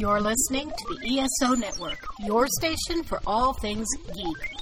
[0.00, 4.54] You're listening to the ESO Network, your station for all things geek.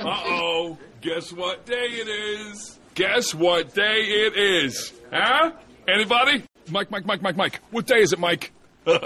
[0.00, 2.80] Uh oh, guess what day it is?
[2.96, 4.92] Guess what day it is?
[5.12, 5.52] Huh?
[5.86, 6.42] Anybody?
[6.68, 7.60] Mike, Mike, Mike, Mike, Mike.
[7.70, 8.50] What day is it, Mike?
[8.86, 8.98] Woo-hoo!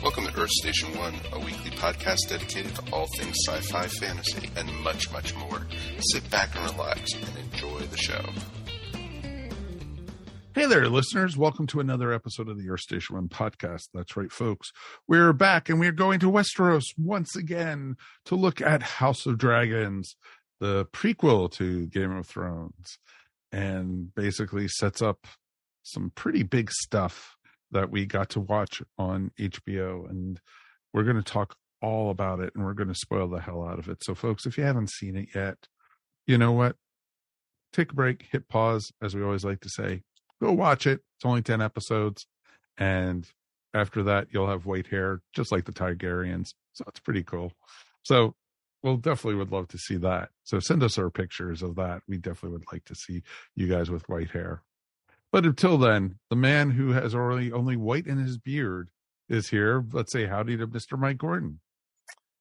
[0.00, 4.50] Welcome to Earth Station One, a weekly podcast dedicated to all things sci fi, fantasy,
[4.56, 5.66] and much, much more.
[6.12, 8.22] Sit back and relax and enjoy the show.
[10.54, 11.34] Hey there, listeners.
[11.34, 13.88] Welcome to another episode of the Earth Station One podcast.
[13.94, 14.70] That's right, folks.
[15.08, 17.96] We're back and we're going to Westeros once again
[18.26, 20.14] to look at House of Dragons,
[20.60, 22.98] the prequel to Game of Thrones,
[23.50, 25.26] and basically sets up
[25.82, 27.36] some pretty big stuff
[27.70, 30.08] that we got to watch on HBO.
[30.10, 30.38] And
[30.92, 33.78] we're going to talk all about it and we're going to spoil the hell out
[33.78, 34.04] of it.
[34.04, 35.56] So, folks, if you haven't seen it yet,
[36.26, 36.76] you know what?
[37.72, 40.02] Take a break, hit pause, as we always like to say.
[40.40, 41.00] Go watch it.
[41.16, 42.26] It's only 10 episodes.
[42.78, 43.26] And
[43.74, 46.50] after that, you'll have white hair, just like the Targaryens.
[46.74, 47.52] So it's pretty cool.
[48.02, 48.34] So
[48.82, 50.30] we'll definitely would love to see that.
[50.44, 52.02] So send us our pictures of that.
[52.06, 53.22] We definitely would like to see
[53.54, 54.62] you guys with white hair.
[55.30, 58.90] But until then, the man who has already only white in his beard
[59.32, 59.84] is here.
[59.92, 60.98] Let's say howdy to Mr.
[60.98, 61.60] Mike Gordon.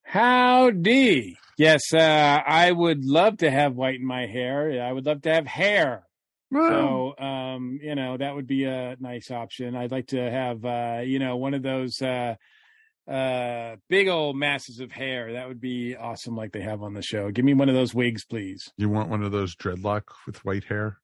[0.03, 1.37] Howdy.
[1.57, 1.97] Yes, uh,
[2.45, 4.83] I would love to have white in my hair.
[4.83, 6.03] I would love to have hair.
[6.53, 9.73] So, um, you know, that would be a nice option.
[9.73, 12.35] I'd like to have, uh, you know, one of those uh,
[13.09, 15.31] uh, big old masses of hair.
[15.31, 17.31] That would be awesome, like they have on the show.
[17.31, 18.69] Give me one of those wigs, please.
[18.75, 20.97] you want one of those dreadlock with white hair?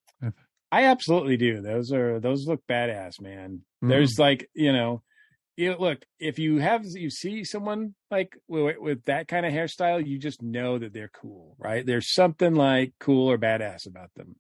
[0.70, 1.62] I absolutely do.
[1.62, 3.62] Those are those look badass, man.
[3.82, 3.88] Mhm.
[3.88, 5.02] There's like, you know,
[5.58, 9.52] you know, look, if you have you see someone like with, with that kind of
[9.52, 11.86] hairstyle, you just know that they're cool, right?
[11.86, 14.36] There's something like cool or badass about them.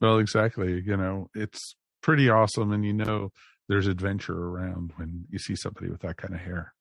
[0.00, 0.80] Well, exactly.
[0.80, 2.72] You know, it's pretty awesome.
[2.72, 3.32] And you know,
[3.68, 6.72] there's adventure around when you see somebody with that kind of hair.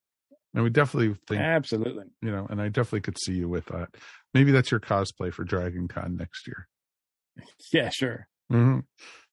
[0.53, 2.05] And we definitely think, Absolutely.
[2.21, 3.89] you know, and I definitely could see you with that.
[4.33, 6.67] Maybe that's your cosplay for Dragon Con next year.
[7.71, 8.27] Yeah, sure.
[8.49, 8.79] hmm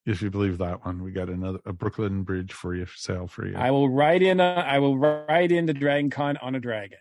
[0.06, 3.44] If you believe that one, we got another a Brooklyn Bridge for you, sale for
[3.46, 3.56] you.
[3.56, 4.38] I will ride in.
[4.40, 6.98] A, I will ride into Dragon Con on a dragon.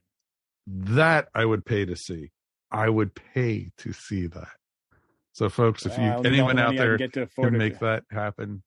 [0.65, 2.31] that I would pay to see.
[2.71, 4.47] I would pay to see that.
[5.33, 7.49] So, folks, if you Well, I only got anyone out can there get to afford
[7.49, 7.57] can it.
[7.59, 8.63] make that happen,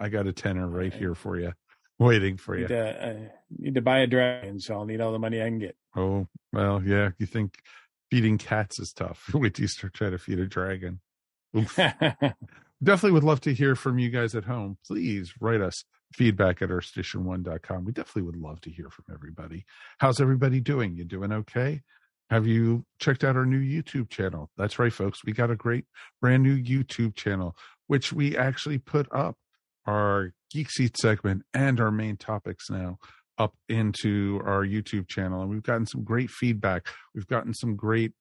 [0.00, 1.52] I got a tenner right here for you,
[1.98, 2.62] waiting for you.
[2.62, 3.28] Need to, uh,
[3.58, 5.76] need to buy a dragon, so I'll need all the money I can get.
[5.94, 7.10] Oh, well, yeah.
[7.18, 7.58] You think
[8.10, 9.30] feeding cats is tough.
[9.34, 11.00] Wait till you start trying to feed a dragon.
[12.82, 14.76] Definitely would love to hear from you guys at home.
[14.84, 17.84] Please write us feedback at earthstation1.com.
[17.84, 19.64] We definitely would love to hear from everybody.
[19.98, 20.96] How's everybody doing?
[20.96, 21.82] You doing okay?
[22.28, 24.50] Have you checked out our new YouTube channel?
[24.56, 25.24] That's right, folks.
[25.24, 25.84] We got a great
[26.20, 27.54] brand new YouTube channel,
[27.86, 29.36] which we actually put up
[29.86, 32.98] our Geek Seat segment and our main topics now
[33.38, 35.42] up into our YouTube channel.
[35.42, 36.88] And we've gotten some great feedback.
[37.14, 38.12] We've gotten some great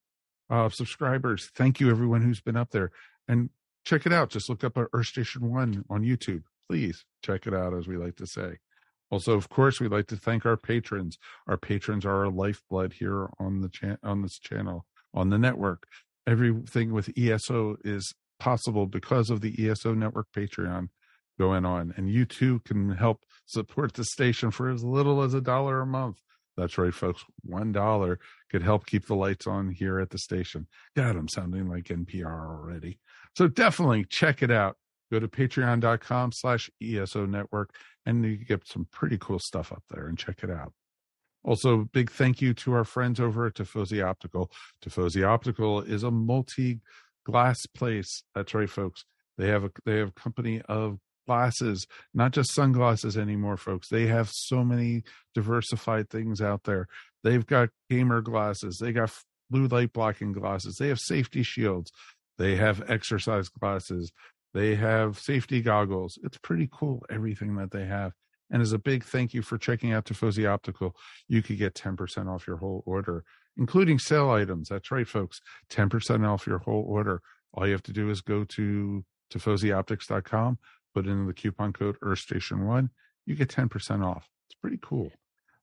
[0.50, 1.50] uh, subscribers.
[1.56, 2.92] Thank you, everyone who's been up there.
[3.28, 3.50] And
[3.86, 4.30] check it out.
[4.30, 6.44] Just look up our Earth Station One on YouTube.
[6.68, 8.58] Please check it out, as we like to say.
[9.10, 11.18] Also, of course, we'd like to thank our patrons.
[11.48, 15.86] Our patrons are our lifeblood here on the chan- on this channel, on the network.
[16.26, 20.88] Everything with ESO is possible because of the ESO Network Patreon
[21.38, 21.94] going on.
[21.98, 25.86] And you too can help support the station for as little as a dollar a
[25.86, 26.18] month.
[26.58, 27.24] That's right, folks.
[27.44, 28.20] One dollar
[28.50, 30.68] could help keep the lights on here at the station.
[30.96, 33.00] God, I'm sounding like NPR already.
[33.36, 34.78] So definitely check it out.
[35.12, 37.76] Go to patreon.com slash ESO network
[38.06, 40.74] and you get some pretty cool stuff up there and check it out.
[41.44, 44.52] Also, big thank you to our friends over at Tifosi Optical.
[44.84, 46.82] Tifosi Optical is a multi
[47.26, 48.24] glass place.
[48.36, 49.06] That's right, folks.
[49.38, 53.90] They have a they have a company of glasses, not just sunglasses anymore, folks.
[53.90, 55.04] They have so many
[55.34, 56.88] diversified things out there.
[57.24, 59.12] They've got gamer glasses, they got
[59.50, 61.92] blue light blocking glasses, they have safety shields,
[62.42, 64.12] they have exercise glasses,
[64.54, 66.18] they have safety goggles.
[66.24, 68.14] It's pretty cool, everything that they have.
[68.50, 70.96] And as a big thank you for checking out Tifosi Optical,
[71.28, 73.24] you could get 10% off your whole order,
[73.58, 74.70] including sale items.
[74.70, 75.40] That's right, folks.
[75.70, 77.22] 10% off your whole order.
[77.54, 80.58] All you have to do is go to tifosioptics.com,
[80.96, 82.90] put in the coupon code EarthStation1.
[83.26, 84.28] You get 10% off.
[84.50, 85.12] It's pretty cool.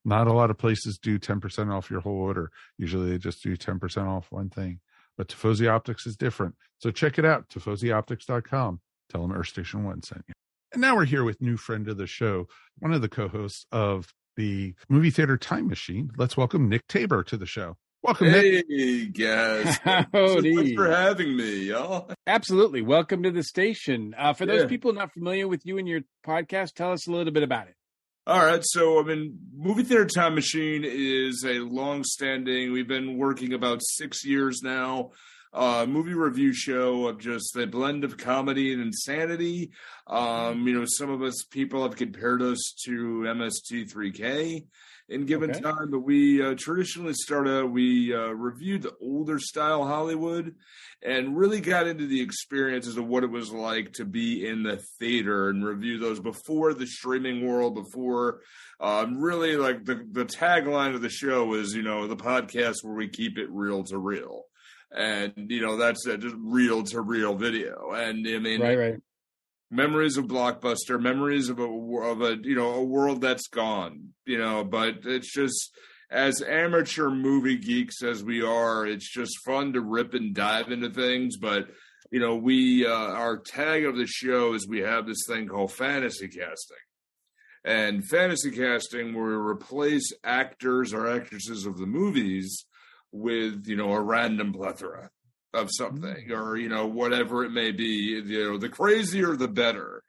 [0.04, 2.52] Not a lot of places do 10% off your whole order.
[2.78, 4.80] Usually they just do 10% off one thing.
[5.18, 6.54] But Tifosi Optics is different.
[6.78, 8.80] So check it out, tifosioptics.com.
[9.10, 10.34] Tell them Earth Station 1 sent you.
[10.72, 12.46] And now we're here with new friend of the show,
[12.78, 16.10] one of the co-hosts of the movie theater time machine.
[16.16, 17.76] Let's welcome Nick Taber to the show.
[18.02, 18.64] Welcome, Nick.
[18.68, 19.76] Hey, guys.
[20.12, 20.54] Howdy.
[20.54, 22.08] Thanks for having me, y'all.
[22.28, 22.80] Absolutely.
[22.82, 24.14] Welcome to the station.
[24.16, 24.68] Uh, for those Yeah.
[24.68, 27.74] people not familiar with you and your podcast, tell us a little bit about it.
[28.28, 32.72] All right, so I mean, Movie Theater Time Machine is a long-standing.
[32.72, 35.12] We've been working about six years now.
[35.50, 39.70] Uh, movie review show of just a blend of comedy and insanity.
[40.06, 44.66] Um, you know, some of us people have compared us to MST3K
[45.08, 45.60] in given Okay.
[45.62, 47.66] time, but we uh, traditionally started.
[47.66, 50.54] We uh, reviewed the older style Hollywood
[51.02, 54.82] and really got into the experiences of what it was like to be in the
[54.98, 58.40] theater and review those before the streaming world, before
[58.80, 62.94] um, really like the, the tagline of the show is, you know, the podcast where
[62.94, 64.44] we keep it reel to reel.
[64.90, 67.92] And, you know, that's uh, just reel to reel video.
[67.92, 68.94] And I mean, Right, right.
[69.70, 74.38] Memories of blockbuster memories of a of a you know a world that's gone you
[74.38, 75.72] know but it's just
[76.10, 80.88] as amateur movie geeks as we are it's just fun to rip and dive into
[80.88, 81.66] things but
[82.10, 85.72] you know we uh, our tag of the show is we have this thing called
[85.72, 86.76] fantasy casting.
[87.64, 92.64] And fantasy casting where we replace actors or actresses of the movies
[93.12, 95.10] with you know a random plethora
[95.54, 100.02] of something or you know whatever it may be you know the crazier the better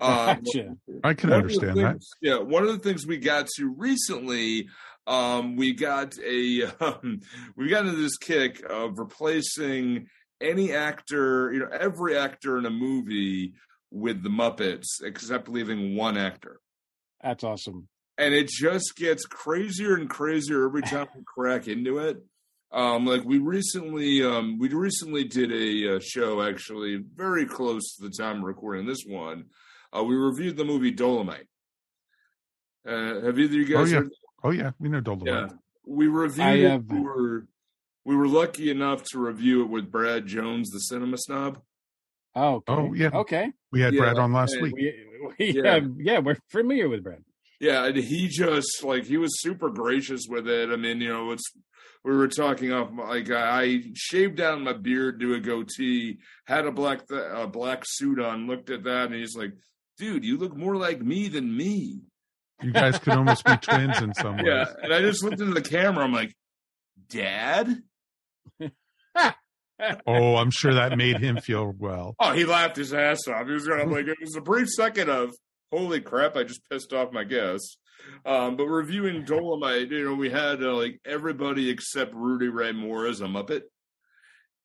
[0.00, 0.76] um, Gotcha.
[1.02, 2.00] I can one of the understand that.
[2.20, 4.68] Yeah, one of the things we got to recently,
[5.06, 7.20] um, we got a um,
[7.56, 10.06] we got into this kick of replacing
[10.40, 13.54] any actor, you know, every actor in a movie
[13.90, 16.60] with the Muppets, except leaving one actor.
[17.22, 17.88] That's awesome.
[18.18, 22.22] And it just gets crazier and crazier every time we crack into it.
[22.72, 28.04] Um, like we recently, um, we recently did a, uh show actually very close to
[28.04, 29.46] the time of recording this one.
[29.94, 31.48] Uh, we reviewed the movie Dolomite.
[32.86, 33.98] Uh, have either of you Oh, guys yeah.
[33.98, 34.10] heard?
[34.42, 35.26] Oh yeah, we know Dolomite.
[35.26, 35.48] Yeah,
[35.86, 36.46] we reviewed.
[36.46, 37.46] I have- We were
[38.04, 41.60] we were lucky enough to review it with Brad Jones, the cinema snob.
[42.34, 42.72] Oh, okay.
[42.72, 43.10] Oh, yeah.
[43.12, 43.52] Okay.
[43.70, 44.74] We had Yeah, Brad on last week.
[44.74, 44.94] We,
[45.38, 45.76] we, Yeah.
[45.76, 45.80] yeah.
[45.98, 47.22] yeah, we're familiar with Brad.
[47.60, 50.70] Yeah, and he just like he was super gracious with it.
[50.70, 51.44] I mean, you know, it's
[52.04, 56.72] we were talking off like I shaved down my beard, do a goatee, had a
[56.72, 59.52] black th- a black suit on, looked at that, and he's like,
[59.98, 62.00] "Dude, you look more like me than me."
[62.60, 64.46] You guys could almost be twins in some ways.
[64.46, 66.04] Yeah, and I just looked into the camera.
[66.04, 66.34] I'm like,
[67.08, 67.82] "Dad."
[70.06, 72.14] Oh, I'm sure that made him feel well.
[72.20, 73.46] Oh, he laughed his ass off.
[73.46, 75.32] He was gonna like it was a brief second of
[75.72, 77.78] holy crap, I just pissed off my guests.
[78.24, 83.06] Um, but reviewing Dolomite, you know, we had uh, like everybody except Rudy Ray Moore
[83.06, 83.62] as a Muppet.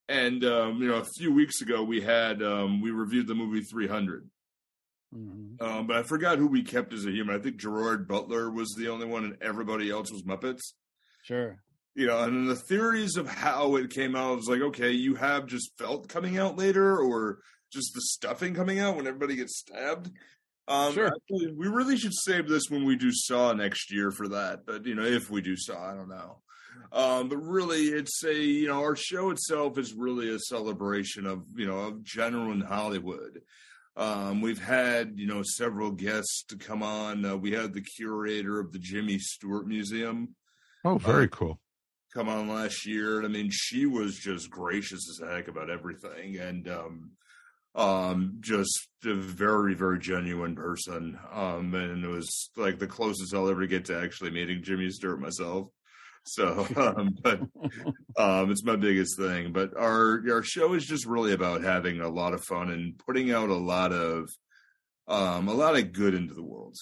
[0.10, 3.62] And um, you know, a few weeks ago we had um, we reviewed the movie
[3.62, 4.30] 300.
[5.16, 5.62] Mhm.
[5.62, 7.36] Um, but I forgot who we kept as a human.
[7.36, 10.74] I think Gerard Butler was the only one, and everybody else was Muppets
[11.24, 11.62] Sure.
[11.95, 15.16] you know, and then the theories of how it came out was like, okay, you
[15.16, 17.40] have just felt coming out later, or
[17.72, 20.10] just the stuffing coming out when everybody gets stabbed.
[20.68, 21.08] Um, Sure.
[21.08, 24.66] actually, we really should save this when we do Saw next year for that.
[24.66, 26.42] But you know, if we do Saw, I don't know.
[26.92, 31.44] Um, but really, it's a you know, our show itself is really a celebration of
[31.56, 33.42] you know of genuine Hollywood.
[33.96, 37.25] Um, we've had you know several guests to come on.
[37.25, 40.36] Uh, we had the curator of the Jimmy Stewart Museum
[40.86, 41.60] Oh, very cool.
[42.14, 43.18] come on last year.
[43.18, 47.12] and I mean, she was just gracious as heck about everything, and um,
[47.78, 51.18] um, just a very, very genuine person.
[51.31, 55.22] Um, and it was like the closest I'll ever get to actually meeting Jimmy Stewart
[55.22, 55.68] myself.
[56.26, 57.40] So, um, but
[58.18, 59.54] um, it's my biggest thing.
[59.54, 63.31] But our our show is just really about having a lot of fun and putting
[63.31, 64.28] out a lot of
[65.07, 66.76] um, a lot of good into the world.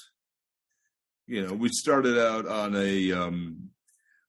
[1.27, 3.69] You know, we started out on a um,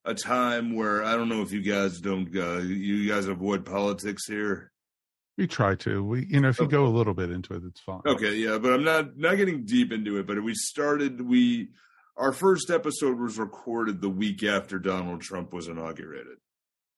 [0.05, 4.27] a time where I don't know if you guys don't uh, you guys avoid politics
[4.27, 4.73] here.
[5.37, 6.03] We try to.
[6.03, 8.01] We, you know, if you go a little bit into it, it's fine.
[8.07, 10.27] Okay, yeah, but I'm not not getting deep into it.
[10.27, 11.69] But we started we
[12.17, 16.39] our first episode was recorded the week after Donald Trump was inaugurated.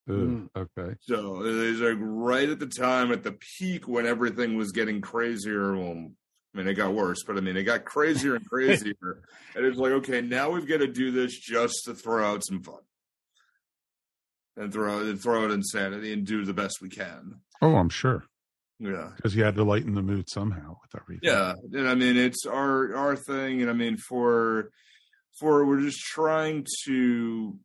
[0.08, 0.48] Ugh, Mm.
[0.56, 0.94] Okay.
[1.02, 5.00] So it was like right at the time at the peak when everything was getting
[5.02, 5.76] crazier.
[5.76, 6.10] Well,
[6.54, 8.94] I mean, it got worse, but I mean, it got crazier and crazier.
[9.54, 12.62] and it's like, okay, now we've got to do this just to throw out some
[12.62, 12.80] fun
[14.56, 17.40] and throw and throw out insanity and do the best we can.
[17.60, 18.24] Oh, I'm sure
[18.80, 19.10] Yeah.
[19.16, 21.28] because you had to lighten the mood somehow with everything.
[21.28, 24.70] Yeah, and I mean it's our our thing, and I mean for
[25.40, 27.56] for we're just trying to,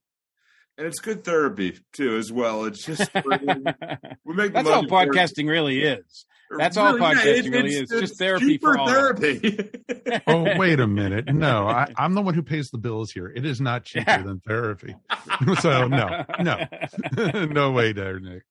[0.77, 2.65] and it's good therapy too as well.
[2.65, 3.09] It's just
[4.25, 6.25] we make That's how money podcasting really is.
[6.55, 7.99] That's all Really, yeah, podcasting it- really it's- is.
[8.01, 8.87] Just therapy for all.
[8.87, 9.69] therapy.
[10.27, 11.33] Oh, wait a minute.
[11.33, 13.27] No, I, I'm the one who pays the bills here.
[13.33, 14.21] It is not cheaper Yeah.
[14.21, 14.95] than therapy.
[15.59, 16.67] so no, no,
[17.45, 18.43] no way there, Nick.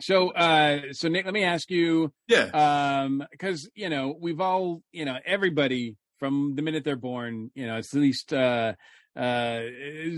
[0.00, 2.50] So, uh, so Nick, let me ask you, yeah.
[2.54, 7.66] um, because you know we've all, you know, everybody from the minute they're born, you
[7.66, 8.74] know, it's at least uh,
[9.16, 9.60] uh,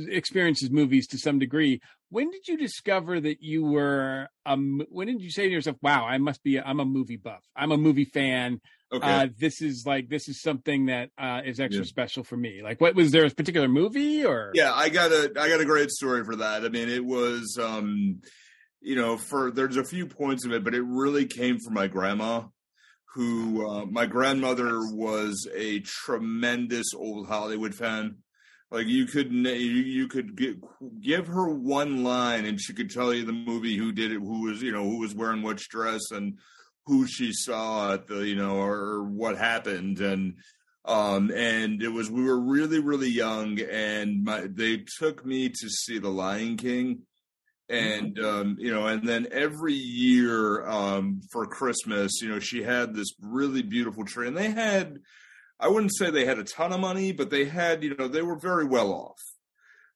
[0.09, 1.81] experiences movies to some degree.
[2.11, 4.29] When did you discover that you were?
[4.45, 6.61] Um, when did you say to yourself, "Wow, I must be.
[6.61, 7.43] I'm a movie buff.
[7.57, 8.61] I'm a movie fan.
[8.93, 9.11] Okay.
[9.11, 11.89] Uh, this is like this is something that uh, is extra Yeah.
[11.89, 14.51] special for me." Like, what was there a particular movie or?
[14.55, 16.65] Yeah, I got a I got a great story for that.
[16.65, 18.21] I mean, it was um
[18.83, 21.87] you know, for there's a few points of it, but it really came from my
[21.87, 22.43] grandma
[23.15, 28.17] who uh, my grandmother was a tremendous old Hollywood fan.
[28.71, 30.57] Like you could you, could gi-
[31.01, 34.45] give her one line and she could tell you the movie, who did it, who
[34.45, 36.39] was you know who was wearing which dress, and
[36.87, 40.37] who she saw at the you know or what happened, and
[40.87, 45.69] um and it was we were really really young, and my they took me to
[45.69, 47.03] see The Lion King
[47.73, 52.95] and um, you know, and then every year um, for Christmas, you know, she had
[52.95, 54.99] this really beautiful tree, and they had,
[55.59, 58.23] I wouldn't say they had a ton of money, but they had, you know, they
[58.23, 59.21] were very well off.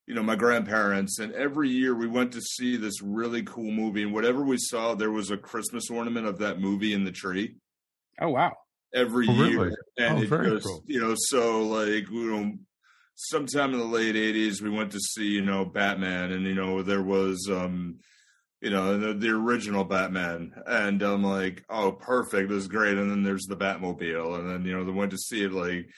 [0.06, 4.02] You know, my grandparents, and every year we went to see this really cool movie,
[4.04, 7.56] and whatever we saw, there was a Christmas ornament of that movie in the tree
[8.20, 8.54] Oh wow.
[8.94, 9.76] every Oh, year, really?
[9.98, 10.82] and Oh, it very just cool.
[10.86, 12.52] you know, so like you know,
[13.16, 16.82] sometime in the late '80s, we went to see you know Batman, and you know
[16.82, 17.96] there was um,
[18.60, 23.10] you know the, the original Batman, and I'm like, oh, perfect, this is great, and
[23.10, 25.88] then there's the Batmobile, and then you know they went to see it like.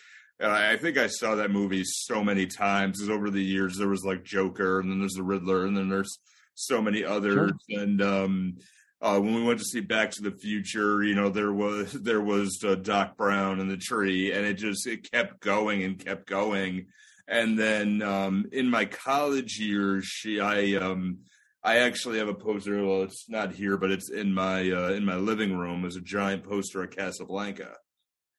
[0.41, 3.01] I think I saw that movie so many times.
[3.01, 5.89] 'cause over the years, there was like Joker, and then there's the Riddler, and then
[5.89, 6.17] there's
[6.55, 7.51] so many others.
[7.71, 8.59] And um,
[9.03, 12.21] uh, when we went to see Back to the Future, you know, there was there
[12.21, 16.29] was uh, Doc Brown and the tree, and it just it kept going and kept
[16.29, 16.87] going.
[17.29, 21.19] And then um, in my college years, she I um,
[21.63, 22.83] I actually have a poster.
[22.85, 25.85] Well, it's not here, but it's in my uh, in my living room.
[25.85, 27.75] Is a giant poster of Casablanca.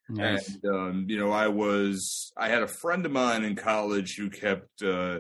[0.10, 0.58] Nice.
[0.64, 4.30] And um, you know, I was I had a friend of mine in college who
[4.30, 5.20] kept uh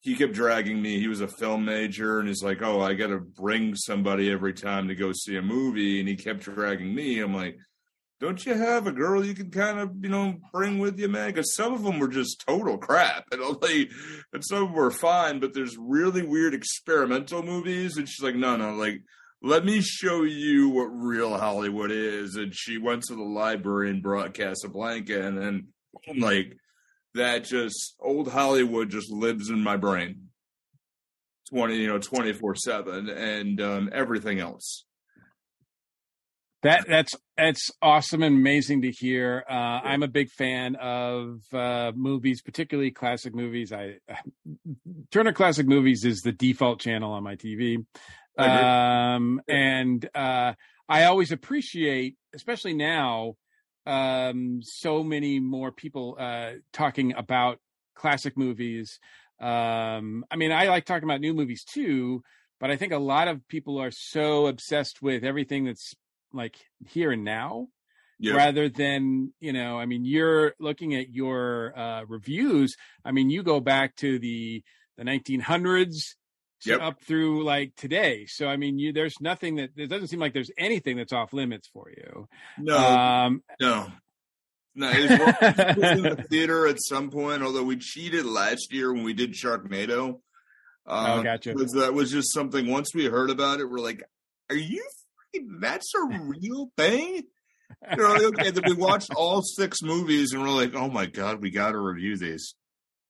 [0.00, 0.98] he kept dragging me.
[0.98, 4.88] He was a film major and he's like, Oh, I gotta bring somebody every time
[4.88, 7.20] to go see a movie and he kept dragging me.
[7.20, 7.58] I'm like,
[8.22, 11.30] Don't you have a girl you can kind of, you know, bring with you, man?
[11.30, 13.24] Because some of them were just total crap.
[13.32, 13.90] And like,
[14.32, 17.96] and some of them were fine, but there's really weird experimental movies.
[17.96, 19.02] And she's like, No, no, like
[19.42, 22.36] let me show you what real Hollywood is.
[22.36, 25.66] And she went to the library and brought Casablanca, and then
[26.16, 26.56] like
[27.14, 30.28] that just old Hollywood just lives in my brain.
[31.50, 34.84] Twenty, you know, twenty four seven, and um, everything else.
[36.62, 39.44] That that's that's awesome and amazing to hear.
[39.48, 43.72] Uh, I'm a big fan of uh, movies, particularly classic movies.
[43.72, 43.98] I
[45.10, 47.84] Turner Classic Movies is the default channel on my TV,
[48.38, 50.54] um, and uh,
[50.88, 53.36] I always appreciate, especially now,
[53.86, 57.58] um, so many more people uh, talking about
[57.94, 58.98] classic movies.
[59.40, 62.22] Um, I mean, I like talking about new movies too,
[62.60, 65.94] but I think a lot of people are so obsessed with everything that's
[66.32, 67.68] like here and now
[68.18, 73.30] Yeah, rather than you know i mean you're looking at your uh reviews i mean
[73.30, 74.62] you go back to the
[74.96, 76.14] the 1900s
[76.62, 76.80] to Yep.
[76.80, 80.32] up through like today so i mean you there's nothing that it doesn't seem like
[80.32, 83.86] there's anything that's off limits for you no, um no,
[84.74, 84.88] no.
[84.90, 87.42] It was, it was in the theater at some point.
[87.42, 90.20] Although we cheated last year when we did Sharknado.
[90.86, 91.52] Oh, Um, gotcha.
[91.52, 92.70] was- that was just something.
[92.70, 94.02] Once we heard about it, we're like,
[94.48, 94.82] "Are you?
[95.60, 97.22] That's a real thing."
[97.90, 101.40] You know, okay, then we watched all six movies and we're like, oh my god,
[101.40, 102.54] we got to review these.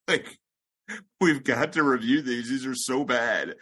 [0.08, 0.36] Like,
[1.20, 2.48] we've got to review these.
[2.48, 3.54] These are so bad.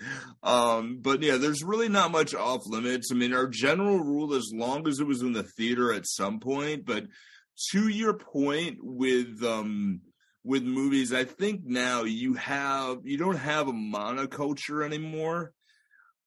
[0.42, 3.10] Um, but yeah, there's really not much off limits.
[3.12, 6.40] I mean, our general rule, as long as it was in the theater at some
[6.40, 7.04] point, but
[7.72, 10.00] to your point with um
[10.44, 15.52] with movies, I think now you have you don't have a monoculture anymore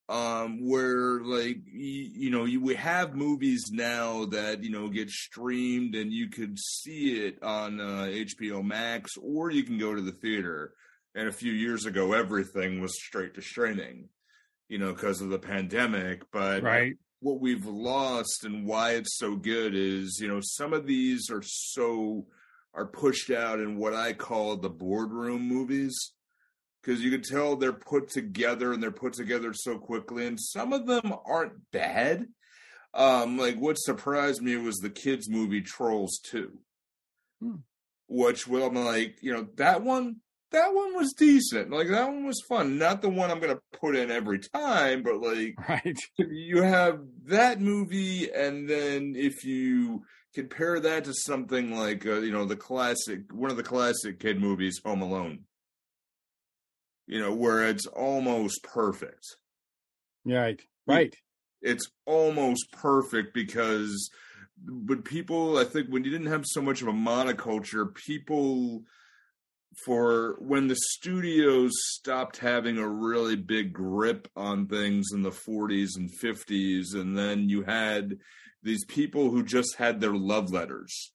[0.09, 5.09] um where like you, you know you we have movies now that you know get
[5.09, 10.01] streamed and you could see it on uh, HBO Max or you can go to
[10.01, 10.73] the theater.
[11.15, 14.09] And a few years ago everything was straight to streaming
[14.67, 16.23] you know because of the pandemic.
[16.31, 16.93] But right.
[17.19, 21.43] what we've lost and why it's so good is you know some of these are
[21.43, 22.25] so
[22.73, 26.12] are pushed out in what I call the boardroom movies
[26.83, 30.73] because you could tell they're put together and they're put together so quickly, and some
[30.73, 32.27] of them aren't bad.
[32.93, 36.59] Um, like what surprised me was the kids' movie Trolls Two,
[37.41, 37.55] Hmm.
[38.07, 40.17] which well, I'm like, you know, that one,
[40.51, 41.71] that one was decent.
[41.71, 42.77] Like that one was fun.
[42.77, 45.97] Not the one I'm gonna put in every time, but like Right.
[46.17, 50.03] you have that movie, and then if you
[50.35, 54.39] compare that to something like uh, you know the classic, one of the classic kid
[54.39, 55.39] movies, Home Alone.
[57.07, 59.37] You know, where it's almost perfect
[60.25, 60.61] Right.
[60.85, 61.15] Right.
[61.61, 64.09] it's almost perfect because
[64.65, 68.83] but people i think when you didn't have so much of a monoculture people
[69.85, 75.91] for when the studios stopped having a really big grip on things in the 40s
[75.95, 78.17] and 50s and then you had
[78.61, 81.13] these people who just had their love letters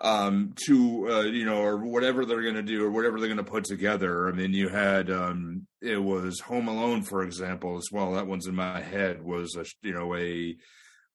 [0.00, 3.36] um to uh, you know or whatever they're going to do or whatever they're going
[3.36, 4.28] to put together.
[4.28, 8.12] I mean you had um it was home alone for example as well.
[8.12, 10.56] That one's in my head was a you know a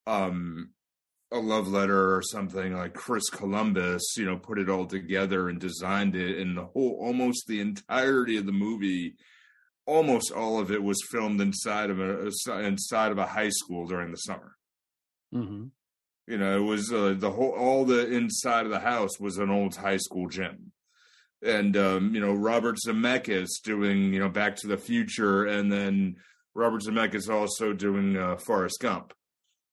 [0.08, 0.70] um
[1.32, 5.60] a love letter or something like chris columbus you know put it all together and
[5.60, 9.16] designed it and the whole almost the entirety of the movie
[9.88, 14.12] almost all of it was filmed inside of a inside of a high school during
[14.12, 14.56] the summer.
[15.32, 15.66] Hmm
[16.28, 19.50] you know, it was uh, the whole all the inside of the house was an
[19.50, 20.72] old high school gym,
[21.44, 26.16] and um, you know Robert Zemeckis doing you know Back to the Future, and then
[26.56, 29.14] Robert Zemeckis also doing uh, Forrest Gump,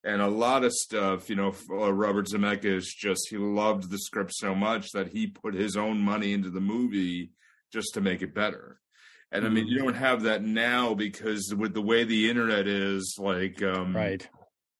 [0.04, 1.30] and a lot of stuff.
[1.30, 5.54] You know, uh, Robert Zemeckis just he loved the script so much that he put
[5.54, 7.30] his own money into the movie
[7.72, 8.78] just to make it better.
[9.30, 13.16] And I mean, you don't have that now because with the way the internet is,
[13.18, 14.28] like, um, Right.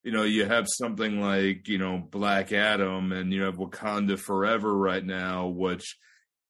[0.02, 4.76] You know, you have something like, you know, Black Adam and you have Wakanda Forever
[4.76, 5.96] right now, which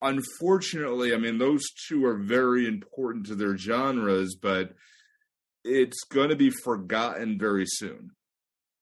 [0.00, 4.72] unfortunately, I mean, those two are very important to their genres, but
[5.64, 8.10] it's going to be forgotten very soon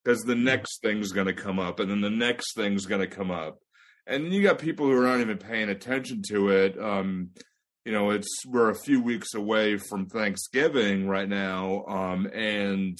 [0.02, 3.06] because the next thing's going to come up and then the next thing's going to
[3.06, 3.58] come up.
[4.06, 6.80] And then you got people who are not even paying attention to it.
[6.80, 7.30] Um,
[7.84, 12.98] you know, it's we're a few weeks away from Thanksgiving right now, um, and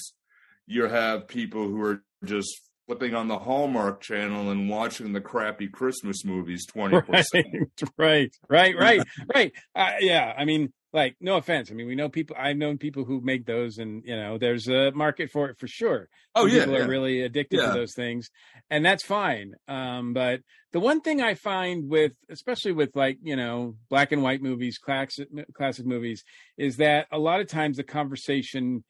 [0.71, 2.49] you have people who are just
[2.87, 7.25] flipping on the Hallmark channel and watching the crappy Christmas movies twenty four Right.
[7.25, 7.71] seven.
[7.97, 8.31] Right.
[8.49, 8.75] Right.
[9.35, 9.51] Right.
[9.75, 10.33] Uh, yeah.
[10.37, 11.71] I mean, like, no offense.
[11.71, 12.35] I mean, we know people.
[12.37, 15.67] I've known people who make those, and you know, there's a market for it for
[15.67, 16.09] sure.
[16.35, 16.85] Oh yeah, people yeah.
[16.85, 17.67] are really addicted Yeah.
[17.67, 18.29] to those things,
[18.69, 19.53] and that's fine.
[19.69, 20.41] Um, but
[20.73, 24.77] the one thing I find with, especially with like you know, black and white movies,
[24.77, 26.25] classic classic movies,
[26.57, 28.83] is that a lot of times the conversation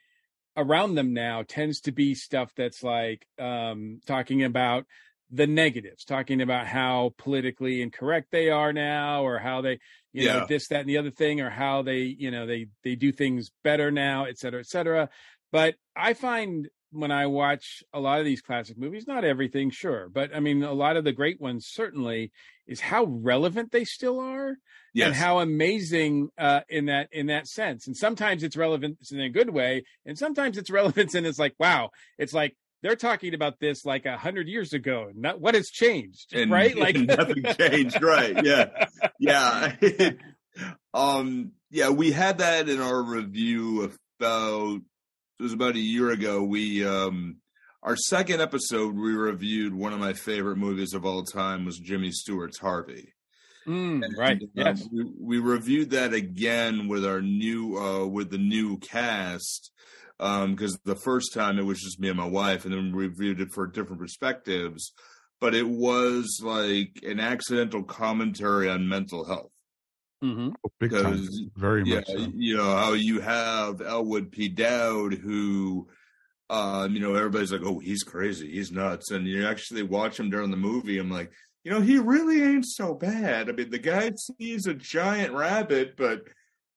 [0.58, 4.86] around them now tends to be stuff that's like um, talking about
[5.32, 9.80] the negatives, talking about how politically incorrect they are now, or how they,
[10.12, 12.96] you know, this, that, and the other thing, or how they, you know, they they
[12.96, 15.10] do things better now, et cetera, et cetera.
[15.52, 20.10] But I find when I watch a lot of these classic movies, not everything, sure,
[20.10, 22.32] but I mean, a lot of the great ones certainly
[22.68, 24.56] is how relevant they still are
[24.94, 25.08] Yes.
[25.08, 27.88] and how amazing uh, in that in that sense.
[27.88, 31.56] And sometimes it's relevant in a good way, and sometimes it's relevance and it's like,
[31.60, 35.10] wow, it's like they're talking about this like a hundred years ago.
[35.16, 36.76] Not what has changed, and right?
[36.76, 38.44] Like nothing changed, right?
[38.44, 38.66] Yeah,
[39.20, 39.76] yeah.
[40.94, 44.82] um, yeah, we had that in our review about
[45.42, 46.44] it was about a year ago.
[46.44, 47.38] We um
[47.82, 52.12] our second episode we reviewed one of my favorite movies of all time was Jimmy
[52.12, 53.14] Stewart's Harvey.
[53.68, 54.40] Mm, right?
[54.40, 54.88] Um, Yes.
[54.92, 59.72] we, we reviewed that again with our new uh with the new cast
[60.20, 63.08] um because the first time it was just me and my wife and then we
[63.08, 64.94] reviewed it for different perspectives
[65.40, 69.51] but it was like an accidental commentary on mental health
[70.22, 71.14] hmm Oh, big time.
[71.14, 72.28] because Very yeah much so.
[72.36, 74.48] you know how you have elwood p.
[74.50, 75.88] Dowd who
[76.50, 78.52] um you know everybody's like oh he's crazy.
[78.52, 79.12] He's nuts.
[79.12, 81.32] And you actually watch him during the movie i'm like
[81.64, 83.50] you know he really ain't so bad.
[83.50, 86.22] I mean the guy sees a giant rabbit but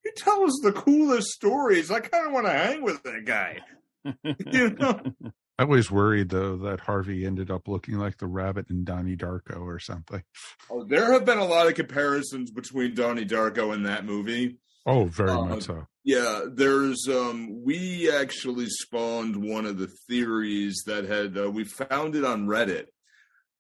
[0.02, 1.90] he tells the coolest stories.
[1.90, 3.60] I kind of want to hang with that guy.
[4.52, 5.00] You know
[5.58, 9.60] I always worried though that Harvey ended up looking like the rabbit in Donnie Darko
[9.60, 10.22] or something.
[10.70, 15.04] oh, there have been a lot of comparisons between donnie darko and that movie Oh,
[15.06, 15.86] very Uh, much so.
[16.04, 22.14] Yeah, there's um we actually spawned one of the theories that had uh, we found
[22.16, 22.86] it on Reddit.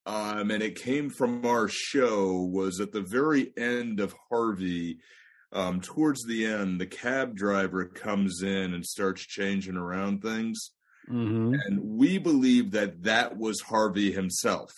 [0.04, 4.98] Um and it came from our show was at the very end of Harvey
[5.52, 10.72] um towards the end the cab driver comes in and starts changing around things
[11.06, 14.72] hmm and we believe that that was Harvey himself.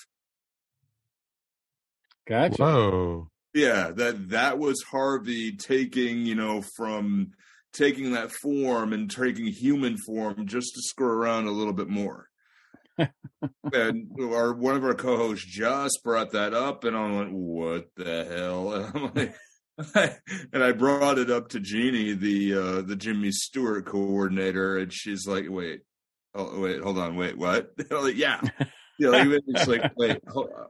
[2.29, 2.63] Gotcha.
[2.63, 3.29] Whoa.
[3.55, 7.33] Yeah, that that was Harvey taking, you know, from
[7.73, 12.29] taking that form and taking human form just to screw around a little bit more.
[13.73, 18.25] and our one of our co-hosts just brought that up, and I went, "What the
[18.25, 19.37] hell?" And I'm like,
[20.53, 25.27] and I brought it up to Jeannie, the uh, the Jimmy Stewart coordinator, and she's
[25.27, 25.83] like, "Wait,
[26.37, 28.41] oh wait, hold on, wait, what?" Like, yeah,
[28.99, 30.67] you know, even it's like, wait, hold on.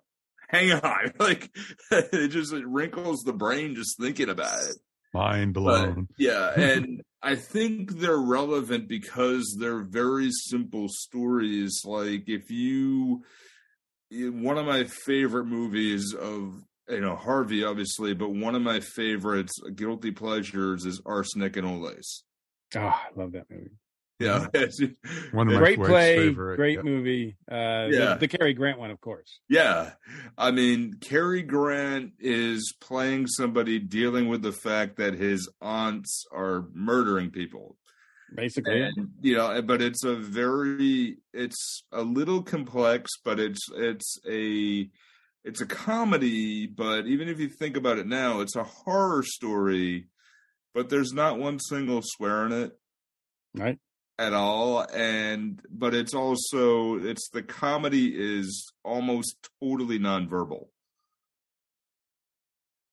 [0.49, 1.51] hang on, like
[1.91, 4.77] it just it wrinkles the brain just thinking about it.
[5.15, 6.09] Mind But, blown.
[6.19, 11.83] yeah, and I think they're relevant because they're very simple stories.
[11.85, 13.25] Like if you,
[14.13, 18.81] eh, one of my favorite movies of you know Harvey, obviously, but one of my
[18.81, 22.23] favorites, guilty pleasures, is Arsenic and Old Lace.
[22.75, 23.71] Oh, ah, I love that movie.
[24.19, 24.47] Yeah,
[25.33, 26.83] One of my Great play, favorite, great yeah.
[26.83, 27.37] movie.
[27.51, 28.15] Uh, Yeah.
[28.15, 29.41] the, the Cary Grant one, of course.
[29.49, 29.93] Yeah.
[30.39, 36.65] I mean, Cary Grant is playing somebody dealing with the fact that his aunts are
[36.73, 37.77] murdering people.
[38.35, 44.19] Basically, And, you know, but it's a very it's a little complex, but it's it's
[44.29, 44.91] a
[45.45, 50.07] it's a comedy, but even if you think about it now, it's a horror story,
[50.75, 52.73] but there's not one single swear in it
[53.55, 53.79] right?
[54.19, 60.69] At all and but it's also it's the comedy is almost totally nonverbal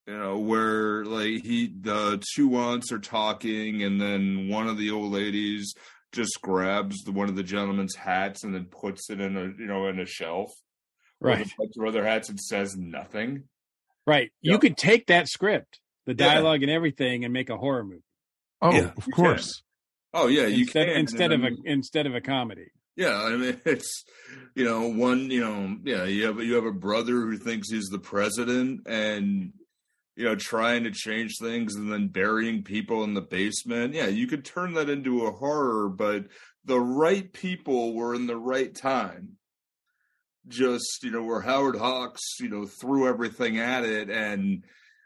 [0.07, 4.91] you know where like he the two aunts are talking and then one of the
[4.91, 5.73] old ladies
[6.11, 9.65] just grabs the one of the gentleman's hats and then puts it in a you
[9.65, 10.51] know in a shelf
[11.21, 13.43] with Right, a bunch of other hats and says nothing
[14.05, 14.29] right.
[14.41, 14.51] Yeah.
[14.53, 16.33] You could take that script, the Yeah.
[16.33, 18.03] dialogue and everything, and make a horror movie
[18.61, 19.63] Oh, Yeah, of you course.
[20.13, 22.71] Oh yeah you instead, can instead And of a instead of a comedy.
[22.95, 24.03] Yeah, I mean it's
[24.55, 27.89] you know one you know yeah you have you have a brother who thinks he's
[27.89, 29.53] the president and
[30.15, 33.93] you know trying to change things and then burying people in the basement.
[33.93, 36.25] Yeah, you could turn that into a horror, but
[36.65, 39.37] the right people were in the right time.
[40.47, 44.63] Just you know where Howard Hawks you know threw everything at it and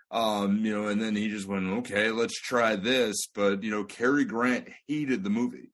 [0.10, 3.28] um you know and then he just went okay let's try this.
[3.34, 5.72] But you know Cary Grant hated the movie.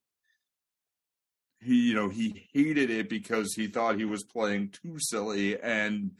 [1.61, 5.59] He you know he hated it because he thought he was playing too silly.
[5.59, 6.11] And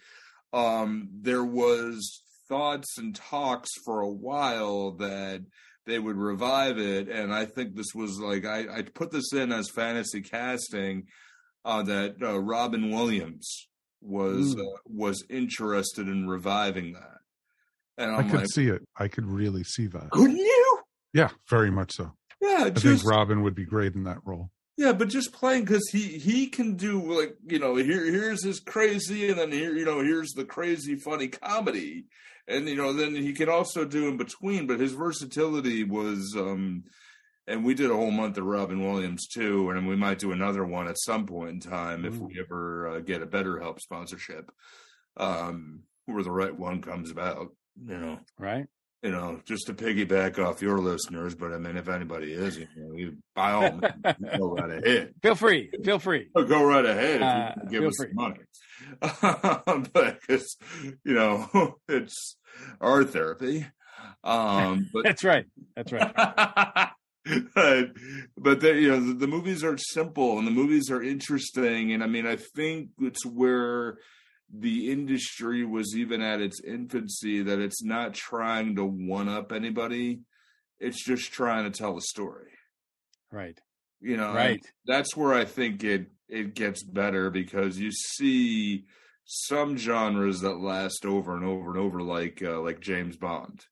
[0.54, 5.42] um there was thoughts and talks for a while that
[5.86, 7.10] they would revive it.
[7.10, 11.08] And i think this was like i i put this in as fantasy casting
[11.66, 13.68] uh that uh, robin williams
[14.02, 14.60] was Mm.
[14.60, 17.20] uh, was interested in reviving that
[17.98, 18.82] and I i'm could like see it.
[18.98, 20.10] I could really see that.
[20.12, 20.80] couldn't you
[21.14, 22.12] Yeah, very much so.
[22.42, 24.50] yeah I just think Robin would be great in that role.
[24.76, 28.60] Yeah, but just playing because he he can do like you know here here's his
[28.60, 32.06] crazy and then here you know here's the crazy funny comedy
[32.48, 34.66] and you know then he can also do in between.
[34.66, 36.86] But his versatility was, um
[37.46, 40.64] and we did a whole month of Robin Williams too, and we might do another
[40.66, 44.50] one at some point in time if we ever uh, get a better help sponsorship,
[45.18, 47.50] um where the right one comes about.
[47.82, 48.66] You know, Right?
[49.02, 52.68] you know, just to piggyback off your listeners, but I mean, if anybody is, you
[52.78, 55.14] know, you, by all means, go right ahead.
[55.22, 55.70] Feel free.
[55.84, 56.30] Feel free.
[56.36, 58.08] Go right ahead if you Uh, give us free.
[58.08, 58.40] some money.
[59.94, 60.56] but it's,
[61.04, 62.38] you know, it's
[62.80, 63.66] our therapy.
[64.24, 65.46] Um, but That's right.
[65.76, 66.14] That's right.
[67.56, 67.92] but
[68.38, 72.04] but the, you know the, the movies are simple and the movies are interesting and
[72.04, 73.98] i mean i think it's where
[74.52, 80.22] the industry was even at its infancy that it's not trying to one up anybody
[80.80, 82.52] it's just trying to tell a story
[83.32, 83.60] Right.
[84.02, 84.62] you know Right.
[84.86, 88.86] that's where i think it it gets better because you see
[89.26, 93.66] some genres that last over and over and over like uh, like james bond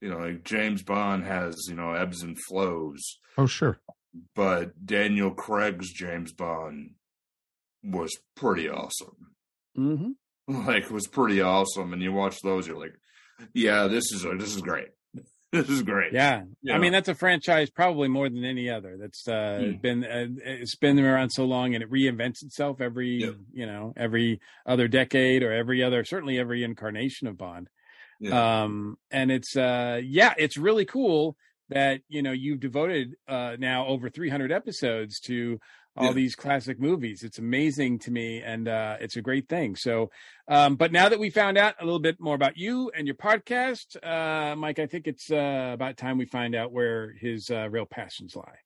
[0.00, 3.80] you know like james bond has you know ebbs and flows Oh, sure.
[4.34, 6.90] but daniel craig's james bond
[7.84, 9.16] was pretty awesome
[9.74, 10.10] hmm
[10.48, 12.94] like was pretty awesome and you watch those you're like
[13.54, 14.88] yeah this is a, this is great
[15.52, 16.44] this is great Yeah.
[16.62, 19.76] You I mean, that's a franchise probably more than any other that's uh, Hmm.
[19.80, 24.40] been uh, it's been around so long and it reinvents itself every you know every
[24.66, 27.68] other decade or every other certainly every incarnation of Bond.
[28.20, 28.62] yeah.
[28.62, 31.36] Um, and it's uh, yeah, it's really cool
[31.68, 35.58] that you know you've devoted uh, now over 300 episodes to
[35.96, 36.12] all Yeah.
[36.12, 37.22] these classic movies.
[37.22, 39.76] It's amazing to me, and uh, it's a great thing.
[39.76, 40.10] So,
[40.48, 43.16] um, but now that we found out a little bit more about you and your
[43.16, 47.68] podcast, uh, Mike, I think it's uh, about time we find out where his uh,
[47.70, 48.58] real passions lie.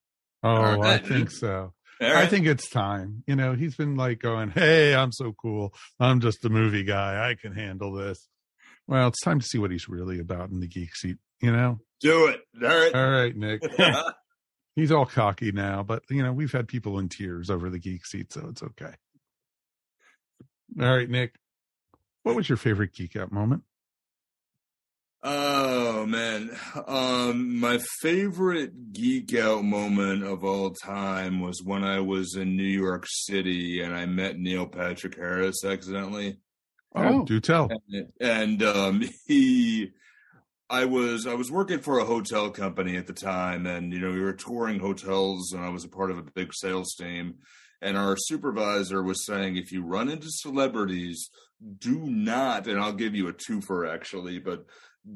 [0.43, 1.73] Oh, All I think so.
[2.01, 3.25] All I think it's time.
[3.27, 5.73] You know, he's been like going, "Hey, I'm so cool.
[5.99, 7.29] I'm just a movie guy.
[7.31, 8.29] I can handle this."
[8.87, 11.17] Well, it's time to see what he's really about in the geek seat.
[11.41, 11.81] You know.
[12.01, 12.41] Do it.
[12.63, 12.95] All right.
[12.95, 13.63] All right, Nick.
[14.77, 18.07] he's all cocky now, but you know we've had people in tears over the geek
[18.07, 18.95] seat, so it's okay.
[20.81, 21.35] All right, Nick.
[22.23, 23.63] What was your favorite geek out moment?
[25.23, 32.37] Oh man, um, my favorite geek out moment of all time was when I was
[32.37, 36.39] in New York City and I met Neil Patrick Harris accidentally.
[36.95, 37.69] Oh, do tell.
[37.91, 39.91] And, and um, he,
[40.69, 44.11] I was I was working for a hotel company at the time, and you know
[44.11, 47.37] we were touring hotels, and I was a part of a big sales team.
[47.83, 51.29] And our supervisor was saying, if you run into celebrities,
[51.79, 54.65] do not, and I'll give you a twofer actually, but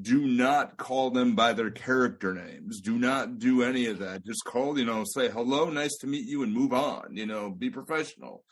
[0.03, 2.81] do not call them by their character names.
[2.81, 4.25] Do not do any of that.
[4.25, 7.17] Just call, you know, say hello, nice to meet you, and move on.
[7.17, 8.45] You know, be professional.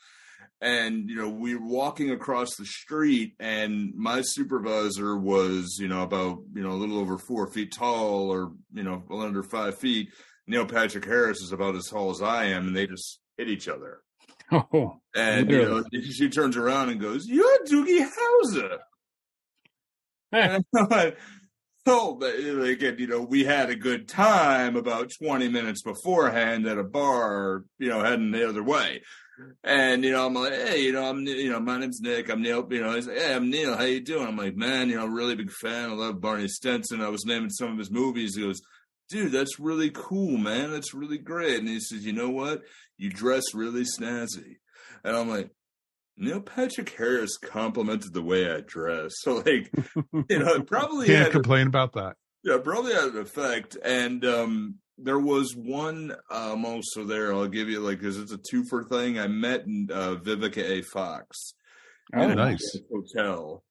[0.60, 6.02] And you know, we were walking across the street, and my supervisor was, you know,
[6.02, 10.08] about you know a little over four feet tall, or you know, under five feet.
[10.48, 13.68] Neil Patrick Harris is about as tall as I am, and they just hit each
[13.68, 14.00] other.
[14.50, 18.78] Oh, and you know, she turns around and goes, "You're Doogie Howser."
[20.32, 20.60] Eh.
[21.86, 26.84] so, like, you know, we had a good time about 20 minutes beforehand at a
[26.84, 29.02] bar, you know, heading the other way.
[29.64, 32.28] And, you know, I'm like, hey, you know, I'm, you know, my name's Nick.
[32.28, 33.76] I'm Neil, you know, he's like, hey, I'm Neil.
[33.76, 34.26] How you doing?
[34.26, 35.90] I'm like, man, you know, really big fan.
[35.90, 37.00] I love Barney Stinson.
[37.00, 38.36] I was naming some of his movies.
[38.36, 38.60] He goes,
[39.08, 40.70] dude, that's really cool, man.
[40.70, 41.58] That's really great.
[41.58, 42.62] And he says, you know what?
[42.96, 44.56] You dress really snazzy.
[45.04, 45.50] And I'm like,
[46.16, 49.12] Neil Patrick Harris complimented the way I dress.
[49.22, 49.70] So like,
[50.28, 52.16] you know, probably can't complain about that.
[52.42, 53.76] Yeah, probably had an effect.
[53.82, 58.40] And um there was one um also there, I'll give you like because it's a
[58.50, 59.18] two for thing.
[59.18, 60.82] I met uh, Vivica A.
[60.82, 61.54] Fox.
[62.14, 62.76] Oh, nice.
[62.90, 63.62] Hotel.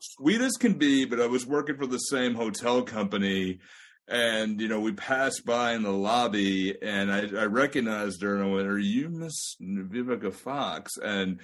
[0.00, 3.60] Sweet as can be, but I was working for the same hotel company
[4.08, 8.44] and you know we passed by in the lobby and I, I recognized her and
[8.44, 11.40] I went, "Are you Miss Vivica Fox?" And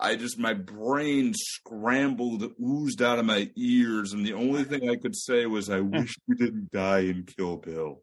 [0.00, 4.96] I just my brain scrambled, oozed out of my ears, and the only thing I
[4.96, 8.02] could say was, "I wish you didn't die in Kill Bill."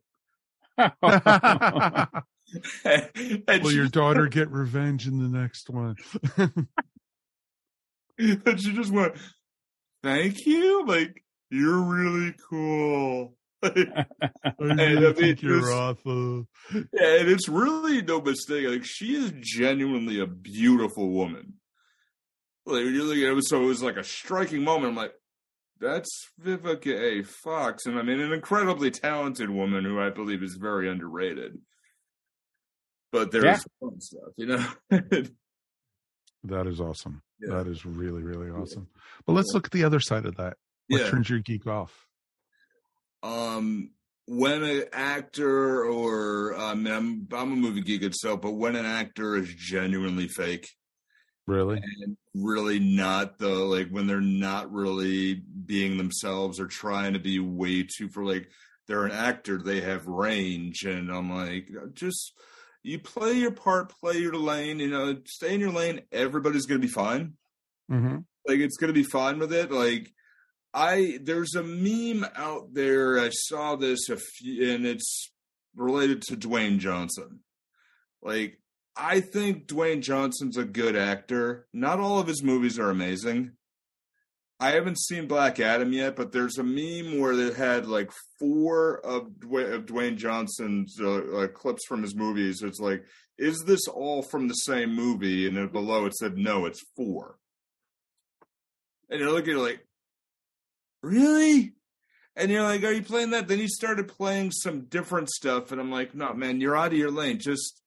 [3.63, 5.95] Will your daughter get revenge in the next one?
[8.17, 9.15] and she just went,
[10.03, 14.05] "Thank you, like you're really cool." and
[14.41, 16.47] I mean, you're awful.
[16.73, 18.67] Yeah, and it's really no mistake.
[18.67, 21.53] Like she is genuinely a beautiful woman.
[22.65, 24.89] Like when you look at it, so it was like a striking moment.
[24.91, 25.13] I'm like,
[25.79, 27.23] that's Vivica A.
[27.23, 31.59] Fox, and I mean, an incredibly talented woman who I believe is very underrated.
[33.11, 33.59] But there's yeah.
[33.79, 34.65] fun stuff, you know.
[36.43, 37.21] that is awesome.
[37.39, 37.55] Yeah.
[37.55, 38.87] That is really, really awesome.
[39.25, 40.57] But let's look at the other side of that.
[40.87, 41.09] What yeah.
[41.09, 42.07] turns your geek off?
[43.23, 43.91] Um,
[44.27, 48.85] when an actor or I mean, I'm I'm a movie geek itself, but when an
[48.85, 50.67] actor is genuinely fake,
[51.47, 57.19] really, and really not the like when they're not really being themselves or trying to
[57.19, 58.49] be way too for like
[58.87, 62.33] they're an actor, they have range, and I'm like just
[62.83, 66.01] you play your part, play your lane, you know, stay in your lane.
[66.11, 67.33] Everybody's gonna be fine.
[67.91, 68.17] Mm-hmm.
[68.47, 69.71] Like it's gonna be fine with it.
[69.71, 70.11] Like
[70.73, 73.19] I there's a meme out there.
[73.19, 75.31] I saw this a few, and it's
[75.75, 77.39] related to Dwayne Johnson.
[78.21, 78.59] Like
[78.97, 81.67] I think Dwayne Johnson's a good actor.
[81.73, 83.51] Not all of his movies are amazing.
[84.57, 89.05] I haven't seen Black Adam yet, but there's a meme where they had like four
[89.05, 92.61] of Dwayne, of Dwayne Johnson's uh, clips from his movies.
[92.61, 93.03] It's like,
[93.37, 95.45] is this all from the same movie?
[95.45, 97.37] And then below it said, no, it's four.
[99.09, 99.85] And you're looking like,
[101.03, 101.73] really?
[102.37, 103.49] And you're like, are you playing that?
[103.49, 106.97] Then he started playing some different stuff, and I'm like, no, man, you're out of
[106.97, 107.39] your lane.
[107.39, 107.81] Just,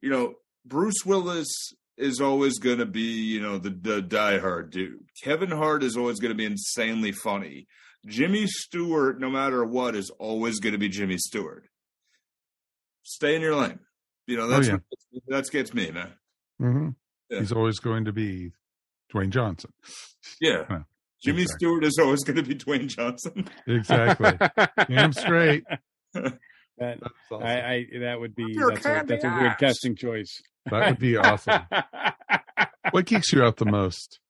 [0.00, 1.48] you know, Bruce Willis
[1.96, 5.04] is always going to be, you know, the, the diehard dude.
[5.22, 7.66] Kevin Hart is always going to be insanely funny.
[8.06, 11.64] Jimmy Stewart, no matter what, is always going to be Jimmy Stewart.
[13.02, 13.80] Stay in your lane.
[14.26, 14.78] You know, that's oh,
[15.12, 15.18] yeah.
[15.26, 16.12] what, gets me, man.
[16.60, 16.88] Mm-hmm.
[17.28, 17.40] Yeah.
[17.40, 18.52] He's always going to be
[19.12, 19.72] Dwayne Johnson.
[20.40, 20.64] Yeah.
[21.22, 21.66] Jimmy exactly.
[21.66, 23.48] Stewart is always going to be Dwayne Johnson.
[23.66, 24.32] Exactly.
[24.88, 25.64] Damn straight.
[26.78, 26.98] That
[27.30, 27.46] awesome.
[27.46, 30.40] I, I, that would be that's a, that's a weird casting choice.
[30.66, 31.62] That would be awesome.
[32.90, 34.20] what geeks you out the most?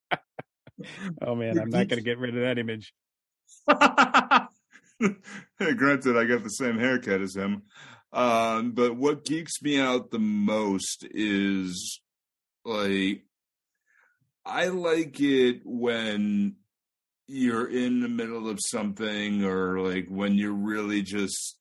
[1.20, 2.92] Oh man, I'm not going to get rid of that image.
[5.58, 7.62] Granted, I got the same haircut as him,
[8.12, 12.00] um, but what geeks me out the most is
[12.64, 13.24] like
[14.44, 16.56] I like it when
[17.26, 21.58] you're in the middle of something or like when you're really just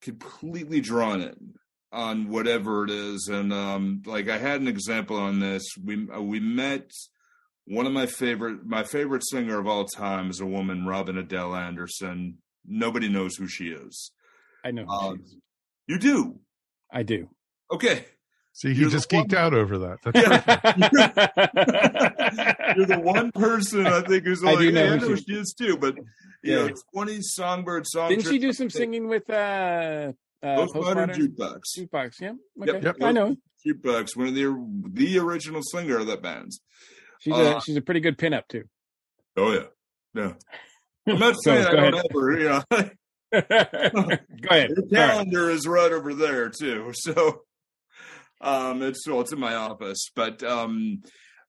[0.00, 1.54] completely drawn in
[1.92, 6.20] on whatever it is and um like i had an example on this we uh,
[6.20, 6.90] we met
[7.66, 11.54] one of my favorite my favorite singer of all time is a woman robyn adele
[11.54, 14.10] anderson nobody knows who she is
[14.64, 14.84] I know.
[14.84, 15.36] who Um, she is.
[15.86, 16.40] you do
[16.92, 17.28] I do.
[17.72, 18.04] okay
[18.52, 19.98] See, he You're just geeked one- out over that.
[20.02, 20.40] That's Yeah.
[22.76, 25.14] You're the one person I think who's I like, do know hey, I who know
[25.16, 26.04] she- she is too, but you
[26.42, 26.66] Yeah.
[26.68, 28.14] know, 20 songbird songs.
[28.14, 30.12] Didn't she do some singing with uh,
[30.46, 31.60] uh Postmodern Postmodern Jukebox.
[31.78, 32.20] Jukebox?
[32.20, 32.32] Yeah.
[32.62, 32.80] Okay.
[32.82, 32.96] Yep.
[33.02, 33.36] I know.
[33.66, 34.44] Jukebox, one of the
[34.92, 36.52] the original singer of that band.
[37.20, 38.64] She's Uh, a she's a pretty good pinup too.
[39.36, 39.64] Oh yeah,
[40.14, 40.32] yeah.
[41.08, 42.04] I'm not So, saying I don't ahead.
[42.10, 42.62] ever, you know.
[43.32, 43.38] Go
[44.50, 44.70] ahead.
[44.70, 44.90] Your All right.
[44.92, 46.92] calendar is right over there too.
[46.94, 47.42] So
[48.40, 50.10] um it's well, it's in my office.
[50.14, 51.02] But um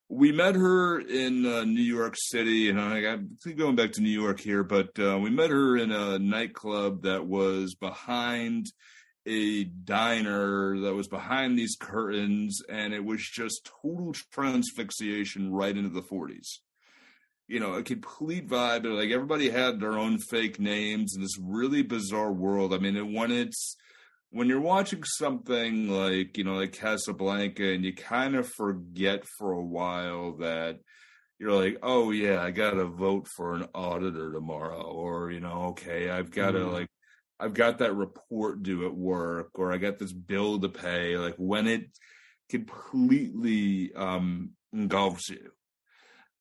[0.08, 4.08] we met her in uh, New York City, and I, I'm going back to New
[4.08, 8.66] York here, but uh, we met her in a nightclub that was behind
[9.26, 15.90] a diner that was behind these curtains, and it was just total transfixiation right into
[15.90, 16.60] the 40s.
[17.46, 18.84] You know, a complete vibe.
[18.84, 22.72] Like everybody had their own fake names in this really bizarre world.
[22.72, 23.76] I mean, it when it's
[24.30, 29.52] when you're watching something like you know like Casablanca and you kind of forget for
[29.52, 30.78] a while that
[31.38, 35.68] you're like oh yeah I got to vote for an auditor tomorrow or you know
[35.70, 36.72] okay I've got to Mhm.
[36.72, 36.88] like
[37.40, 41.36] I've got that report due at work or I got this bill to pay like
[41.36, 41.86] when it
[42.50, 45.50] completely um engulfs you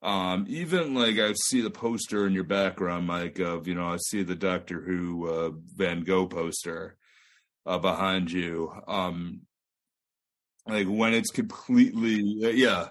[0.01, 3.97] um even like I see the poster in your background Mike of you know I
[3.97, 6.97] see the Doctor Who uh, Van Gogh poster
[7.67, 8.71] uh, behind you.
[8.87, 9.41] Um,
[10.67, 12.21] like when it's completely,
[12.55, 12.89] yeah,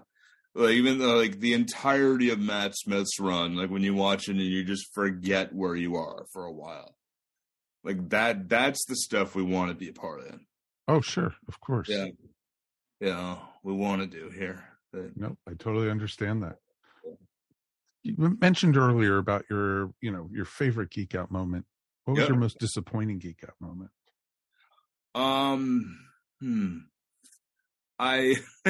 [0.55, 4.33] like even though, like the entirety of Matt Smith's run, like when you watch it
[4.33, 6.95] and you just forget where you are for a while.
[7.85, 10.41] Like that, that's the stuff we want to be a part of.
[10.89, 11.89] oh, sure, of course.
[11.89, 12.07] Yeah.
[13.01, 14.65] Yeah, we want to do here.
[14.93, 16.57] But- Nope, I totally understand that.
[18.03, 21.67] You mentioned earlier about your, you know, your favorite geek out moment.
[22.05, 22.29] What was Yeah.
[22.29, 23.91] your most disappointing geek out moment?
[25.17, 25.99] Um,
[26.41, 26.77] hmm.
[27.99, 28.37] I,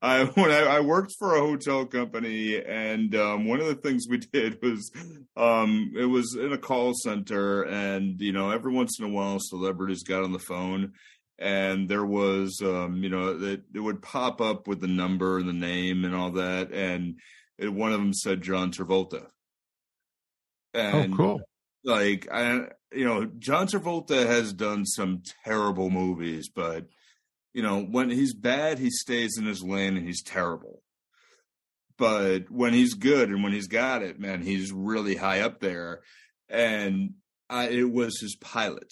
[0.00, 4.06] I when I, I worked for a hotel company, and um, one of the things
[4.08, 4.92] we did was,
[5.36, 9.38] um, it was in a call center, and you know, every once in a while,
[9.40, 10.92] celebrities got on the phone,
[11.38, 15.48] and there was, um, you know, it, it would pop up with the number and
[15.48, 17.18] the name and all that, and
[17.58, 19.26] it, one of them said John Travolta.
[20.74, 21.40] And oh, cool.
[21.82, 26.86] like I you know John Travolta has done some terrible movies but
[27.52, 30.82] you know when he's bad he stays in his lane and he's terrible.
[31.96, 36.00] But when he's good and when he's got it man he's really high up there.
[36.48, 37.14] And
[37.50, 38.90] I, it was his pilot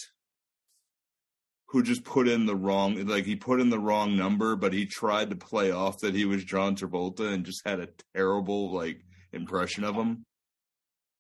[1.69, 4.87] who just put in the wrong like he put in the wrong number but he
[4.87, 9.01] tried to play off that he was John Travolta and just had a terrible like
[9.33, 10.25] impression of him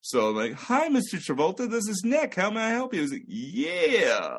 [0.07, 1.19] so I'm like, hi, Mr.
[1.19, 2.37] Travolta, this is Nick.
[2.37, 3.01] How may I help you?
[3.01, 4.39] He's like, yeah.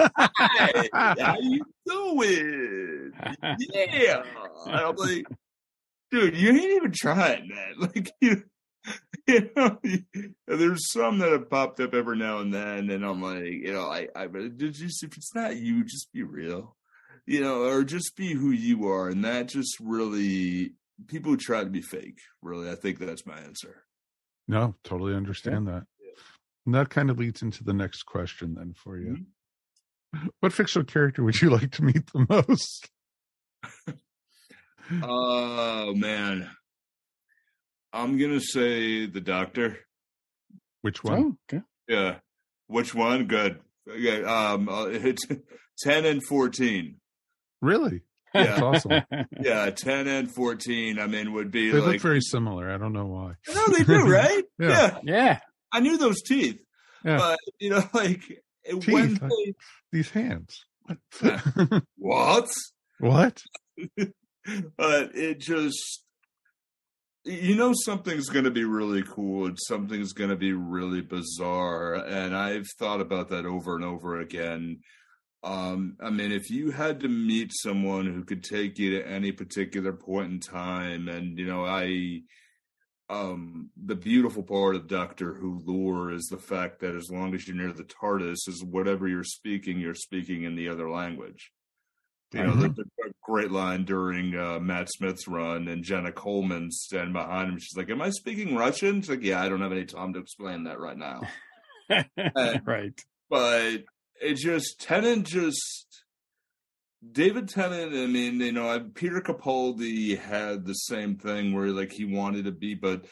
[0.00, 3.12] Hi, how you doing?
[3.68, 4.22] Yeah.
[4.64, 5.26] And I'm like,
[6.10, 7.74] dude, you ain't even trying, man.
[7.80, 8.44] Like you,
[9.26, 9.78] you know,
[10.46, 13.90] there's some that have popped up every now and then, and I'm like, you know,
[13.90, 16.76] I, I, but just if it's not you, just be real,
[17.26, 20.72] you know, or just be who you are, and that just really
[21.08, 22.20] people who try to be fake.
[22.40, 23.84] Really, I think that's my answer.
[24.46, 25.84] No, totally understand that.
[26.66, 29.10] And that kind of leads into the next question then for you.
[30.14, 30.28] Mm-hmm.
[30.40, 32.88] What fictional character would you like to meet the most?
[35.02, 36.50] Oh man,
[37.92, 39.78] I'm gonna say the doctor.
[40.82, 41.18] Which one?
[41.18, 41.64] Oh, okay.
[41.88, 42.16] Yeah,
[42.66, 43.26] which one?
[43.26, 43.60] Good.
[43.96, 45.24] Yeah, um, uh, it's
[45.82, 46.96] ten and fourteen.
[47.62, 48.02] Really?
[48.34, 48.44] Yeah.
[48.44, 49.02] That's awesome.
[49.40, 50.98] Yeah, ten and fourteen.
[50.98, 52.70] I mean, would be They like look very similar.
[52.70, 53.34] I don't know why.
[53.54, 54.42] no, they do, right?
[54.58, 54.68] Yeah.
[54.68, 54.98] yeah.
[55.04, 55.38] yeah.
[55.72, 56.60] I knew those teeth,
[57.04, 57.16] Yeah.
[57.18, 58.22] but you know, like
[58.70, 59.54] when Teeth, I- they
[59.92, 60.64] These hands.
[61.96, 62.48] what?
[62.98, 63.40] what?
[64.76, 66.02] but it just
[67.24, 71.94] you know something's going to be really cool and something's going to be really bizarre
[71.94, 74.78] and i've thought about that over and over again
[75.44, 79.30] um i mean if you had to meet someone who could take you to any
[79.30, 82.20] particular point in time and you know i
[83.10, 87.46] um the beautiful part of doctor who lore is the fact that as long as
[87.46, 91.52] you're near the tardis is whatever you're speaking you're speaking in the other language
[92.32, 92.74] You know, Mhm.
[92.74, 97.58] the, the great line during uh, Matt Smith's run, and Jenna Coleman standing behind him.
[97.60, 100.18] She's like, "Am I speaking Russian?" She's like, "Yeah, I don't have any time to
[100.18, 101.20] explain that right now."
[102.66, 102.98] right.
[103.30, 103.84] but
[104.20, 106.04] it just Tennant just
[107.12, 107.92] David Tennant.
[107.92, 112.52] I mean, you know, Peter Capaldi had the same thing where like he wanted to
[112.52, 113.06] be, but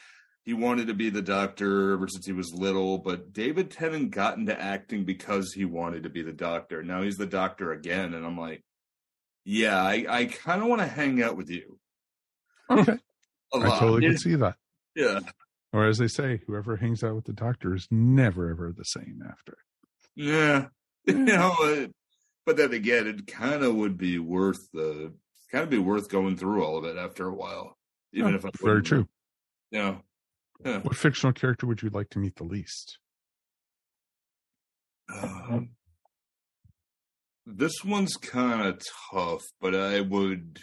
[0.44, 2.98] he wanted to be the doctor ever since he was little.
[2.98, 6.82] But David Tennant got into acting because he wanted to be the doctor.
[6.82, 8.64] Now he's the doctor again, and I'm like,
[9.44, 11.78] yeah, I, I kind of want to hang out with you.
[12.70, 12.96] Okay.
[13.54, 13.80] I lot.
[13.80, 14.56] totally can see that.
[14.96, 15.20] yeah.
[15.74, 19.22] Or as they say, whoever hangs out with the doctor is never ever the same
[19.28, 19.58] after.
[20.14, 20.66] Yeah,
[21.06, 21.86] you know, uh,
[22.46, 25.12] but then again, it kind of would be worth the
[25.50, 27.76] kind of be worth going through all of it after a while,
[28.12, 29.08] even Yeah, if I very true.
[29.70, 29.96] Yeah,
[30.64, 30.80] yeah.
[30.80, 32.98] What fictional character would you like to meet the least?
[35.12, 35.70] Um,
[37.46, 40.60] this one's kind of tough, but I would.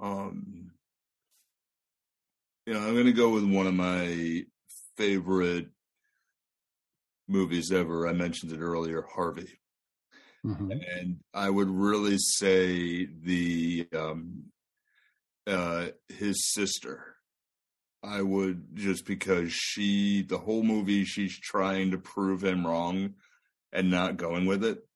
[0.00, 0.70] Um,
[2.66, 4.44] you know, I'm going to go with one of my
[4.96, 5.68] favorite
[7.28, 8.06] movies ever.
[8.06, 9.58] I mentioned it earlier, Harvey.
[10.44, 10.78] Mhm.
[10.98, 14.52] and I would really say the um
[15.46, 17.16] uh his sister.
[18.02, 23.14] I would just because she the whole movie she's trying to prove him wrong
[23.72, 24.86] and not going with it.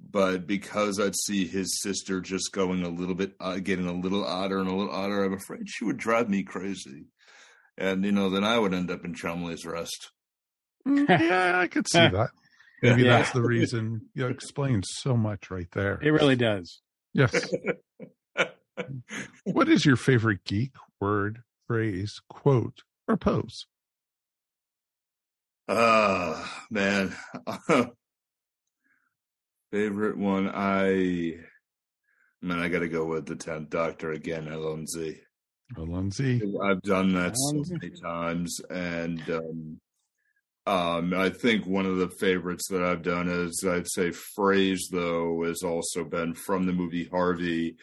[0.00, 4.24] But because I'd see his sister just going a little bit uh, getting a little
[4.24, 7.08] odder and a little odder, I'm afraid she would drive me crazy.
[7.76, 10.10] And you know, then I would end up in Chumley's Rest.
[10.86, 12.30] Yeah, I could see that.
[12.82, 13.18] Maybe Yeah.
[13.18, 14.02] that's the reason.
[14.14, 15.98] You explain so much right there.
[16.02, 16.80] It really does.
[17.12, 17.50] Yes.
[19.44, 23.66] what is your favorite geek word, phrase, quote, or pose?
[25.68, 27.14] Ah, man.
[29.72, 31.36] Favorite one, I
[32.42, 35.14] man, I gotta go with the tenth doctor again, Allons-y.
[35.76, 36.40] Allons-y.
[36.64, 39.80] I've done that so many times and um
[40.70, 45.42] um I think one of the favorites that I've done is I'd say phrase though
[45.44, 47.76] has also been from the movie Harvey.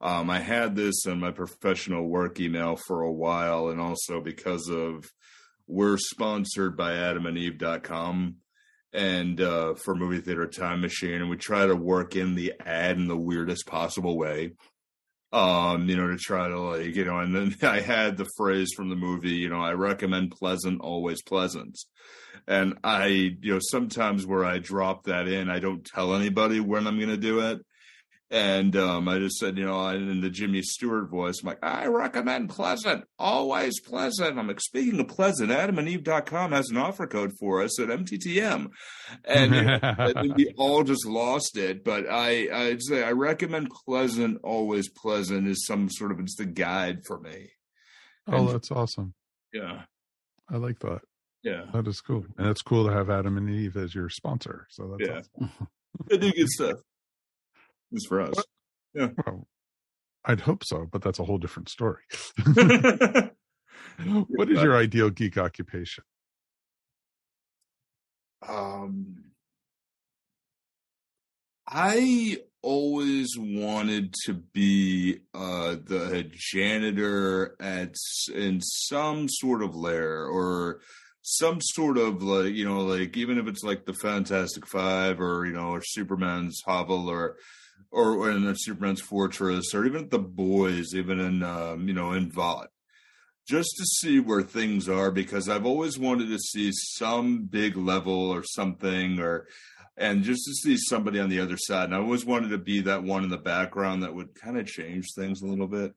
[0.00, 4.68] Um I had this in my professional work email for a while and also because
[4.68, 5.10] of
[5.66, 8.36] we're sponsored by adamandeve.com
[8.92, 12.96] and uh, for movie theater time machine and we try to work in the ad
[12.98, 14.52] in the weirdest possible way
[15.34, 18.72] um you know to try to like you know and then i had the phrase
[18.74, 21.76] from the movie you know i recommend pleasant always pleasant.
[22.46, 26.86] And i you know sometimes where i drop that in i don't tell anybody when
[26.86, 27.60] i'm going to do it
[28.34, 31.86] and um i just said you know in the jimmy stewart voice i'm like i
[31.86, 37.62] recommend pleasant always pleasant i'm like speaking of pleasant adamandeve.com has an offer code for
[37.62, 38.66] us at mttm
[39.24, 39.78] and you know,
[40.16, 41.84] and we all just lost it.
[41.84, 46.46] But I, I'd say I recommend Pleasant, always pleasant, is some sort of it's the
[46.46, 47.50] guide for me.
[48.26, 49.12] oh, that's awesome.
[49.52, 49.82] Yeah,
[50.50, 51.02] I like that.
[51.42, 52.24] yeah, That is cool.
[52.38, 54.66] And it's cool to have Adam and Eve as your sponsor.
[54.70, 55.20] So that's Yeah.
[55.46, 55.68] awesome.
[56.08, 56.78] they do good stuff.
[57.94, 58.44] It's for us.
[58.94, 59.46] Well,
[60.24, 62.02] I'd hope so, but that's a whole different story.
[62.44, 66.04] what is your ideal geek occupation?
[68.48, 69.16] um,
[71.66, 77.94] I always wanted to be uh, the janitor at
[78.34, 80.80] in some sort of lair or
[81.22, 85.46] some sort of like you know like even if it's like the Fantastic Five or
[85.46, 87.36] you know or Superman's hovel or
[87.90, 92.68] or, in Superman's fortress or even the boys even in um, you know in Vought
[93.46, 98.30] just to see where things are because I've always wanted to see some big level
[98.30, 99.46] or something or
[99.96, 101.84] and just to see somebody on the other side.
[101.84, 104.66] And I always wanted to be that one in the background that would kind of
[104.66, 105.94] change things a little bit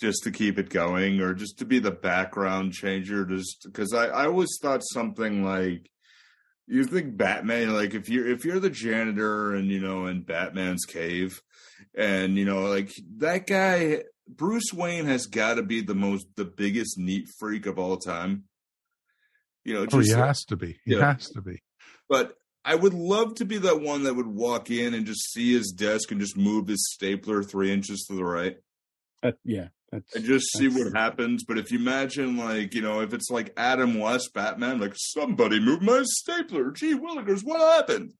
[0.00, 4.06] just to keep it going or just to be the background changer just because I,
[4.06, 5.90] I always thought something like
[6.66, 10.84] you think Batman like if you're if you're the janitor and you know in Batman's
[10.84, 11.42] cave
[11.94, 16.44] and you know like that guy Bruce Wayne has got to be the most the
[16.46, 18.44] biggest neat freak of all time.
[19.64, 20.78] You know, Oh, he has to be.
[20.84, 21.12] He Yeah.
[21.14, 21.62] has to be.
[22.08, 22.34] but
[22.66, 25.70] I would love to be that one that would walk in and just see his
[25.70, 28.56] desk and just move his stapler three inches to the right
[29.22, 29.68] That, yeah.
[29.94, 31.44] That's, and just see what happens.
[31.44, 35.60] But if you imagine, like, you know, if it's like Adam West Batman, like somebody
[35.60, 38.12] moved my stapler, gee willikers, what happened?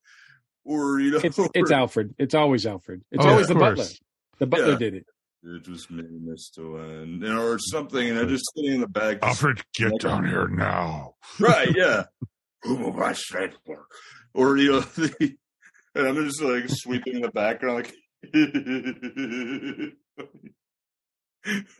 [0.64, 2.14] Or you know, it's, it's Alfred.
[2.18, 3.03] It's always Alfred.
[3.11, 3.77] It's Oh, always the course.
[3.79, 3.95] butler.
[4.39, 4.79] The butler Yeah.
[4.79, 5.07] did it.
[5.43, 8.89] it was me, Mister Wayne, you know, or something, and they're just sitting in the
[8.89, 11.14] back, Alfred, get down here now.
[11.41, 11.68] right?
[11.75, 12.05] Yeah,
[12.62, 13.85] who moved my stapler?
[14.33, 15.37] Or you know, the
[15.97, 17.95] and I'm just like sweeping in the background, like.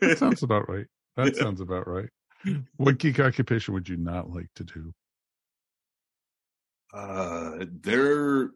[0.01, 0.85] That sounds about right.
[1.17, 1.43] That Yeah.
[1.43, 2.09] sounds about right.
[2.77, 4.93] What geek occupation would you not like to do?
[6.93, 8.51] Uh, there,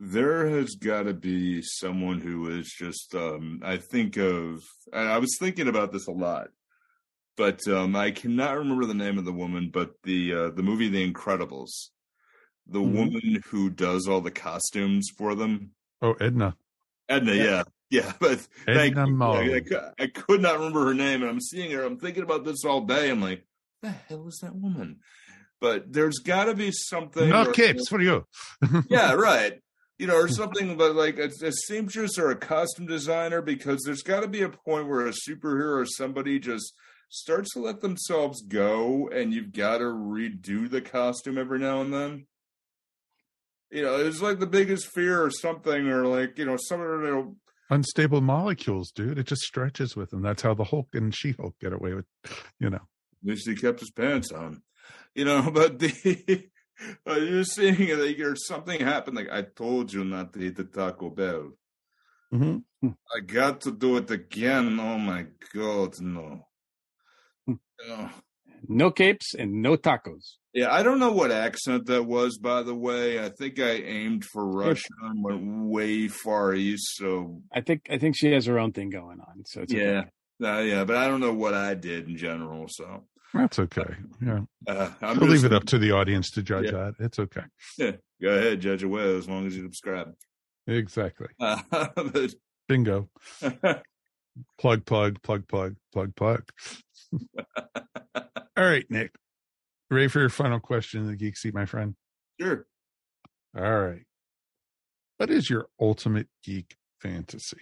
[0.00, 3.14] there has got to be someone who is just.
[3.14, 4.62] Um, I think of.
[4.92, 6.48] I was thinking about this a lot,
[7.36, 9.70] but um, I cannot remember the name of the woman.
[9.72, 11.90] But the uh, the movie The Incredibles,
[12.66, 12.92] the Mhm.
[12.94, 16.56] woman who does all the costumes for them, Oh, Edna.
[17.08, 17.34] Edna.
[17.34, 17.62] Yeah, yeah.
[17.90, 19.22] Yeah, but thank you.
[19.22, 21.82] I, I I could not remember her name, and I'm seeing her.
[21.82, 23.10] I'm thinking about this all day.
[23.10, 23.44] I'm like,
[23.82, 25.00] the hell is that woman?
[25.60, 27.28] But there's got to be something.
[27.28, 28.26] No capes for you.
[28.88, 29.60] yeah, right.
[29.98, 34.02] You know, or something but like a, a seamstress or a costume designer, because there's
[34.02, 36.74] got to be a point where a superhero or somebody just
[37.08, 41.94] starts to let themselves go, and you've got to redo the costume every now and
[41.94, 42.26] then.
[43.70, 47.10] You know, it's like the biggest fear or something, or like you know, someone you
[47.10, 47.36] know,
[47.70, 49.18] Unstable molecules, dude.
[49.18, 50.22] It just stretches with them.
[50.22, 52.04] That's how the Hulk and She Hulk get away with,
[52.58, 52.76] you know.
[52.76, 54.62] At least he kept his pants on.
[55.14, 56.48] You know, but the
[57.08, 59.16] uh, you're seeing like or something happened.
[59.16, 61.52] Like I told you not to eat the Taco Bell.
[62.30, 64.78] hmm I got to do it again.
[64.78, 66.46] Oh my god, no.
[67.46, 67.58] You
[67.88, 68.10] know,
[68.68, 70.36] No capes and no tacos.
[70.52, 73.22] yeah, I don't know what accent that was, by the way.
[73.24, 76.96] I think I aimed for Russia and went way far east.
[76.96, 79.44] So I think I think she has her own thing going on.
[79.46, 80.04] So it's okay.
[80.40, 82.66] yeah, uh, yeah, but I don't know what I did in general.
[82.68, 83.04] So
[83.34, 83.96] That's okay.
[84.24, 84.40] Yeah.
[84.68, 86.70] uh, I'm I'll leave it up to the audience to judge Yeah.
[86.72, 86.94] that.
[87.00, 87.42] It's okay.
[87.78, 87.92] Yeah,
[88.22, 90.14] go ahead, judge away as long as you subscribe.
[90.66, 91.28] Exactly.
[91.40, 91.60] Uh,
[91.96, 92.34] but
[92.68, 93.08] Bingo.
[94.58, 96.42] Plug, plug, plug, plug, plug, plug.
[98.56, 99.14] All right, Nick.
[99.90, 101.94] Ready for your final question in the geek seat, my friend?
[102.40, 102.66] sure.
[103.56, 104.04] All right.
[105.18, 107.60] What is your ultimate geek fantasy?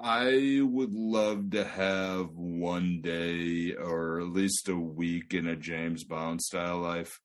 [0.00, 6.02] I would love to have one day or at least a week in a James
[6.02, 7.20] Bond style life.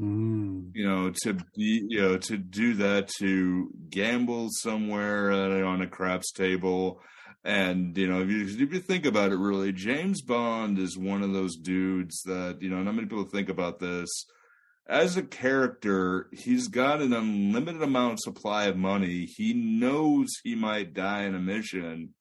[0.00, 0.70] Mm.
[0.74, 5.32] You know, to be, you know, to do that, to gamble somewhere
[5.64, 7.00] on a craps table.
[7.44, 11.22] And, you know, if you, if you think about it, really, James Bond is one
[11.22, 14.08] of those dudes that, you know, not many people think about this.
[14.86, 19.26] As a character, he's got an unlimited amount of supply of money.
[19.26, 22.14] He knows he might die in a mission.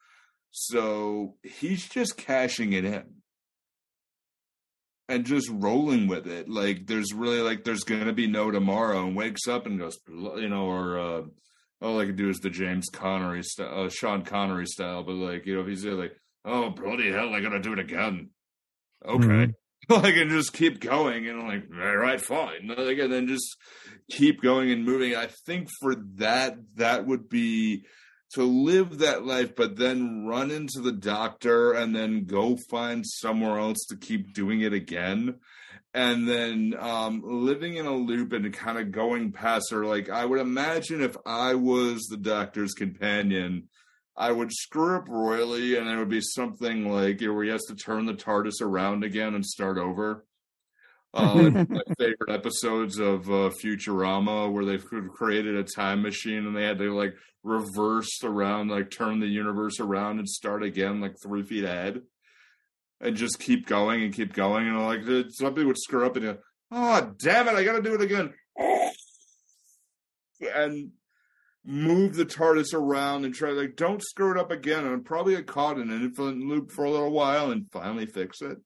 [0.51, 3.21] So he's just cashing it in
[5.11, 6.49] and just rolling with it.
[6.49, 10.49] Like there's really like there's gonna be no tomorrow, and wakes up and goes, you
[10.49, 11.21] know, or uh,
[11.81, 15.03] all I can do is the James Connery style, uh, Sean Connery style.
[15.03, 16.13] But like you know, if he's like,
[16.45, 18.29] oh bloody hell, I gotta do it again.
[19.05, 19.53] Okay, Mhm.
[19.89, 23.57] like and just keep going, and I'm like, all right, fine, like, and then just
[24.11, 25.15] keep going and moving.
[25.15, 27.85] I think for that, that would be
[28.35, 33.59] to live that life, but then run into the doctor and then go find somewhere
[33.59, 35.35] else to keep doing it again.
[35.93, 39.85] And then um, living in a loop and kind of going past her.
[39.85, 43.67] Like, I would imagine if I was the doctor's companion,
[44.15, 47.49] I would screw up royally, and it would be something like you know, where he
[47.49, 50.25] has to turn the TARDIS around again and start over.
[51.13, 56.55] Uh, like my favorite episodes of uh, Futurama, where they've created a time machine and
[56.55, 57.13] they had to like
[57.43, 62.01] reverse around, like turn the universe around and start again, like three feet ahead,
[63.01, 64.67] and just keep going and keep going.
[64.67, 66.37] And like somebody would screw up and you,
[66.71, 68.33] oh damn it, I got to do it again,
[70.55, 70.91] and
[71.63, 75.47] move the TARDIS around and try like don't screw it up again, and probably get
[75.47, 78.57] caught in an infinite loop for a little while and finally fix it.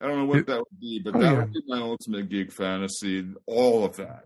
[0.00, 1.38] I don't know what that would be, but Oh, that yeah.
[1.38, 3.24] would be my ultimate geek fantasy.
[3.46, 4.24] All of that.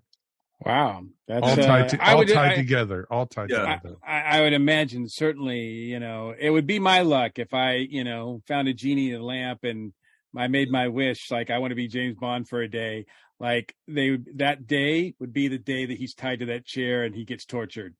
[0.64, 3.06] Wow, that's all uh, tied, to, I all would, tied I- together.
[3.10, 3.76] All tied Yeah.
[3.76, 3.96] together.
[4.06, 8.04] I, I would imagine certainly, you know, it would be my luck if I, you
[8.04, 9.92] know, found a genie in a lamp and
[10.36, 11.30] I made my wish.
[11.30, 13.06] Like I want to be James Bond for a day.
[13.40, 17.04] Like they would- that day would be the day that he's tied to that chair
[17.04, 17.94] and he gets tortured.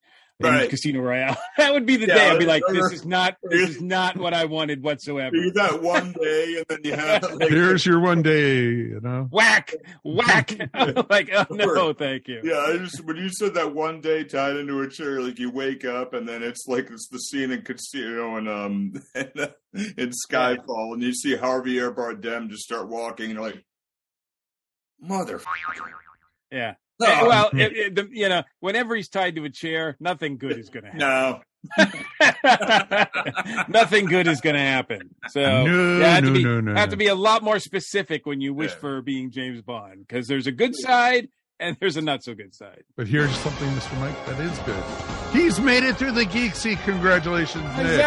[0.46, 0.70] In Right.
[0.70, 1.36] Casino Royale.
[1.58, 4.16] that would be the Yeah, day I'd be like, this is not, this is not
[4.16, 5.34] what I wanted whatsoever.
[5.36, 9.28] You that one day, and then you have like, Here's your one day, you know.
[9.30, 9.74] Whack,
[10.04, 10.52] whack.
[11.10, 12.40] like, oh no, thank you.
[12.44, 15.50] Yeah, I just when you said that one day tied into a chair, like you
[15.50, 19.48] wake up and then it's like it's the scene in Casino and um in,
[19.96, 23.64] in Skyfall, and you see Javier Bardem just start walking, and you're like,
[25.00, 25.40] mother.
[26.50, 26.74] Yeah.
[27.00, 30.58] Eh, well, it, it, the, you know, whenever he's tied to a chair, nothing good
[30.58, 31.00] is going to happen.
[31.00, 31.40] no.
[33.68, 35.14] nothing good is going to happen.
[35.28, 35.64] So No,
[35.96, 36.92] you have, no, to be, no, no, have no.
[36.92, 38.78] to be a lot more specific when you wish Yeah.
[38.78, 41.28] for being James Bond because there's a good side
[41.60, 42.82] and there's a not so good side.
[42.96, 43.98] But here's something, Mr.
[44.00, 44.82] Mike, that is good.
[45.32, 46.78] He's made it through the Geek Seat.
[46.84, 48.00] Congratulations, Nick.
[48.00, 48.02] Huzzah!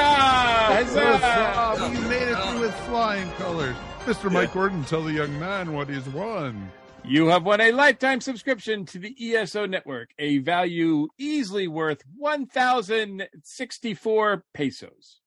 [0.76, 1.18] Huzzah!
[1.18, 1.94] Huzzah!
[1.94, 3.76] You made it through with flying colors.
[4.06, 4.32] Mr.
[4.32, 6.70] Mike Gordon, tell the young man what he's won.
[7.08, 14.44] You have won a lifetime subscription to the ESO network, a value easily worth 1,064
[14.54, 15.20] pesos.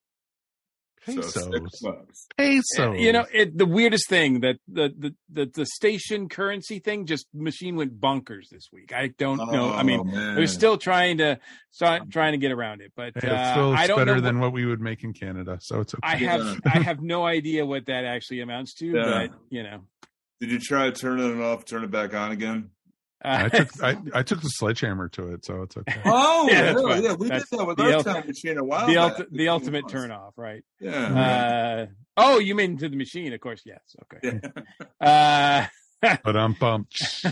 [1.06, 1.80] So Pesos.
[1.80, 2.26] six.
[2.36, 2.98] Pesos.
[3.00, 7.26] You know, it, the weirdest thing that the, the, the, the station currency thing just
[7.32, 8.92] machine went bonkers this week.
[8.92, 9.72] I don't know.
[9.72, 10.34] I mean, Oh, man.
[10.34, 11.38] they're still trying to
[11.70, 14.20] start trying to get around it, but Hey, uh, it's still I don't better know.
[14.20, 16.00] than what- what we would make in Canada, so it's okay.
[16.02, 19.28] I have I have no idea what that actually amounts to, Yeah.
[19.28, 19.84] but you know,
[20.40, 22.70] Did you try turning it off, turn it back on again?
[23.24, 26.00] uh, I took I, I took the sledgehammer to it, so it's okay.
[26.04, 26.92] Oh, Yeah, really?
[26.94, 27.02] fine.
[27.04, 29.26] yeah, we That's did that with the our ult- time machine a while the back.
[29.32, 30.62] the ultimate turn off, right?
[30.80, 31.86] Yeah.
[31.86, 31.86] Uh,
[32.16, 33.32] oh, you mean to the machine?
[33.32, 33.80] Of course, yes.
[34.14, 34.40] Okay.
[35.00, 35.66] yeah.
[36.02, 37.24] Uh, But I'm pumped.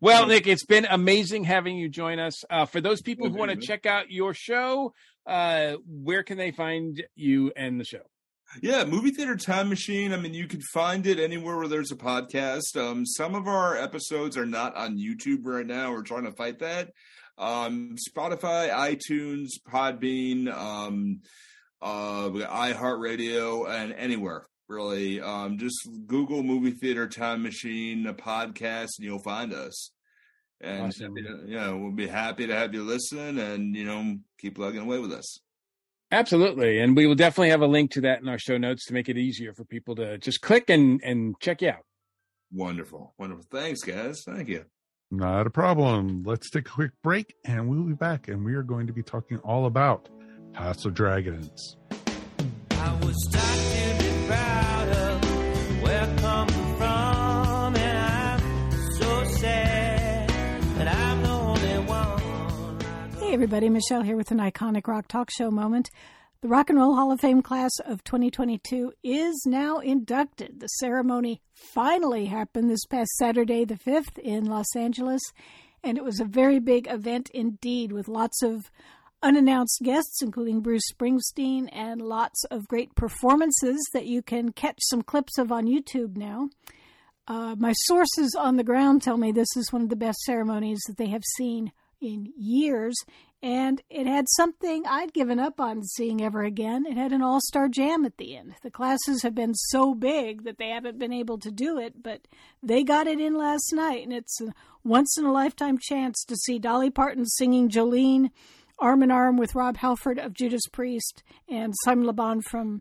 [0.00, 2.42] well, Nick, it's been amazing having you join us.
[2.48, 4.94] Uh, for those people who want to check out your show,
[5.26, 8.00] uh, where can they find you and the show?
[8.62, 10.12] Yeah, movie theater time machine.
[10.12, 12.76] I mean, you can find it anywhere where there's a podcast.
[12.76, 15.92] Um, some of our episodes are not on YouTube right now.
[15.92, 16.90] We're trying to fight that.
[17.36, 21.20] Um, Spotify, iTunes, Podbean, um,
[21.82, 25.20] uh, iHeartRadio, and anywhere really.
[25.20, 25.76] Um, just
[26.06, 29.90] Google movie theater time machine a podcast, and you'll find us.
[30.60, 31.16] And Awesome.
[31.16, 34.98] you know, we'll be happy to have you listen, and you know, keep plugging away
[34.98, 35.38] with us.
[36.10, 36.80] Absolutely.
[36.80, 39.08] And we will definitely have a link to that in our show notes to make
[39.08, 41.84] it easier for people to just click and, and check you out.
[42.52, 43.44] Wonderful, wonderful.
[43.50, 44.22] Thanks, guys.
[44.24, 44.64] Thank you.
[45.10, 46.22] Not a problem.
[46.24, 49.02] Let's take a quick break and we'll be back and we are going to be
[49.02, 50.08] talking all about
[50.52, 51.76] House of Dragons.
[63.28, 63.68] Hey, everybody.
[63.68, 65.90] Michelle here with an iconic rock talk show moment.
[66.40, 70.60] The Rock and Roll Hall of Fame class of 2022 is now inducted.
[70.60, 75.20] The ceremony finally happened this past Saturday, the 5th, in Los Angeles,
[75.84, 78.70] and it was a very big event indeed with lots of
[79.22, 85.02] unannounced guests, including Bruce Springsteen, and lots of great performances that you can catch some
[85.02, 86.48] clips of on YouTube now.
[87.26, 90.80] Uh, my sources on the ground tell me this is one of the best ceremonies
[90.86, 92.96] that they have seen in years,
[93.42, 96.86] and it had something I'd given up on seeing ever again.
[96.86, 98.54] It had an all star jam at the end.
[98.62, 102.26] The classes have been so big that they haven't been able to do it, but
[102.62, 104.52] they got it in last night, and it's a
[104.84, 108.30] once in a lifetime chance to see Dolly Parton singing Jolene
[108.78, 112.80] arm in arm with Rob Halford of Judas Priest and Simon Le Bon from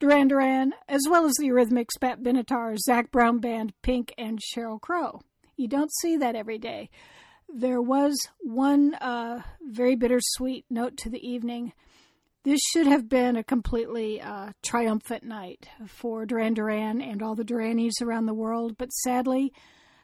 [0.00, 4.80] Duran Duran, as well as the Eurythmics, Pat Benatar, Zac Brown Band, Pink, and Sheryl
[4.80, 5.20] Crow.
[5.56, 6.90] You don't see that every day.
[7.48, 11.72] There was one uh, very bittersweet note to the evening.
[12.44, 17.44] This should have been a completely uh, triumphant night for Duran Duran and all the
[17.44, 19.52] Duranies around the world, but sadly,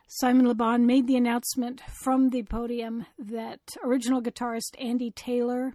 [0.08, 5.74] Simon Le Bon made the announcement from the podium that original guitarist Andy Taylor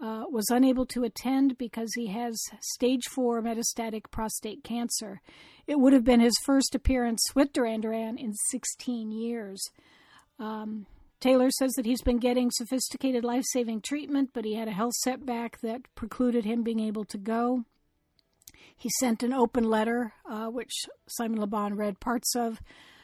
[0.00, 5.20] uh, was unable to attend because he has stage four metastatic prostate cancer.
[5.66, 9.62] It would have been his first appearance with Duran Duran in 16 years.
[10.38, 10.86] Um,
[11.22, 14.94] Taylor says that he's been getting sophisticated life saving treatment, but he had a health
[15.04, 17.64] setback that precluded him being able to go.
[18.76, 20.72] He sent an open letter, uh, which
[21.06, 22.60] Simon Le Bon read parts of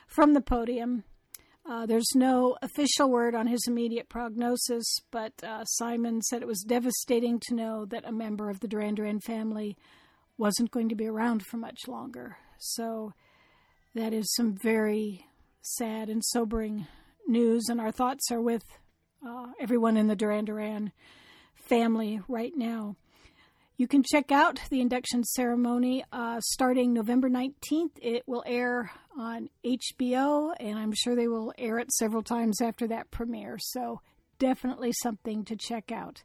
[0.08, 1.04] from the podium.
[1.64, 6.64] Uh, there's no official word on his immediate prognosis, but uh, Simon said it was
[6.66, 9.76] devastating to know that a member of the Duran Duran family
[10.36, 12.38] wasn't going to be around for much longer.
[12.58, 13.12] So
[13.94, 15.24] that is some very
[15.62, 16.88] sad and sobering
[17.28, 18.64] news, and our thoughts are with
[19.26, 20.92] uh, everyone in the Duran Duran
[21.54, 22.96] family right now.
[23.76, 27.92] You can check out the induction ceremony uh, starting November 19th.
[28.02, 32.88] It will air on HBO, and I'm sure they will air it several times after
[32.88, 33.56] that premiere.
[33.60, 34.00] So,
[34.40, 36.24] definitely something to check out.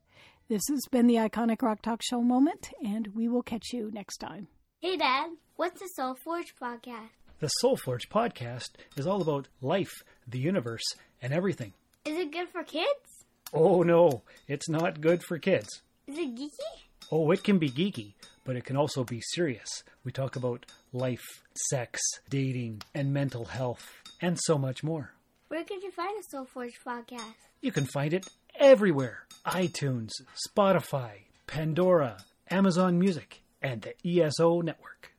[0.50, 4.18] This has been the Iconic Rock Talk Show moment, and we will catch you next
[4.18, 4.48] time.
[4.82, 7.23] Hey, Dad, what's the Soul Forge podcast?
[7.44, 9.92] The Soulforge podcast is all about life,
[10.26, 11.74] the universe, and everything.
[12.06, 13.26] Is it good for kids?
[13.54, 15.82] Oh no, it's not good for kids.
[16.08, 16.74] Is it geeky?
[17.12, 18.14] Oh, it can be geeky,
[18.46, 19.84] but it can also be serious.
[20.06, 23.92] We talk about life, sex, dating, and mental health,
[24.22, 25.12] and so much more.
[25.50, 27.36] Where can you find the Soul Forge podcast?
[27.60, 28.26] You can find it
[28.58, 30.12] everywhere iTunes,
[30.48, 32.20] Spotify, Pandora,
[32.50, 35.12] Amazon Music, and the ESO Network.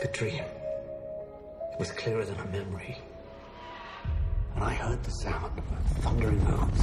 [0.00, 0.44] The dream.
[1.72, 2.98] It was clearer than a memory.
[4.54, 5.64] And I heard the sound of
[6.02, 6.82] thundering hooves,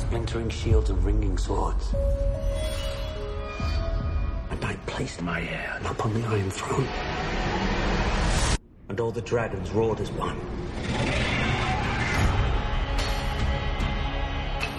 [0.00, 1.94] splintering shields and ringing swords.
[4.50, 6.88] And I placed my hand upon the Iron Throne.
[8.88, 10.40] And all the dragons roared as one.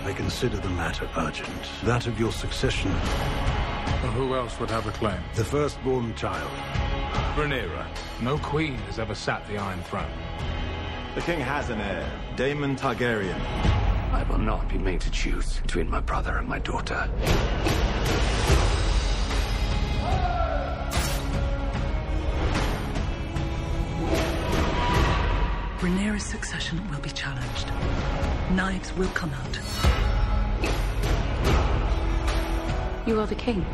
[0.03, 1.70] I consider the matter urgent.
[1.86, 2.91] That of your succession.
[4.02, 5.22] Who else would have a claim?
[5.36, 6.50] The firstborn child.
[7.36, 7.86] Rhaenyra.
[8.22, 10.12] No queen has ever sat the Iron Throne.
[11.16, 13.39] The king has an heir, Daemon Targaryen.
[14.14, 17.10] I will not be made to choose between my brother and my daughter.
[25.80, 27.68] Rhaenyra's succession will be challenged.
[28.52, 30.18] Knives will come out.
[33.10, 33.66] You are the king.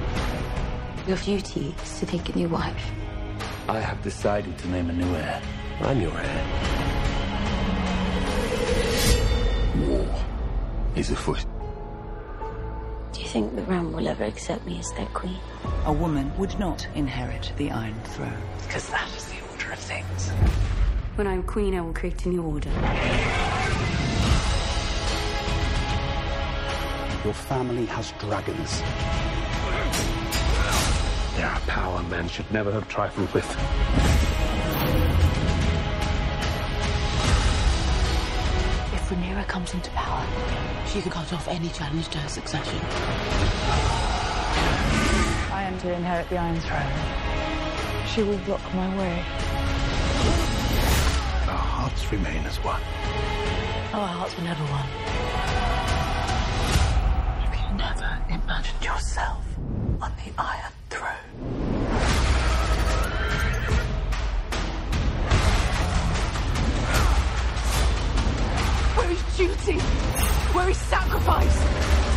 [1.09, 2.91] Your duty is to take a new wife.
[3.67, 5.41] I have decided to name a new heir.
[5.81, 6.45] I'm your heir.
[9.89, 10.07] War
[10.95, 11.45] is afoot.
[13.11, 15.41] Do you think the Ram will ever accept me as their queen?
[15.85, 20.29] A woman would not inherit the Iron Throne, because that is the order of things.
[21.17, 22.71] When I'm queen, I will create a new order.
[27.25, 28.83] Your family has dragons.
[31.45, 33.47] They are a power men should never have trifled with.
[38.91, 40.25] If Rhaenyra comes into power,
[40.87, 42.79] she can cut off any challenge to her succession.
[45.53, 48.07] I am to inherit the Iron Throne.
[48.07, 49.19] She will block my way.
[51.47, 52.81] Our hearts remain as one.
[53.93, 54.89] Our hearts were never one.
[57.45, 59.45] Have you never imagined yourself
[60.01, 61.11] on the Iron Throne?
[68.95, 69.79] Where is duty?
[70.53, 72.14] Where is sacrifice?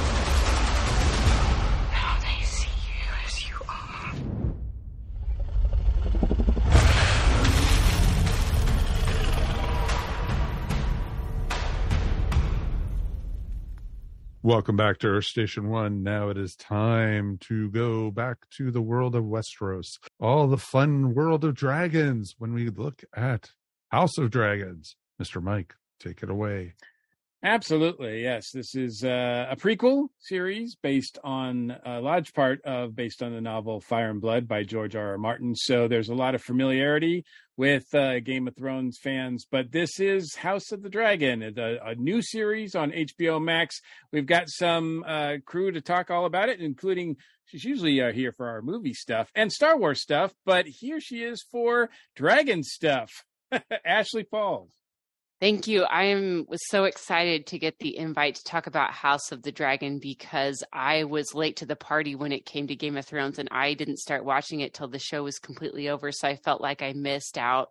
[14.48, 16.02] Welcome back to Earth Station One.
[16.02, 21.12] Now it is time to go back to the world of Westeros, all the fun
[21.12, 22.34] world of dragons.
[22.38, 23.50] When we look at
[23.90, 26.72] House of Dragons, Mister Mike, take it away.
[27.44, 28.50] Absolutely, yes.
[28.52, 33.40] This is uh, a prequel series based on a large part of based on the
[33.40, 35.10] novel Fire and Blood by George R.
[35.10, 35.18] R.
[35.18, 35.54] Martin.
[35.54, 37.24] So there's a lot of familiarity
[37.56, 41.94] with uh, Game of Thrones fans, but this is House of the Dragon, a, a
[41.94, 43.80] new series on HBO Max.
[44.12, 48.32] We've got some uh, crew to talk all about it, including she's usually uh, here
[48.32, 53.12] for our movie stuff and Star Wars stuff, but here she is for dragon stuff.
[53.86, 54.72] Ashley Falls.
[55.40, 55.84] Thank you.
[55.84, 59.52] I am was so excited to get the invite to talk about House of the
[59.52, 63.38] Dragon because I was late to the party when it came to Game of Thrones
[63.38, 66.10] and I didn't start watching it till the show was completely over.
[66.10, 67.68] So I felt like I missed out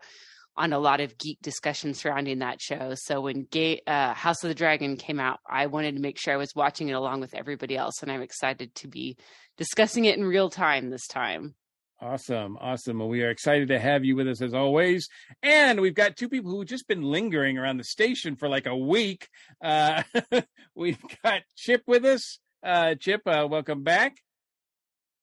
[0.55, 2.93] on a lot of geek discussion surrounding that show.
[2.95, 6.33] So when Ga- uh, House of the Dragon came out, I wanted to make sure
[6.33, 9.17] I was watching it along with everybody else, and I'm excited to be
[9.57, 11.53] discussing it in real time this time.
[11.99, 12.57] Awesome.
[12.61, 12.99] Awesome.
[12.99, 15.09] Well, we are excited to have you with us as always.
[15.41, 18.77] And we've got two people who've just been lingering around the station for like a
[18.77, 19.27] week.
[19.63, 20.03] Uh,
[20.75, 22.37] we've got Chip with us.
[22.63, 24.17] Uh, Chip, uh, welcome back.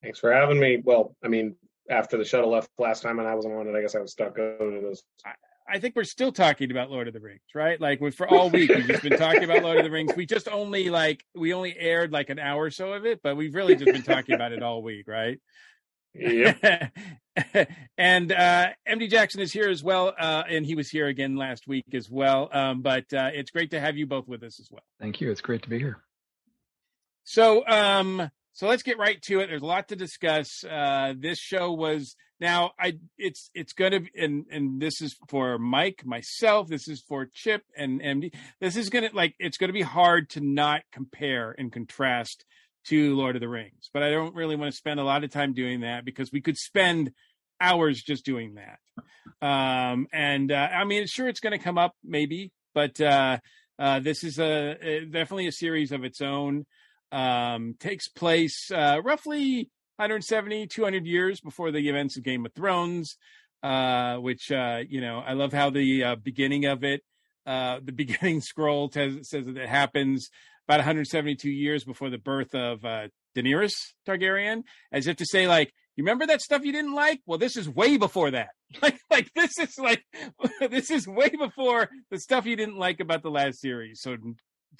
[0.02, 0.82] Thanks for having me.
[0.82, 1.54] Well, I mean,
[1.88, 4.10] after the shuttle left last time and I wasn't on it, I guess I was
[4.10, 5.02] stuck going to this.
[5.66, 7.80] I think we're still talking about Lord of the Rings, right?
[7.80, 10.12] Like we for all week we've just been talking about Lord of the Rings.
[10.14, 13.36] We just only like we only aired like an hour or so of it, but
[13.36, 15.40] we've really just been talking about it all week, right?
[16.14, 16.92] Yep.
[17.98, 21.66] and uh, MD Jackson is here as well, uh, and he was here again last
[21.66, 22.48] week as well.
[22.52, 24.84] Um, but uh, it's great to have you both with us as well.
[25.00, 25.30] Thank you.
[25.30, 25.98] It's great to be here.
[27.24, 29.48] So, um, so let's get right to it.
[29.48, 30.62] There's a lot to discuss.
[30.62, 32.72] Uh, this show was now.
[32.78, 36.68] I it's it's going to and and this is for Mike, myself.
[36.68, 38.32] This is for Chip and MD.
[38.60, 42.44] This is gonna like it's going to be hard to not compare and contrast
[42.84, 43.90] to Lord of the Rings.
[43.92, 46.40] But I don't really want to spend a lot of time doing that because we
[46.40, 47.12] could spend
[47.60, 48.78] hours just doing that.
[49.46, 53.38] Um, and uh, I mean, sure, it's going to come up maybe, but uh,
[53.78, 56.66] uh, this is a, a definitely a series of its own.
[57.12, 63.16] Um, takes place uh, roughly 170, 200 years before the events of Game of Thrones.
[63.62, 67.02] Uh, which uh, you know, I love how the beginning of it,
[67.46, 70.28] the beginning scroll says, says that it happens
[70.66, 73.74] about 172 years before the birth of uh, Daenerys
[74.06, 74.62] Targaryen,
[74.92, 77.20] as if to say, like, you remember that stuff you didn't like?
[77.26, 78.50] Well, this is way before that.
[78.82, 80.04] Like, like this is like,
[80.68, 84.00] this is way before the stuff you didn't like about the last series.
[84.00, 84.16] So,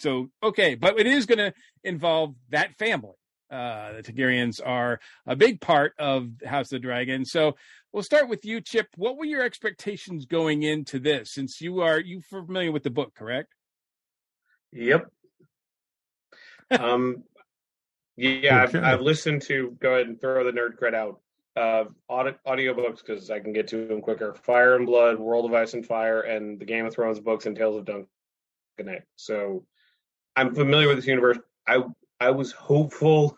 [0.01, 1.55] so okay, but it is going to
[1.85, 3.14] involve that family.
[3.53, 7.24] Uh, the Targaryens are a big part of House of the Dragon.
[7.24, 7.55] So
[7.93, 8.89] we'll start with you, Chip.
[8.97, 11.32] What were your expectations going into this?
[11.32, 13.55] Since you are you familiar with the book, correct?
[14.72, 15.07] Yep.
[16.70, 17.24] Um,
[18.16, 19.76] yeah, I've, I've listened to.
[19.80, 21.20] Go ahead and throw the nerd cred out.
[21.56, 24.34] Uh, audio audiobooks because I can get to them quicker.
[24.34, 27.56] Fire and Blood, World of Ice and Fire, and the Game of Thrones books and
[27.56, 28.08] Tales of Dunk
[28.78, 29.02] and Egg.
[29.16, 29.64] So
[30.36, 31.38] I'm familiar with this universe.
[31.66, 31.82] I
[32.20, 33.36] I was hopeful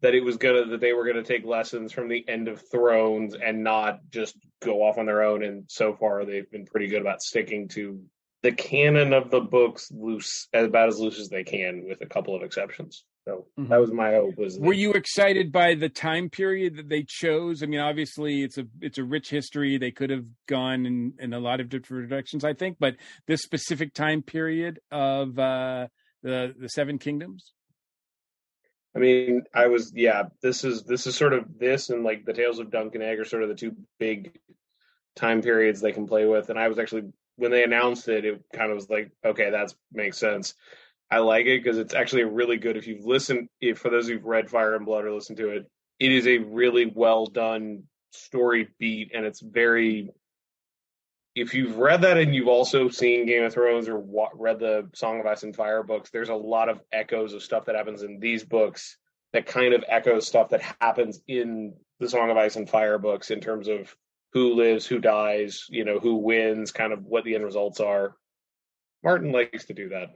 [0.00, 3.34] that it was gonna that they were gonna take lessons from the end of Thrones
[3.34, 5.42] and not just go off on their own.
[5.42, 8.00] And so far, they've been pretty good about sticking to
[8.44, 12.06] the canon of the books loose as about as loose as they can, with a
[12.06, 13.02] couple of exceptions.
[13.26, 13.70] So mm-hmm.
[13.70, 14.36] that was my hope.
[14.36, 17.62] Was were you excited by the time period that they chose?
[17.62, 19.78] I mean, obviously it's a it's a rich history.
[19.78, 23.40] They could have gone in in a lot of different directions, I think, but this
[23.40, 25.88] specific time period of uh,
[26.22, 27.54] the the Seven Kingdoms.
[28.94, 30.24] I mean, I was yeah.
[30.42, 33.18] This is this is sort of this and like the Tales of Dunk and Egg
[33.20, 34.38] are sort of the two big
[35.16, 36.50] time periods they can play with.
[36.50, 37.04] And I was actually
[37.36, 40.54] when they announced it, it kind of was like, okay, that makes sense.
[41.10, 42.76] I like it because it's actually really good.
[42.76, 45.70] If you've listened, if for those who've read Fire and Blood or listened to it,
[46.00, 50.10] it is a really well done story beat, and it's very.
[51.34, 54.88] If you've read that and you've also seen Game of Thrones or wa- read the
[54.94, 58.04] Song of Ice and Fire books, there's a lot of echoes of stuff that happens
[58.04, 58.98] in these books
[59.32, 63.32] that kind of echoes stuff that happens in the Song of Ice and Fire books
[63.32, 63.96] in terms of
[64.34, 68.16] who lives, who dies, you know, who wins, kind of what the end results are.
[69.02, 70.10] Martin likes to do that.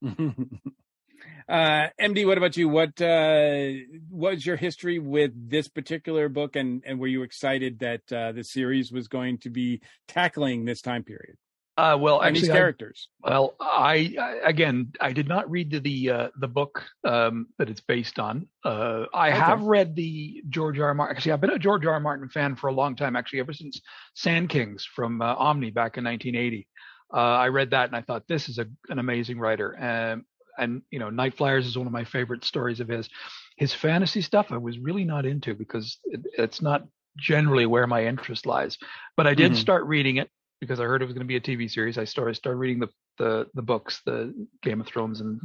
[1.48, 2.68] uh, MD, what about you?
[2.68, 3.68] What uh,
[4.10, 8.44] was your history with this particular book, and and were you excited that uh, the
[8.44, 11.36] series was going to be tackling this time period?
[11.78, 13.08] Uh, well, and actually, these characters.
[13.22, 17.46] I, well, I, I, again, I did not read the the, uh, the book um,
[17.56, 18.48] that it's based on.
[18.64, 19.38] Uh, I okay.
[19.38, 20.88] have read the George R.
[20.88, 20.94] R.
[20.94, 21.16] Martin.
[21.16, 21.92] Actually, I've been a George R.
[21.92, 22.00] R.
[22.00, 23.14] Martin fan for a long time.
[23.14, 23.80] Actually, ever since
[24.16, 26.66] Sandkings from uh, Omni back in 1980.
[27.14, 29.70] Uh, I read that and I thought this is a, an amazing writer.
[29.70, 30.24] And
[30.58, 33.08] and you know, Nightflyers is one of my favorite stories of his.
[33.56, 38.04] His fantasy stuff I was really not into because it, it's not generally where my
[38.06, 38.78] interest lies.
[39.16, 39.60] But I did mm-hmm.
[39.60, 40.28] start reading it
[40.60, 41.98] because I heard it was going to be a TV series.
[41.98, 42.88] I started started reading the
[43.18, 45.40] the the books, the Game of Thrones and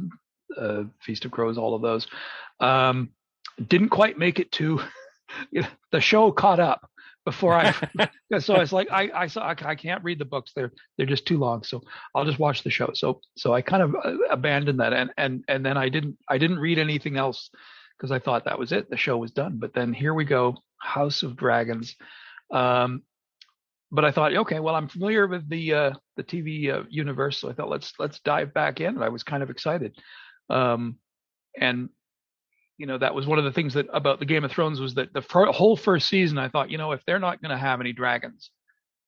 [0.58, 2.06] uh, Feast of Crows, all of those.
[2.60, 3.10] Um,
[3.68, 4.80] didn't quite make it to
[5.50, 6.88] you know, the show caught up
[7.24, 7.72] before I.
[8.38, 10.52] so it's like I I saw I, can't read the books.
[10.54, 11.62] They're they're just too long.
[11.62, 11.82] So
[12.14, 12.90] I'll just watch the show.
[12.94, 16.38] So so I kind of uh, abandoned that and and and then I didn't I
[16.38, 17.50] didn't read anything else
[17.96, 18.90] because I thought that was it.
[18.90, 19.58] The show was done.
[19.58, 21.96] But then here we go, House of Dragons.
[22.50, 23.02] Um,
[23.94, 27.48] but I thought, okay, well, I'm familiar with the uh, the TV uh, universe, so
[27.48, 28.96] I thought let's let's dive back in.
[28.96, 29.96] And I was kind of excited.
[30.50, 30.96] Um,
[31.58, 31.88] and
[32.76, 34.94] you know that was one of the things that about the Game of Thrones was
[34.94, 37.56] that the fir- whole first season I thought you know if they're not going to
[37.56, 38.50] have any dragons,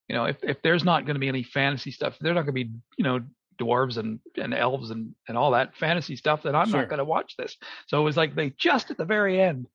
[0.09, 2.55] you know if if there's not going to be any fantasy stuff, they're not going
[2.55, 3.20] to be you know
[3.61, 6.80] dwarves and and elves and and all that fantasy stuff, then I'm sure.
[6.80, 7.57] not going to watch this.
[7.89, 9.66] So it was like they just at the very end.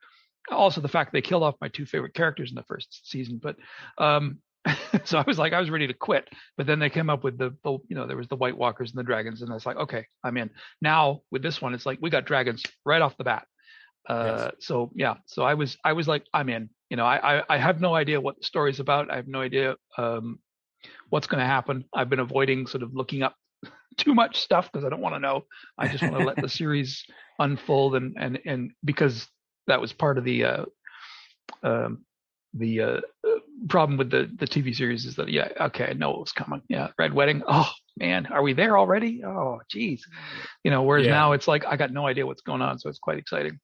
[0.49, 3.57] Also, the fact they killed off my two favorite characters in the first season, but
[3.97, 4.39] um,
[5.05, 6.29] so I was like, I was ready to quit.
[6.57, 8.91] But then they came up with the, the, you know, there was the White Walkers
[8.91, 10.49] and the dragons, and I was like, okay, I'm in.
[10.81, 13.47] Now with this one, it's like we got dragons right off the bat.
[14.09, 14.65] Uh, yes.
[14.65, 16.69] so yeah, so I was I was like I'm in.
[16.89, 19.11] You know, I I, I have no idea what the story's about.
[19.11, 20.39] I have no idea um,
[21.09, 21.85] what's going to happen.
[21.93, 23.35] I've been avoiding sort of looking up
[23.97, 25.45] too much stuff because I don't want to know.
[25.77, 27.03] I just want to let the series
[27.39, 29.27] unfold and and and because
[29.67, 30.65] that was part of the uh,
[31.63, 32.03] um,
[32.53, 33.01] the uh,
[33.67, 36.61] problem with the the TV series is that yeah okay I know it was coming
[36.67, 40.03] yeah Red Wedding oh man are we there already oh geez
[40.63, 41.13] you know whereas yeah.
[41.13, 43.59] now it's like I got no idea what's going on so it's quite exciting.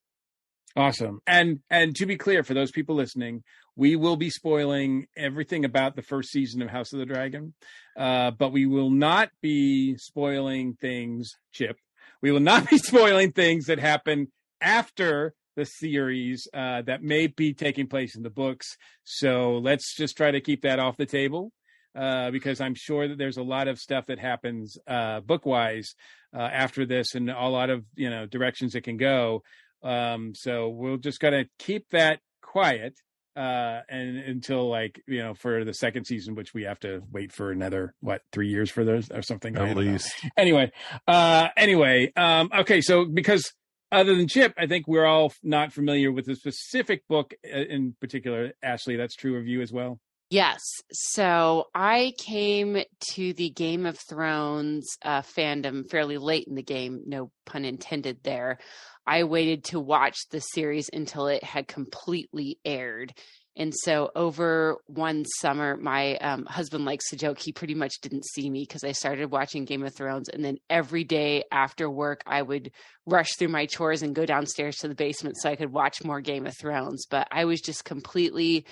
[0.77, 1.21] Awesome.
[1.25, 3.43] And and to be clear for those people listening,
[3.75, 7.55] we will be spoiling everything about the first season of House of the Dragon.
[7.97, 11.77] Uh, but we will not be spoiling things, Chip.
[12.21, 14.31] We will not be spoiling things that happen
[14.61, 18.77] after the series uh, that may be taking place in the books.
[19.03, 21.51] So let's just try to keep that off the table.
[21.97, 25.95] uh, because I'm sure that there's a lot of stuff that happens uh, book wise
[26.33, 29.41] uh, after this, and a lot of you know directions it can go.
[29.83, 32.93] Um, so we're just gonna keep that quiet
[33.35, 37.31] uh and until like you know for the second season which we have to wait
[37.31, 39.91] for another what three years for those or something At don't know.
[39.91, 40.11] least.
[40.37, 40.71] anyway
[41.07, 43.53] uh anyway um okay so because
[43.91, 47.95] other than chip i think we're all not familiar with the specific book uh, in
[47.99, 50.61] particular ashley that's true of you as well Yes.
[50.91, 52.83] So I came
[53.13, 58.19] to the Game of Thrones uh, fandom fairly late in the game, no pun intended
[58.23, 58.57] there.
[59.05, 63.13] I waited to watch the series until it had completely aired.
[63.57, 68.27] And so over one summer, my um, husband likes to joke he pretty much didn't
[68.27, 70.29] see me because I started watching Game of Thrones.
[70.29, 72.71] And then every day after work, I would
[73.07, 76.21] rush through my chores and go downstairs to the basement so I could watch more
[76.21, 77.07] Game of Thrones.
[77.09, 78.67] But I was just completely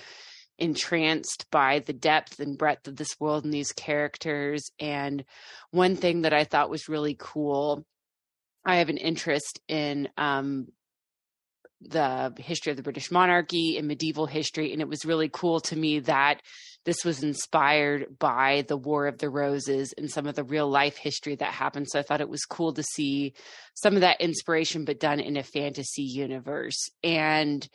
[0.60, 4.70] entranced by the depth and breadth of this world and these characters.
[4.80, 5.26] And
[5.72, 7.88] one thing that I thought was really cool,
[8.64, 10.68] I have an interest in um,
[11.90, 14.72] the history of the British monarchy and medieval history.
[14.72, 16.42] And it was really cool to me that
[16.86, 20.98] this was inspired by the War of the Roses and some of the real life
[20.98, 21.88] history that happened.
[21.90, 23.34] So I thought it was cool to see
[23.74, 26.90] some of that inspiration, but done in a fantasy universe.
[27.04, 27.68] And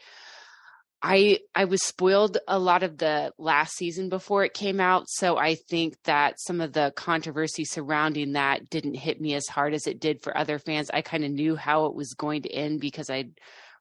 [1.03, 5.39] I I was spoiled a lot of the last season before it came out, so
[5.39, 9.87] I think that some of the controversy surrounding that didn't hit me as hard as
[9.87, 10.91] it did for other fans.
[10.93, 13.33] I kind of knew how it was going to end because I'd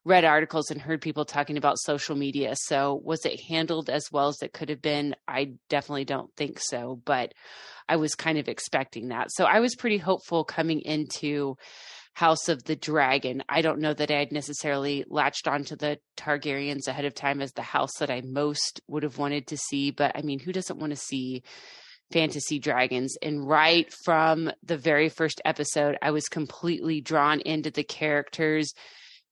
[0.04, 2.54] read articles and heard people talking about social media.
[2.56, 5.14] So was it handled as well as it could have been?
[5.28, 7.34] I definitely don't think so, but
[7.88, 9.30] I was kind of expecting that.
[9.32, 11.56] So I was pretty hopeful coming into
[12.14, 13.42] House of the Dragon.
[13.48, 17.52] I don't know that I had necessarily latched onto the Targaryens ahead of time as
[17.52, 20.78] the house that I most would have wanted to see, but I mean, who doesn't
[20.78, 21.42] want to see
[22.10, 23.16] fantasy dragons?
[23.22, 28.72] And right from the very first episode, I was completely drawn into the characters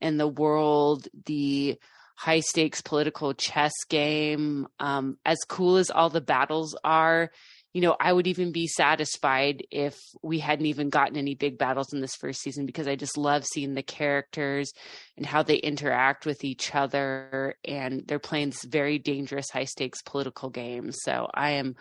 [0.01, 1.79] and the world, the
[2.17, 4.67] high stakes political chess game.
[4.81, 7.31] Um, as cool as all the battles are,
[7.73, 11.93] you know, I would even be satisfied if we hadn't even gotten any big battles
[11.93, 14.73] in this first season because I just love seeing the characters
[15.17, 17.55] and how they interact with each other.
[17.65, 20.91] And they're playing this very dangerous, high stakes political game.
[20.93, 21.77] So I am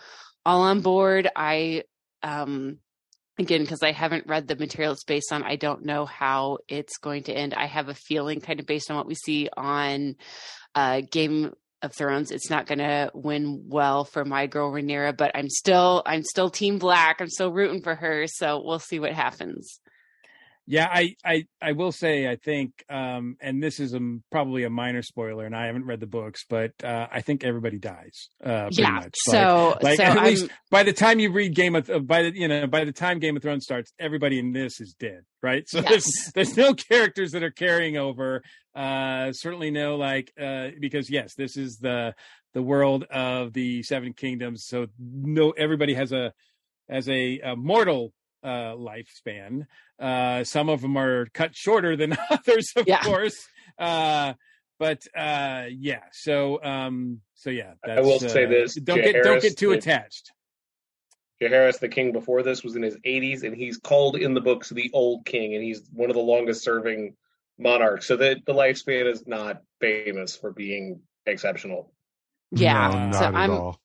[0.46, 1.30] all on board.
[1.36, 1.84] I,
[2.22, 2.78] um,
[3.38, 6.98] again, because I haven't read the material it's based on, I don't know how it's
[6.98, 7.54] going to end.
[7.54, 10.16] I have a feeling, kind of based on what we see on
[10.76, 15.32] uh, Game of Thrones, it's not going to win well for my girl Rhaenyra, but
[15.36, 17.18] I'm still I'm still Team Black.
[17.20, 19.80] I'm still rooting for her, so we'll see what happens.
[20.70, 24.00] Yeah, I, I, I will say, I think, um, and this is a,
[24.32, 27.80] probably a minor spoiler, and I haven't read the books, but uh, I think everybody
[27.80, 28.28] dies.
[28.44, 29.16] Uh, Yeah, much.
[29.16, 32.36] so- like, like so at least by the time you read Game of, by the
[32.36, 35.64] you know by the time Game of Thrones starts, everybody in this is dead, right?
[35.70, 35.90] So Yes.
[35.90, 38.44] there's there's no characters that are carrying over.
[38.76, 42.14] Uh, certainly no like uh, because yes, this is the
[42.54, 44.66] the world of the Seven Kingdoms.
[44.68, 46.34] So no, everybody has a
[46.90, 48.12] as a, a mortal
[48.44, 49.66] uh, lifespan.
[50.00, 53.02] Uh, some of them are cut shorter than others, of Yeah.
[53.02, 53.48] course.
[53.78, 54.34] Uh,
[54.80, 59.12] but uh, yeah, so um, so yeah, that's, I will say uh, this: Don't Jay
[59.14, 60.32] get don't get too the- attached.
[61.42, 64.70] Jaehaerys, the king before this, was in his 80s, and he's called in the books
[64.70, 67.16] the Old King, and he's one of the longest-serving
[67.60, 68.08] monarchs.
[68.08, 71.92] So the the lifespan is not famous for being exceptional.
[72.52, 73.80] Yeah, No, so not at I'm all.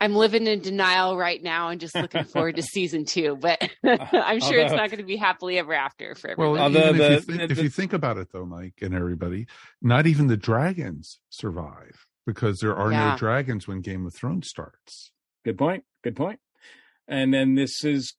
[0.00, 3.96] I'm living in denial right now and just looking forward to season two, but uh,
[4.12, 6.52] I'm sure it's not going to be happily ever after for everybody.
[6.52, 8.94] Well, Although even the- if, you think, if you think about it, though, Mike and
[8.94, 9.46] everybody,
[9.82, 13.10] not even the dragons survive because there are Yeah.
[13.12, 15.10] no dragons when Game of Thrones starts.
[15.44, 15.84] Good point.
[16.04, 16.40] Good point.
[17.08, 18.14] And then this is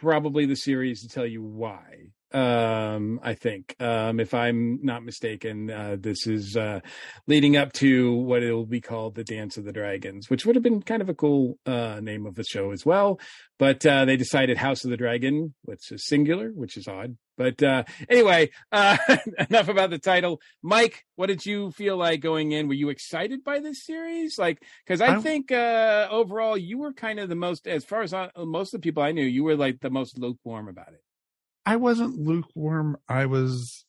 [0.00, 2.08] probably the series to tell you why.
[2.32, 6.80] Um, I think, um, if I'm not mistaken, uh, this is uh,
[7.26, 10.56] leading up to what it will be called the Dance of the Dragons, which would
[10.56, 13.20] have been kind of a cool uh, name of the show as well.
[13.58, 17.16] But uh, they decided House of the Dragon, which is singular, which is odd.
[17.38, 18.96] But uh, anyway, uh,
[19.48, 20.40] enough about the title.
[20.62, 22.66] Mike, what did you feel like going in?
[22.66, 24.36] Were you excited by this series?
[24.38, 28.02] Like, because I I- think uh, overall you were kind of the most, as far
[28.02, 30.88] as I, most of the people I knew, you were like the most lukewarm about
[30.88, 31.02] it.
[31.66, 32.96] I wasn't lukewarm.
[33.08, 33.84] I was,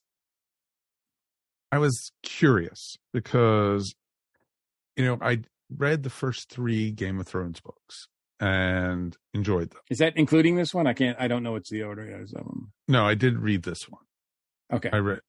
[1.71, 3.93] I was curious because,
[4.95, 8.07] you know, I read the first three Game of Thrones books
[8.39, 9.81] and enjoyed them.
[9.89, 10.87] Is that including this one?
[10.87, 11.17] I can't.
[11.19, 12.71] I don't know what's the order is of them.
[12.87, 14.01] No, I did read this one.
[14.73, 14.89] Okay.
[14.91, 15.21] I read,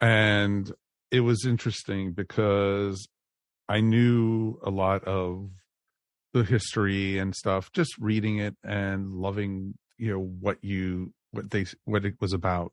[0.00, 0.70] and
[1.10, 3.06] it was interesting because
[3.68, 5.50] I knew a lot of
[6.34, 11.66] the history and stuff, just reading it and loving, you know, what you what they
[11.84, 12.72] what it was about.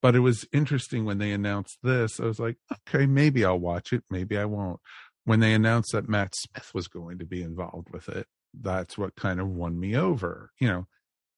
[0.00, 2.20] But it was interesting when they announced this.
[2.20, 4.80] I was like, okay, maybe I'll watch it, maybe I won't.
[5.24, 8.26] When they announced that Matt Smith was going to be involved with it,
[8.58, 10.86] that's what kind of won me over, you know,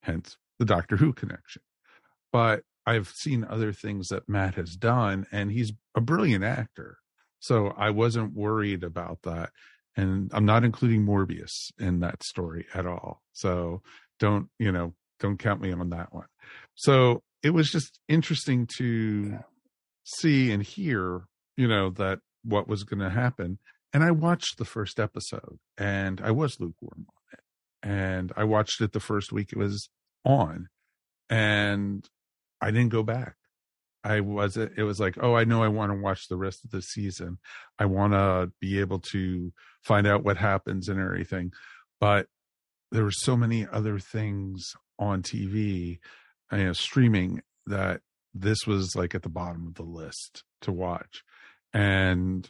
[0.03, 1.63] hence the Doctor Who connection.
[2.33, 6.99] But I've seen other things that Matt has done, and he's a brilliant actor.
[7.41, 9.51] So I wasn't worried about that.
[9.97, 13.23] And I'm not including Morbius in that story at all.
[13.33, 13.83] So
[14.19, 16.27] don't, you know, don't count me on that one.
[16.81, 19.41] So it was just interesting to
[20.03, 21.25] see and hear,
[21.59, 23.59] you know, that what was going to happen.
[23.93, 27.41] And I watched the first episode and I was lukewarm on it.
[27.83, 29.91] And I watched it the first week it was
[30.25, 30.69] on
[31.29, 32.09] and
[32.63, 33.35] I didn't go back.
[34.03, 36.71] I was it was like, oh, I know I want to watch the rest of
[36.71, 37.41] the season.
[37.79, 39.53] I want to be able to
[39.83, 41.53] find out what happens and everything.
[42.01, 42.27] But
[42.91, 45.99] there were so many other things on TV,
[46.53, 48.01] you know, streaming that
[48.35, 51.23] this was like at the bottom of the list to watch.
[51.73, 52.49] And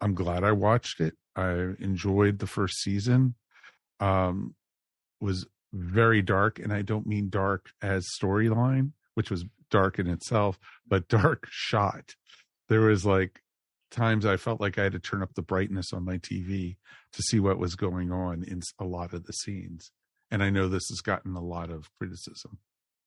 [0.00, 1.14] I'm glad I watched it.
[1.34, 3.34] I enjoyed the first season.
[4.00, 4.54] Um
[5.20, 10.58] was very dark and I don't mean dark as storyline, which was dark in itself,
[10.86, 12.14] but dark shot.
[12.68, 13.40] There was like
[13.90, 16.76] times I felt like I had to turn up the brightness on my TV
[17.12, 19.90] to see what was going on in a lot of the scenes.
[20.30, 22.58] And I know this has gotten a lot of criticism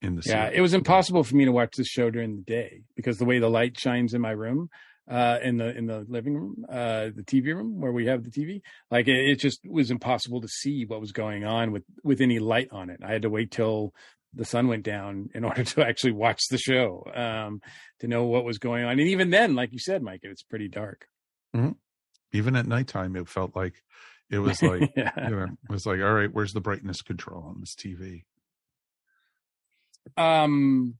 [0.01, 2.81] in the yeah it was impossible for me to watch this show during the day
[2.95, 4.69] because the way the light shines in my room
[5.09, 8.29] uh in the in the living room uh the tv room where we have the
[8.31, 12.21] tv like it, it just was impossible to see what was going on with with
[12.21, 13.93] any light on it i had to wait till
[14.33, 17.59] the sun went down in order to actually watch the show um
[17.99, 20.67] to know what was going on and even then like you said mike it's pretty
[20.67, 21.07] dark
[21.55, 21.75] Mhm.
[22.31, 23.73] Even at nighttime, it felt like
[24.29, 25.11] it was like, Yeah.
[25.27, 28.21] you know, it was like, all right, where's the brightness control on this TV?
[30.17, 30.95] Um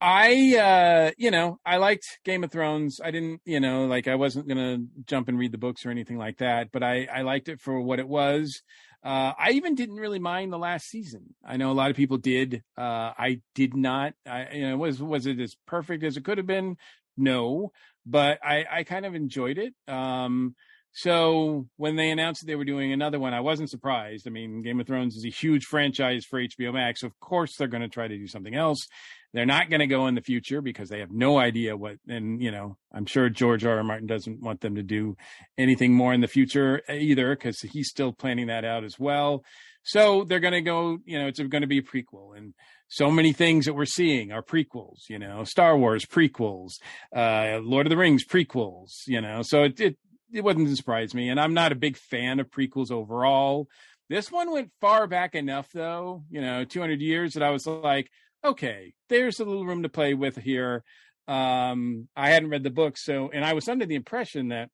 [0.00, 3.00] i uh you know i liked game of thrones.
[3.02, 6.18] I didn't you know like i wasn't gonna jump and read the books or anything
[6.18, 8.62] like that but i i liked it for what it was.
[9.04, 11.34] Uh i even didn't really mind the last season.
[11.44, 12.62] I know a lot of people did.
[12.76, 16.38] Uh i did not i you know was was it as perfect as it could
[16.38, 16.76] have been?
[17.16, 17.72] No
[18.06, 19.74] but i i kind of enjoyed it.
[19.88, 20.54] Um
[20.96, 24.28] so when they announced that they were doing another one, I wasn't surprised.
[24.28, 27.02] I mean, Game of Thrones is a huge franchise for HBO Max.
[27.02, 28.86] Of course, they're going to try to do something else.
[29.32, 31.96] They're not going to go in the future because they have no idea what.
[32.06, 33.78] And you know, I'm sure George R.
[33.78, 33.82] R.
[33.82, 35.16] Martin doesn't want them to do
[35.58, 39.42] anything more in the future either because he's still planning that out as well.
[39.82, 40.98] So they're going to go.
[41.04, 42.54] You know, it's going to be a prequel and.
[42.86, 46.74] So many things that we're seeing are prequels, you know, Star Wars prequels,
[47.16, 49.40] uh, Lord of the Rings prequels, you know.
[49.42, 49.96] So it, it
[50.34, 51.30] it wouldn't surprise me.
[51.30, 53.68] And I'm not a big fan of prequels overall.
[54.10, 58.10] This one went far back enough, though, you know, 200 years that I was like,
[58.44, 60.82] okay, there's a little room to play with here.
[61.26, 64.68] Um, I hadn't read the book, so, and I was under the impression that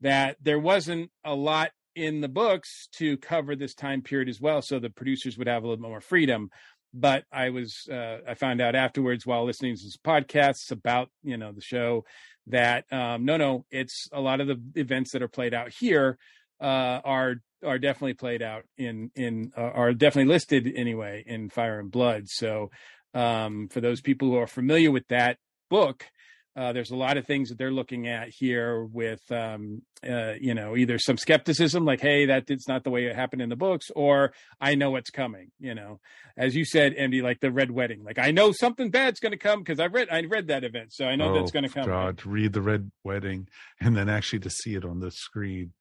[0.00, 4.62] that there wasn't a lot in the books to cover this time period as well,
[4.62, 6.48] so the producers would have a little more freedom.
[6.94, 11.36] But I was, uh, I found out afterwards while listening to this podcasts about, you
[11.36, 12.04] know, the show
[12.48, 16.18] that um, no, no, it's a lot of the events that are played out here
[16.60, 21.78] uh, are are definitely played out in in uh, are definitely listed anyway in Fire
[21.78, 22.28] and Blood.
[22.28, 22.70] So
[23.14, 25.38] um, for those people who are familiar with that
[25.70, 26.06] book,
[26.54, 30.54] uh, there's a lot of things that they're looking at here with um, uh, you
[30.54, 33.56] know either some skepticism like hey that it's not the way it happened in the
[33.56, 36.00] books or i know what's coming you know
[36.36, 39.38] as you said md like the red wedding like i know something bad's going to
[39.38, 41.86] come because i've read i read that event so i know that's going to come
[41.86, 43.48] God, read the Red Wedding
[43.80, 45.72] and then actually to see it on the screen.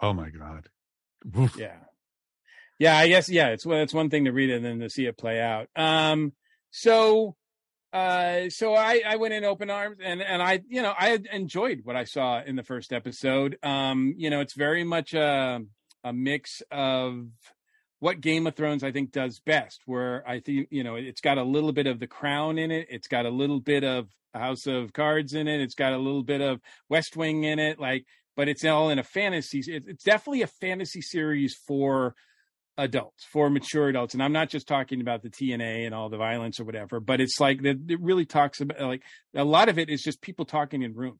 [0.00, 0.68] Oh my God.
[1.36, 1.56] Oof.
[1.58, 1.76] yeah
[2.78, 4.88] yeah i guess yeah it's well it's one thing to read it and then to
[4.88, 6.32] see it play out um
[6.70, 7.34] so
[7.92, 11.80] uh so i i went in open arms and and i you know i enjoyed
[11.84, 13.58] what i saw in the first episode.
[13.62, 15.62] Um you know it's very much a
[16.04, 17.26] a mix of
[18.00, 21.38] what game of thrones i think does best where i think you know it's got
[21.38, 22.88] a little bit of the crown in it.
[22.90, 25.60] It's got a little bit of house of cards in it.
[25.60, 28.04] It's got a little bit of west wing in it like
[28.36, 32.14] but it's all in a fantasy it's definitely a fantasy series for
[32.78, 34.14] adults for mature adults.
[34.14, 37.20] And i'm not just talking about the tna and all the violence or whatever but
[37.20, 39.02] it's like that it really talks about like
[39.34, 41.18] a lot of it is just people talking in rooms.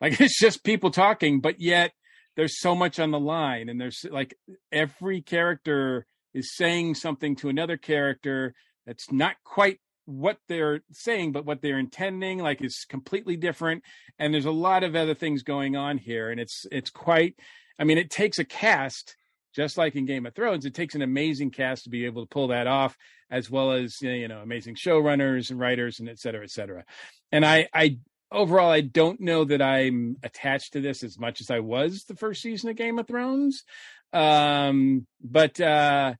[0.00, 1.92] Like it's just people talking but yet
[2.36, 4.34] there's so much on the line and there's like
[4.72, 8.54] every character is saying something to another character
[8.86, 13.84] that's not quite what they're saying but what they're intending like is completely different.
[14.18, 17.34] And there's a lot of other things going on here and it's it's quite
[17.78, 19.16] i mean it takes a cast
[19.54, 22.28] just like in Game of Thrones, it takes an amazing cast to be able to
[22.28, 22.96] pull that off,
[23.30, 26.84] as well as you know amazing showrunners and writers and et cetera, et cetera.
[27.32, 27.98] And I, I
[28.32, 32.16] overall, I don't know that I'm attached to this as much as I was the
[32.16, 33.64] first season of Game of Thrones.
[34.12, 36.14] Um, but uh,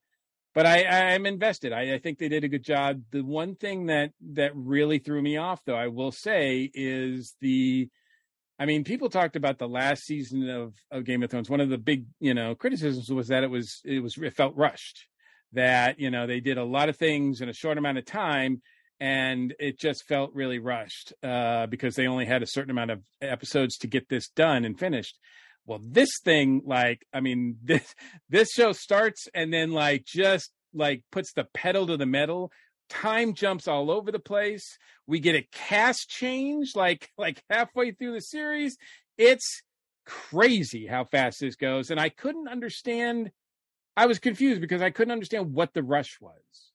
[0.55, 0.85] but I,
[1.15, 1.73] I'm invested.
[1.73, 3.03] I, I think they did a good job.
[3.13, 7.89] The one thing that that really threw me off, though, I will say, is the
[8.61, 11.49] I mean, people talked about the last season of, of Game of Thrones.
[11.49, 14.55] One of the big, you know, criticisms was that it was it was it felt
[14.55, 15.07] rushed.
[15.55, 18.61] That you know they did a lot of things in a short amount of time,
[19.01, 23.03] and it just felt really rushed uh, because they only had a certain amount of
[23.23, 25.19] episodes to get this done and finished.
[25.65, 27.95] Well, this thing, like, I mean, this
[28.29, 32.53] this show starts and then like just like puts the pedal to the metal
[32.91, 34.79] time jumps all over the place.
[35.07, 38.77] We get a cast change like like halfway through the series.
[39.17, 39.63] It's
[40.05, 43.31] crazy how fast this goes and I couldn't understand
[43.97, 46.70] I was confused because I couldn't understand what the rush was.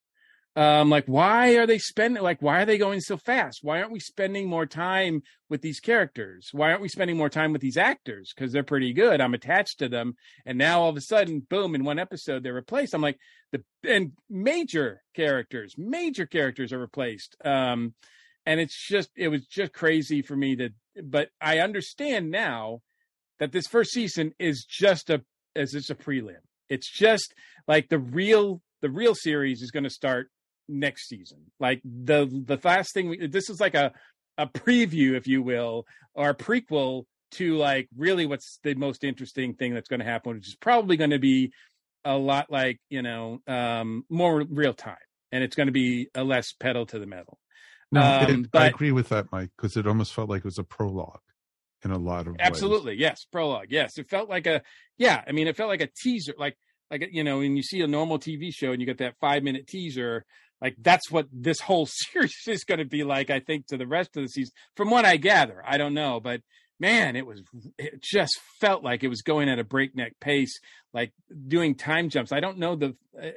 [0.55, 3.59] Um like why are they spending like why are they going so fast?
[3.61, 6.49] Why aren't we spending more time with these characters?
[6.51, 9.21] Why aren't we spending more time with these actors cuz they're pretty good.
[9.21, 10.15] I'm attached to them
[10.45, 12.93] and now all of a sudden boom in one episode they're replaced.
[12.93, 13.17] I'm like
[13.51, 17.35] the and major characters, major characters are replaced.
[17.43, 17.93] Um
[18.45, 20.69] and it's just it was just crazy for me to
[21.03, 22.81] but I understand now
[23.39, 25.23] that this first season is just a
[25.55, 26.43] as it's a prelim.
[26.69, 27.33] It's just
[27.67, 30.29] like the real the real series is going to start
[30.67, 31.39] next season.
[31.59, 33.91] Like the the last thing we, this is like a
[34.37, 39.53] a preview, if you will, or a prequel to like really what's the most interesting
[39.55, 41.51] thing that's going to happen, which is probably going to be
[42.03, 44.97] a lot like you know um more real time,
[45.31, 47.39] and it's going to be a less pedal to the metal.
[47.91, 50.57] No, Um, it- I agree with that, Mike, because it almost felt like it was
[50.59, 51.19] a prologue
[51.83, 52.37] in a lot of ways.
[52.39, 53.25] Absolutely, yes.
[53.31, 53.97] Prologue, yes.
[53.97, 54.61] It felt like a
[54.97, 55.23] yeah.
[55.27, 56.57] I mean, it felt like a teaser, like
[56.91, 59.43] like you know, when you see a normal TV show and you get that five
[59.43, 60.25] minute teaser,
[60.61, 63.29] like that's what this whole series is going to be like.
[63.29, 66.19] I think to the rest of the season, from what I gather, I don't know,
[66.19, 66.41] but
[66.79, 67.41] man, it was
[67.77, 70.59] it just felt like it was going at a breakneck pace,
[70.93, 71.13] like
[71.47, 72.31] doing time jumps.
[72.31, 73.31] I don't know the uh,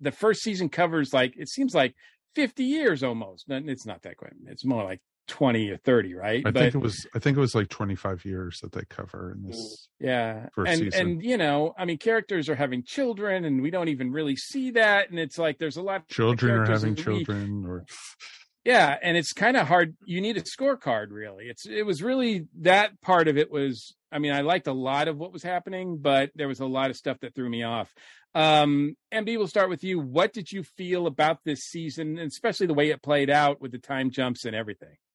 [0.00, 1.94] the first season covers like it seems like
[2.34, 3.46] 50 years almost.
[3.48, 4.34] It's not that quick.
[4.46, 6.42] It's more like 20 or 30, right?
[6.46, 7.06] I But- think it was.
[7.14, 9.88] I think it was like twenty five years that they cover in this.
[9.98, 11.00] yeah first and season.
[11.08, 14.70] and you know i mean characters are having children and we don't even really see
[14.72, 17.86] that and it's like there's a lot of Children are having that we- children, or
[18.64, 22.46] yeah and it's kind of hard you need a scorecard really it's it was really
[22.60, 25.96] that part of it was i mean i liked a lot of what was happening
[25.98, 27.94] but there was a lot of stuff that threw me off
[28.34, 32.66] um MD we'll start with you what did you feel about this season and especially
[32.66, 35.05] the way it played out with the time jumps and everything Yeah,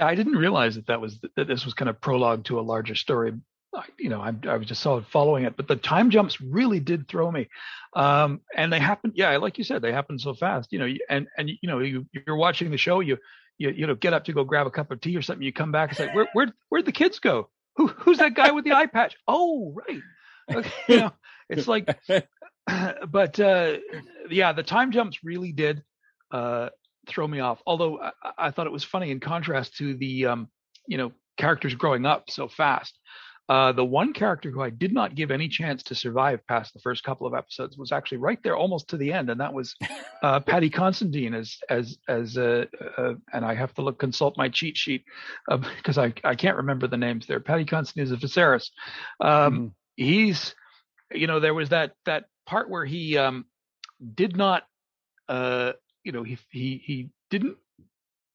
[0.00, 2.94] I didn't realize that that was that this was kind of prologue to a larger
[2.94, 3.32] story.
[3.74, 6.40] I, you know, I, I was just sort of following it, but the time jumps
[6.40, 7.48] really did throw me,
[7.94, 9.14] um, and they happened.
[9.16, 10.72] Yeah, like you said, they happened so fast.
[10.72, 13.18] You know, and and you know, you you're watching the show, you
[13.58, 15.44] you you know, get up to go grab a cup of tea or something.
[15.44, 17.48] You come back, it's like, where where where'd the kids go?
[17.76, 19.16] Who who's that guy with the eye patch?
[19.28, 20.02] Oh, right.
[20.54, 21.12] Okay, you know,
[21.48, 21.88] it's like,
[23.08, 23.76] but uh,
[24.30, 25.82] yeah, the time jumps really did
[26.30, 26.68] uh,
[27.06, 27.60] throw me off.
[27.66, 30.48] Although I, I thought it was funny in contrast to the um,
[30.86, 32.98] you know characters growing up so fast.
[33.48, 36.80] Uh, the one character who I did not give any chance to survive past the
[36.80, 39.74] first couple of episodes was actually right there almost to the end, and that was
[40.22, 42.64] uh, Paddy Considine as as as uh,
[42.96, 45.04] uh, and I have to look consult my cheat sheet
[45.76, 47.40] because I I can't remember the names there.
[47.40, 48.70] Paddy Considine is a Viserys.
[49.20, 50.54] Um, He's
[51.12, 53.44] you know there was that that part where he um,
[54.14, 54.64] did not
[55.28, 55.72] uh,
[56.04, 57.56] you know he he he didn't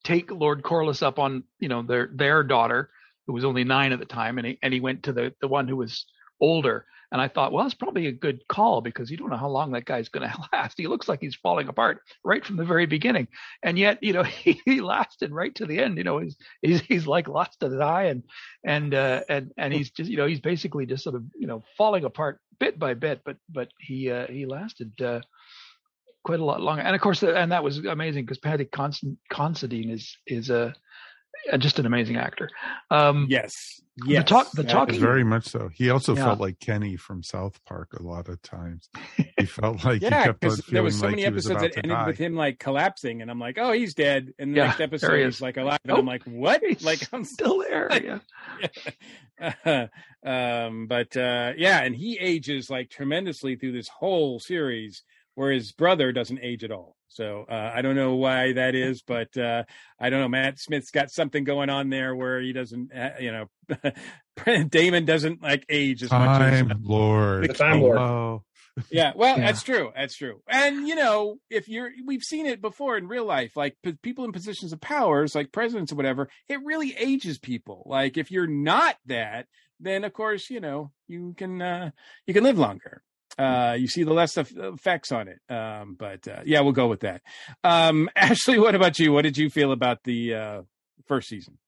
[0.04, 2.90] take Lord Corlys up on you know their their daughter
[3.26, 5.48] who was only nine at the time, and he and he went to the the
[5.48, 6.06] one who was
[6.40, 6.86] older.
[7.10, 9.72] And I thought, well, that's probably a good call because you don't know how long
[9.72, 10.76] that guy's going to last.
[10.76, 13.28] He looks like he's falling apart right from the very beginning,
[13.62, 15.98] and yet you know he, he lasted right to the end.
[15.98, 18.22] You know, he's he's he's like lost his eye, and
[18.64, 21.62] and uh, and and he's just you know he's basically just sort of you know
[21.76, 24.92] falling apart bit by bit, but but he uh, he lasted.
[25.00, 25.20] Uh,
[26.28, 26.82] quite a lot longer.
[26.82, 30.74] And of course, and that was amazing because Paddy Constant, Considine is is a
[31.56, 32.50] just an amazing actor.
[32.90, 35.70] Um, yes, The talk, the talking, very much so.
[35.72, 36.24] He also Yeah.
[36.24, 38.90] felt like Kenny from South Park a lot of times.
[39.38, 41.30] He felt like he yeah, kept on because there was feeling so like many he
[41.30, 42.06] was episodes about that to ended die.
[42.08, 44.34] with him like collapsing, and I'm like, oh, he's dead.
[44.38, 45.40] And the Yeah, next episode, he he's is.
[45.40, 46.00] like alive, and Nope.
[46.00, 46.62] I'm like, what?
[46.82, 47.88] Like I'm still there.
[48.04, 48.18] Yeah.
[50.24, 55.02] um, but uh, yeah, and he ages like tremendously through this whole series,
[55.38, 56.96] where his brother doesn't age at all.
[57.06, 59.62] So uh, I don't know why that is, but uh,
[60.00, 60.28] I don't know.
[60.28, 63.46] Matt Smith's got something going on there where he doesn't, uh, you know,
[64.68, 67.44] Daemon doesn't like age as much as Time Lord.
[67.48, 67.98] The Time Lord.
[67.98, 68.44] Hello.
[68.92, 69.46] yeah well Yeah.
[69.46, 73.24] that's true that's true and you know if you're we've seen it before in real
[73.24, 77.38] life like p- people in positions of powers like presidents or whatever it really ages
[77.40, 79.46] people like if you're not that
[79.80, 81.90] then of course you know you can uh
[82.24, 83.02] you can live longer
[83.38, 86.88] uh you see the less eff- effects on it um but uh, yeah we'll go
[86.88, 87.22] with that
[87.64, 90.62] um ashley what about you what did you feel about the uh
[91.06, 91.58] first season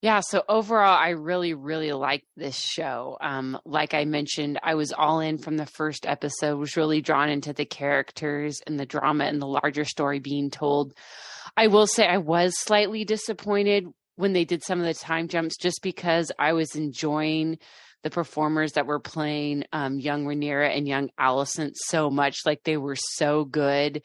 [0.00, 3.16] Yeah, so overall, I really, really liked this show.
[3.20, 7.28] Um, like I mentioned, I was all in from the first episode, was really drawn
[7.28, 10.92] into the characters and the drama and the larger story being told.
[11.56, 15.56] I will say I was slightly disappointed when they did some of the time jumps
[15.56, 17.58] just because I was enjoying
[18.02, 22.40] the performers that were playing um, young Rhaenyra and young Alicent so much.
[22.44, 24.02] Like they were so good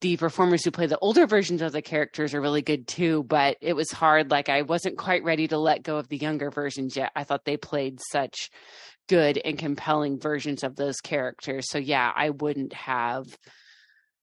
[0.00, 3.56] the performers who play the older versions of the characters are really good too, but
[3.60, 4.30] it was hard.
[4.30, 7.10] Like I wasn't quite ready to let go of the younger versions yet.
[7.16, 8.50] I thought they played such
[9.08, 11.68] good and compelling versions of those characters.
[11.68, 13.26] So yeah, I wouldn't have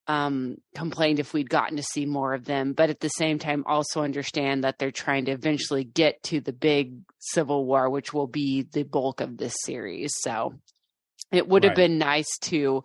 [0.08, 3.64] um complained if we'd gotten to see more of them, but at the same time
[3.66, 8.28] also understand that they're trying to eventually get to the big civil war which will
[8.28, 10.14] be the bulk of this series.
[10.22, 10.54] So
[11.32, 12.84] it would have been nice to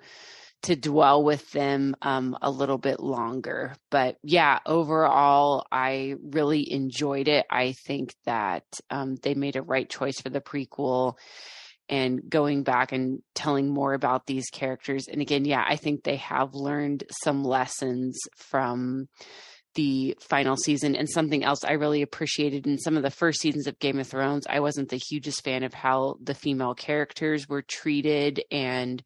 [0.62, 3.74] to dwell with them um, a little bit longer.
[3.90, 7.46] But yeah, overall, I really enjoyed it.
[7.50, 11.16] I think that um, they made a right choice for the prequel
[11.90, 15.06] and going back and telling more about these characters.
[15.10, 19.08] And again, yeah, I think they have learned some lessons from
[19.74, 23.66] the final season and something else I really appreciated in some of the first seasons
[23.66, 24.46] of Game of Thrones.
[24.48, 29.02] I wasn't the hugest fan of how the female characters were treated and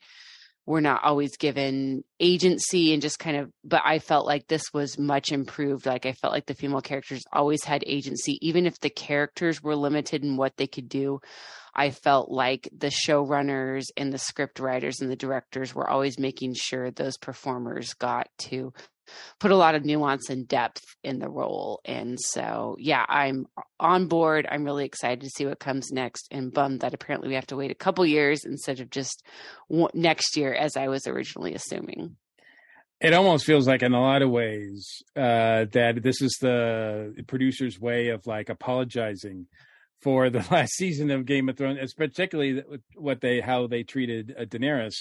[0.66, 4.98] were not always given agency and just kind of but I felt like this was
[4.98, 8.90] much improved like I felt like the female characters always had agency even if the
[8.90, 11.20] characters were limited in what they could do
[11.74, 16.54] I felt like the showrunners and the script writers and the directors were always making
[16.54, 18.72] sure those performers got to
[19.40, 21.80] put a lot of nuance and depth in the role.
[21.84, 23.46] And so, yeah, I'm
[23.78, 24.46] on board.
[24.50, 27.56] I'm really excited to see what comes next and bummed that apparently we have to
[27.56, 29.22] wait a couple years instead of just
[29.94, 32.16] next year, as I was originally assuming.
[33.00, 37.78] it almost feels like in a lot of ways uh that this is the producer's
[37.80, 39.46] way of like apologizing
[40.00, 42.62] for the last season of Game of Thrones, particularly
[42.94, 44.96] what they how they treated uh, Daenerys,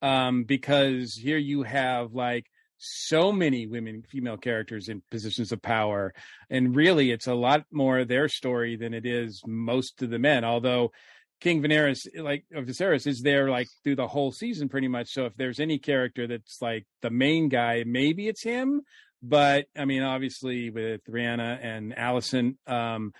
[0.00, 2.46] um, because here you have like
[2.78, 6.12] so many women, female characters in positions of power,
[6.50, 10.44] and really it's a lot more their story than it is most of the men.
[10.44, 10.92] Although
[11.40, 15.10] King Viserys, like of Viserys, is there like through the whole season pretty much.
[15.10, 18.82] So if there's any character that's like the main guy, maybe it's him.
[19.22, 23.12] But I mean, obviously with Rihanna and Alicent, um,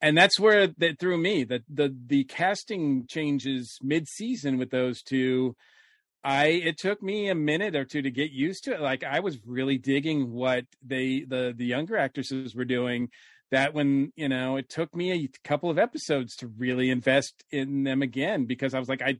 [0.00, 1.44] and that's where that threw me.
[1.44, 5.56] That the the casting changes mid season with those two.
[6.22, 8.80] I it took me a minute or two to get used to it.
[8.80, 13.08] Like I was really digging what they the the younger actresses were doing.
[13.50, 17.84] That when you know it took me a couple of episodes to really invest in
[17.84, 19.18] them again because I was like I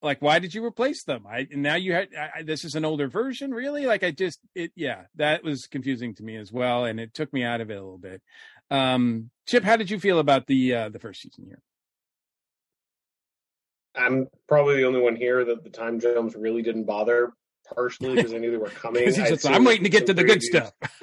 [0.00, 1.26] like why did you replace them?
[1.26, 4.38] I and now you had I- this is an older version really like I just
[4.54, 7.70] it yeah that was confusing to me as well and it took me out of
[7.70, 8.22] it a little bit.
[8.70, 11.60] Um Chip, how did you feel about the uh the first season here?
[13.94, 17.32] I'm probably the only one here that the time jumps really didn't bother,
[17.74, 19.04] partially because I knew they were coming.
[19.12, 20.72] Just, I'm waiting to get to the good stuff.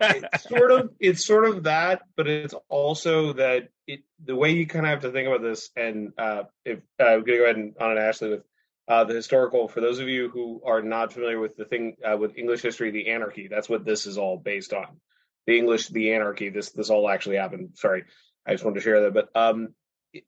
[0.00, 4.66] it's sort of it's sort of that, but it's also that it the way you
[4.66, 5.70] kind of have to think about this.
[5.76, 8.44] And uh, if uh, I'm gonna go ahead and on an Ashley with
[8.88, 9.68] uh, the historical.
[9.68, 12.90] For those of you who are not familiar with the thing uh, with English history,
[12.90, 13.48] the anarchy.
[13.48, 15.00] That's what this is all based on.
[15.46, 16.50] The English, the anarchy.
[16.50, 17.70] This this all actually happened.
[17.74, 18.04] Sorry,
[18.46, 19.14] I just wanted to share that.
[19.14, 19.74] But um,
[20.12, 20.24] it-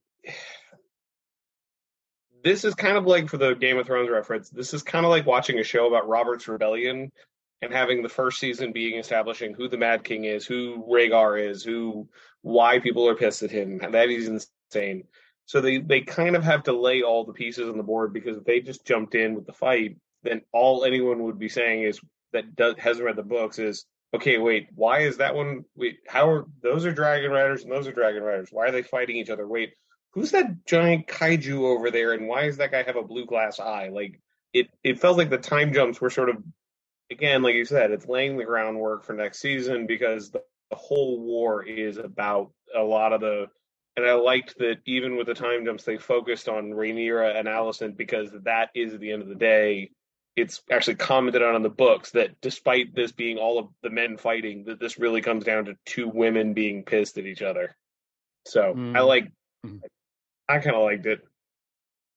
[2.45, 4.51] this is kind of like for the Game of Thrones reference.
[4.51, 7.11] This is kind of like watching a show about Robert's Rebellion
[7.63, 11.63] and having the first season being establishing who the Mad King is, who Rhaegar is,
[11.63, 12.09] who
[12.43, 13.79] why people are pissed at him.
[13.79, 15.05] That is insane.
[15.47, 18.37] So they they kind of have to lay all the pieces on the board because
[18.37, 22.01] if they just jumped in with the fight, then all anyone would be saying is
[22.33, 24.39] that does, hasn't read the books is okay.
[24.39, 25.65] Wait, why is that one?
[25.77, 28.49] Wait, how are those are dragon riders and those are dragon riders?
[28.51, 29.47] Why are they fighting each other?
[29.47, 29.75] Wait,
[30.17, 33.61] who's that giant kaiju over there and why does that guy have a blue glass
[33.61, 33.91] eye?
[33.93, 34.19] Like
[34.55, 36.43] it it felt like the time jumps were sort of
[37.11, 41.21] again, like you said, it's laying the groundwork for next season because the, the whole
[41.21, 43.47] war is about a lot of the.
[43.99, 47.97] And I liked that even with the time jumps, they focused on Rhaenyra and Alicent
[47.97, 49.91] because that is at the end of the day
[50.35, 54.19] it's actually commented on in the books that despite this being all of the men
[54.19, 57.75] fighting, that this really comes down to two women being pissed at each other.
[58.47, 58.97] So Mm.
[58.97, 59.33] I like,
[59.65, 59.81] Mm.
[60.49, 61.21] I kind of liked it.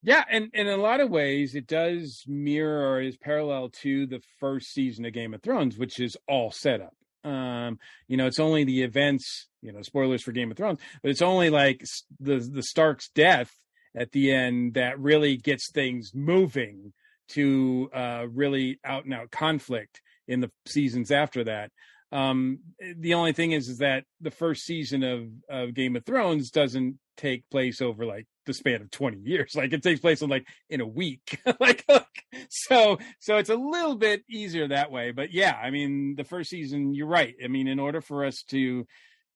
[0.02, 4.06] Yeah, and, and in a lot of ways, it does mirror or is parallel to
[4.06, 6.96] the first season of Game of Thrones, which is all set up.
[7.30, 11.12] Um, you know, it's only the events, you know, spoilers for Game of Thrones, but
[11.12, 11.84] it's only like
[12.20, 13.52] the the Stark's death
[13.94, 16.94] at the end that really gets things moving
[17.30, 21.72] to uh, really out and out conflict in the seasons after that.
[22.12, 22.60] Um,
[22.98, 26.98] the only thing is, is that the first season of, of Game of Thrones doesn't
[27.18, 29.54] take place over like the span of 20 years.
[29.56, 31.40] Like it takes place in like in a week.
[31.60, 32.06] like, like,
[32.50, 35.12] so, so it's a little bit easier that way.
[35.12, 37.36] But yeah, I mean, the first season, you're right.
[37.44, 38.86] I mean, in order for us to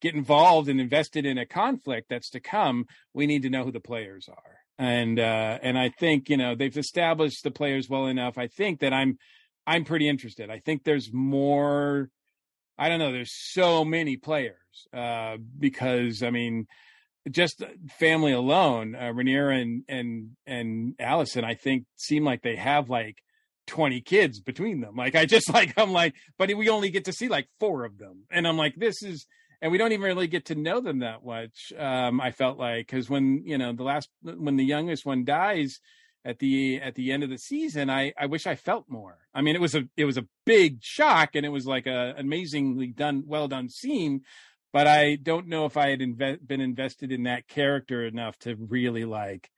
[0.01, 3.71] get involved and invested in a conflict that's to come, we need to know who
[3.71, 4.57] the players are.
[4.79, 8.37] And, uh, and I think, you know, they've established the players well enough.
[8.37, 9.17] I think that I'm,
[9.67, 10.49] I'm pretty interested.
[10.49, 12.09] I think there's more,
[12.77, 14.57] I don't know, there's so many players,
[14.93, 16.67] uh, because I mean,
[17.29, 17.63] just
[17.99, 23.17] family alone, uh, Rhaenyra and, and, and Alicent, I think seem like they have like
[23.67, 24.95] 20 kids between them.
[24.95, 27.97] Like, I just like, I'm like, but we only get to see like four of
[27.97, 28.23] them.
[28.29, 29.25] And I'm like, this is,
[29.61, 31.71] and we don't even really get to know them that much.
[31.77, 35.79] Um, I felt like, cause when, you know, the last, when the youngest one dies
[36.25, 39.17] at the, at the end of the season, I, I wish I felt more.
[39.33, 42.15] I mean, it was a, it was a big shock and it was like a
[42.17, 44.21] amazingly done, well done scene
[44.73, 48.55] but I don't know if I had inve- been invested in that character enough to
[48.55, 49.51] really like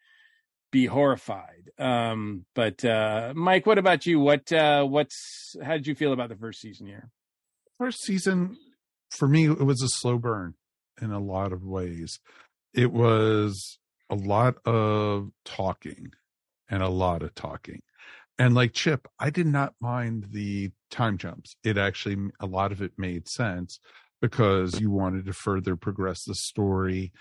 [0.72, 1.72] be horrified.
[1.80, 4.20] Um, but uh, Mike, what about you?
[4.20, 7.10] What uh, what's how did you feel about the first season here?
[7.78, 8.58] First season,
[9.10, 10.56] for me, it was a slow burn
[11.02, 12.20] in a lot of ways.
[12.74, 13.80] It was
[14.10, 16.12] a lot of talking
[16.70, 17.82] and a lot of talking.
[18.38, 21.56] And like Chip, I did not mind the time jumps.
[21.64, 23.80] It actually, a lot of it made sense
[24.22, 27.12] because you wanted to further progress the story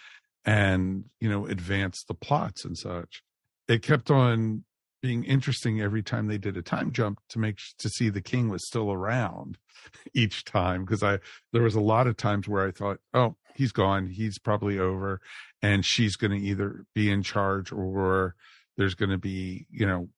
[0.45, 3.23] and you know advance the plots and such
[3.69, 4.65] it kept on
[5.03, 8.49] being interesting every time they did a time jump to make to see the king
[8.49, 9.59] was still around
[10.15, 11.19] each time because i
[11.53, 15.21] there was a lot of times where i thought oh he's gone he's probably over
[15.63, 18.35] and she's going to either be in charge or
[18.77, 20.09] there's going to be you know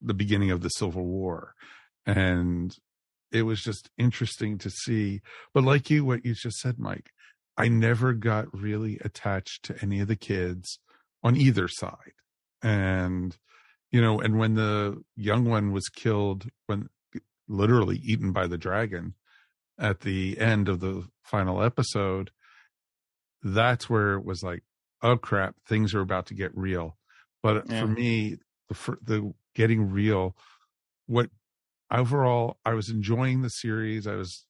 [0.00, 1.54] the beginning of the civil war
[2.06, 2.76] and
[3.34, 5.20] it was just interesting to see.
[5.52, 7.10] But like you, what you just said, Mike,
[7.56, 10.78] I never got really attached to any of the kids
[11.22, 12.14] on either side.
[12.62, 13.36] And,
[13.90, 16.88] you know, and when the young one was killed, when
[17.48, 19.14] literally eaten by the dragon
[19.78, 22.30] at the end of the final episode,
[23.42, 24.62] that's where it was like,
[25.02, 26.96] oh crap, things are about to get real.
[27.44, 27.82] But Yeah.
[27.82, 28.38] for me,
[28.68, 30.34] the, fir- the getting real,
[31.06, 31.30] what
[31.90, 34.46] overall i was enjoying the series i was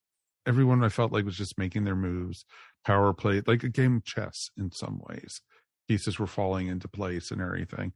[0.46, 2.44] everyone i felt like was just making their moves
[2.86, 5.40] power play like a game of chess in some ways
[5.88, 7.92] pieces were falling into place and everything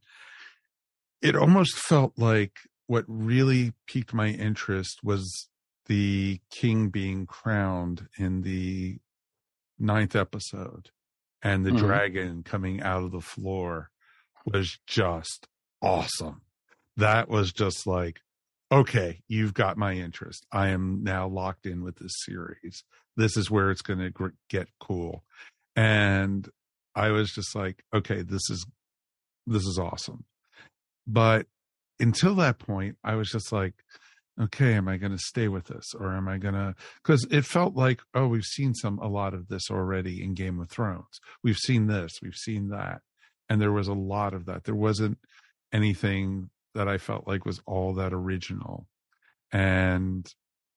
[1.23, 2.57] it almost felt like
[2.89, 5.49] what really piqued my interest was
[5.87, 8.99] the king being crowned in the
[9.79, 10.91] ninth episode
[11.43, 11.79] and the Mhm.
[11.79, 13.91] dragon coming out of the floor
[14.47, 15.47] was just
[15.83, 16.41] awesome
[16.97, 18.21] that was just like
[18.71, 20.47] okay, you've got my interest.
[20.53, 22.85] I am now locked in with this series.
[23.17, 25.25] This is where it's going to get cool.
[25.75, 26.49] And
[26.95, 28.67] I was just like, okay, this is
[29.47, 30.25] this is awesome.
[31.07, 31.47] But
[31.99, 33.75] until that point, I was just like,
[34.41, 37.45] okay, am I going to stay with this or am I going to cuz it
[37.45, 41.21] felt like, oh, we've seen some a lot of this already in Game of Thrones.
[41.43, 43.01] We've seen this, we've seen that.
[43.49, 44.65] And there was a lot of that.
[44.65, 45.19] There wasn't
[45.73, 48.87] anything that I felt like was all that original.
[49.53, 50.31] And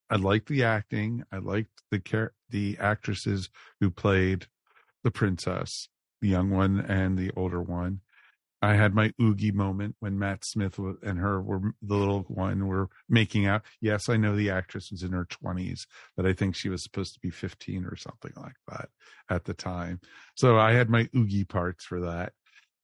[0.09, 1.23] I liked the acting.
[1.31, 3.49] I liked the char- the actresses
[3.79, 4.47] who played
[5.03, 5.89] the princess,
[6.21, 8.01] the young one and the older one.
[8.61, 12.89] I had my oogie moment when Matt Smith and her were the little one were
[13.09, 13.63] making out.
[13.79, 17.15] Yes, I know the actress was in her twenties, but I think she was supposed
[17.15, 18.89] to be fifteen or something like that
[19.29, 19.99] at the time.
[20.35, 22.33] So I had my oogie parts for that,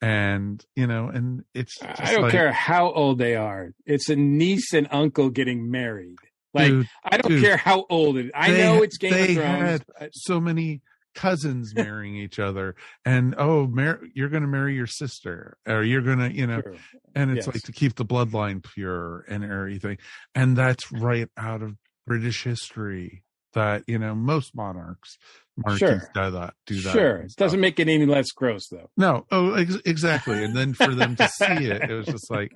[0.02, 1.78] and you know, and it's.
[1.82, 3.72] I don't like- care how old they are.
[3.86, 6.18] It's a niece and uncle getting married.
[6.54, 8.32] Like Dude, I don't dude, care how old it.
[8.34, 9.62] I they- know it's Game they of Thrones.
[9.70, 10.82] had but- so many
[11.14, 16.02] cousins marrying each other, and oh, mar- you're going to marry your sister, or you're
[16.02, 16.78] going to, you know, True.
[17.16, 17.56] and it's Yes.
[17.56, 19.98] like to keep the bloodline pure and everything,
[20.36, 21.76] and that's right out of
[22.06, 23.24] British history.
[23.58, 25.18] That you know, most monarchs,
[25.58, 26.12] monarchies Sure.
[26.14, 26.54] do that.
[26.68, 26.94] Do that.
[26.94, 28.90] Sure, it doesn't make it any less gross though.
[28.96, 30.44] No, oh, ex- exactly.
[30.44, 32.52] And then for them to see it, it was just like,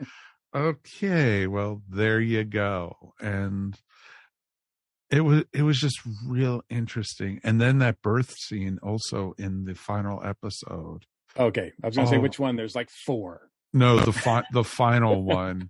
[0.55, 3.13] okay, well, there you go.
[3.19, 3.75] And
[5.09, 7.39] it was it was just real interesting.
[7.43, 11.05] And then that birth scene also in the final episode.
[11.37, 12.21] Okay, I was going to say Oh.
[12.21, 12.55] which one.
[12.55, 13.49] There's like four.
[13.73, 15.69] No, the fi- the final one,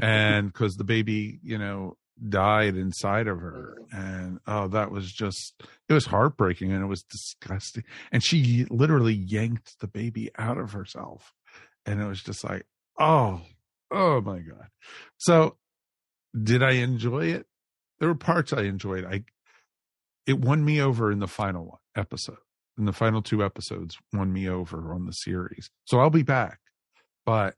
[0.00, 1.96] and because the baby, you know,
[2.28, 5.54] died inside of her, and oh, that was just
[5.88, 7.84] it was heartbreaking and it was disgusting.
[8.12, 11.32] And she literally yanked the baby out of herself,
[11.86, 12.66] and it was just like,
[12.98, 13.42] oh,
[13.90, 14.68] oh my god.
[15.18, 15.56] So,
[16.40, 17.46] did I enjoy it?
[17.98, 19.04] There were parts I enjoyed.
[19.04, 19.24] I
[20.26, 22.38] it won me over in the final one episode.
[22.76, 25.68] In the final two episodes, won me over on the series.
[25.84, 26.60] So I'll be back
[27.28, 27.56] but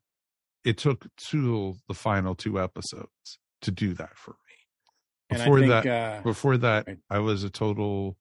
[0.65, 4.35] it took till the final two episodes to do that for.
[5.31, 8.17] And I Before think, that, uh, before that, I was a total,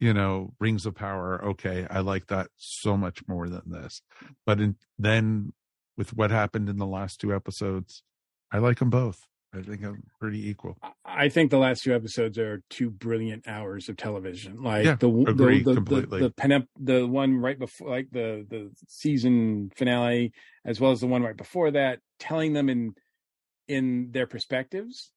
[0.00, 1.42] you know, Rings of Power.
[1.50, 4.02] Okay, I like that so much more than this.
[4.44, 5.52] But in, then,
[5.96, 8.02] with what happened in the last two episodes,
[8.50, 9.20] I like them both.
[9.54, 10.76] I think I'm pretty equal.
[11.06, 14.62] I think the last two episodes are two brilliant hours of television.
[14.62, 16.20] Like Yeah, the the agree the, the, completely.
[16.20, 20.32] the, penep- the one right before, like the the season finale,
[20.66, 22.94] as well as the one right before that, telling them in
[23.68, 25.12] in their perspectives.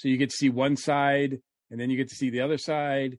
[0.00, 1.38] So you get to see one side,
[1.70, 3.18] and then you get to see the other side,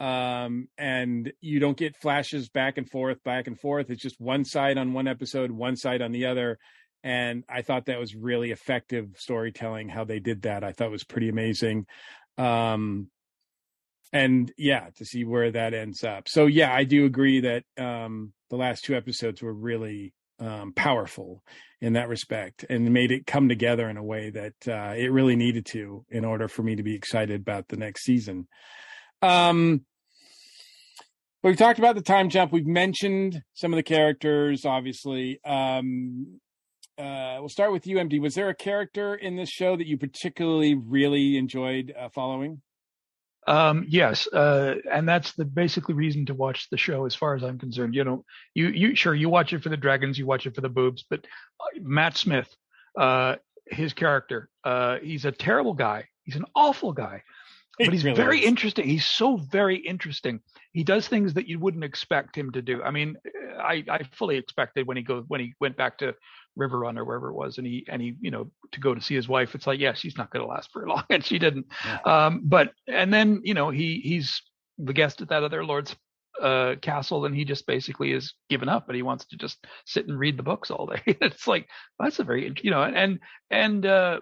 [0.00, 3.90] um, and you don't get flashes back and forth, back and forth.
[3.90, 6.58] It's just one side on one episode, one side on the other.
[7.04, 9.90] And I thought that was really effective storytelling.
[9.90, 11.84] How they did that, I thought was pretty amazing.
[12.38, 13.08] Um,
[14.10, 16.28] and yeah, to see where that ends up.
[16.28, 21.42] So yeah, I do agree that um, the last two episodes were really um, powerful
[21.80, 25.36] in that respect and made it come together in a way that uh, it really
[25.36, 28.48] needed to in order for me to be excited about the next season.
[29.20, 29.82] Um,
[31.42, 32.52] we've talked about the time jump.
[32.52, 35.40] We've mentioned some of the characters, obviously.
[35.44, 36.40] Um,
[36.98, 38.20] uh, we'll start with you, MD.
[38.20, 42.62] Was there a character in this show that you particularly really enjoyed uh, following?
[43.46, 47.42] Um, yes, uh, and that's the basically reason to watch the show, as far as
[47.42, 47.94] I'm concerned.
[47.94, 48.24] You know,
[48.54, 51.04] you you sure you watch it for the dragons, you watch it for the boobs,
[51.08, 51.24] but
[51.60, 52.48] uh, Matt Smith,
[52.96, 53.36] uh,
[53.66, 56.06] his character, uh, he's a terrible guy.
[56.24, 57.22] He's an awful guy,
[57.78, 58.46] but he's really very is.
[58.46, 58.86] interesting.
[58.86, 60.40] He's so very interesting.
[60.72, 62.82] He does things that you wouldn't expect him to do.
[62.82, 63.16] I mean,
[63.58, 66.14] I I fully expected when he go when he went back to
[66.58, 69.14] Riverrun or wherever it was, and he and he you know to go to see
[69.14, 69.54] his wife.
[69.54, 71.66] It's like, yeah, she's not going to last very long, and she didn't.
[72.04, 74.42] Um, but and then you know he he's
[74.78, 75.94] the guest at that other lord's
[76.40, 80.06] uh, castle, and he just basically is given up, and he wants to just sit
[80.08, 81.02] and read the books all day.
[81.06, 81.68] it's like
[81.98, 83.20] that's a very you know and
[83.50, 84.20] and uh,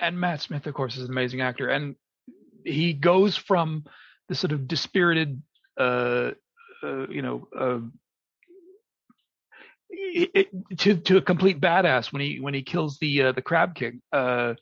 [0.00, 1.96] and Matt Smith, of course, is an amazing actor, and
[2.64, 3.84] he goes from
[4.28, 5.42] the sort of dispirited,
[5.78, 6.30] uh,
[6.82, 7.48] uh, you know.
[7.58, 7.80] Uh,
[9.90, 13.42] it, it- to to a complete badass when he when he kills the uh, the
[13.42, 14.54] crab king uh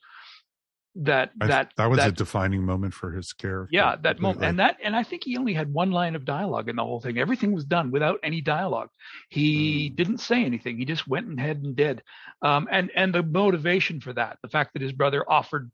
[0.95, 3.69] that I- that that was a defining moment for his character.
[3.75, 6.69] yeah that moment and that and i think he only had one line of dialogue
[6.69, 8.89] in the whole thing everything was done without any dialogue
[9.29, 9.95] he Mm.
[9.95, 12.03] didn't say anything he just went and ahead and did
[12.43, 15.71] um and and the motivation for that the fact that his brother offered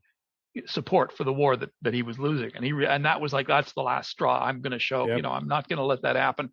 [0.68, 2.52] support for the war that that he was losing.
[2.56, 5.07] And he re- and that was like that's the last straw i'm going to show
[5.07, 6.49] you know i'm not going to let that happen.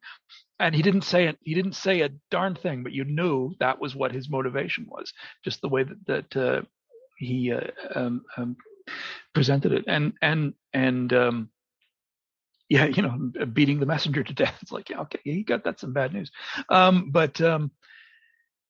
[0.59, 3.81] And he didn't say it he didn't say a darn thing but you knew that
[3.81, 5.13] was what his motivation was
[5.45, 6.63] just the way that that uh,
[7.19, 8.57] he uh, um, um,
[9.35, 9.85] presented it.
[9.87, 11.51] And and and um
[12.69, 14.59] yeah you know beating the messenger to death.
[14.63, 16.31] It's like yeah okay he got that's some bad news.
[16.69, 17.71] Um but um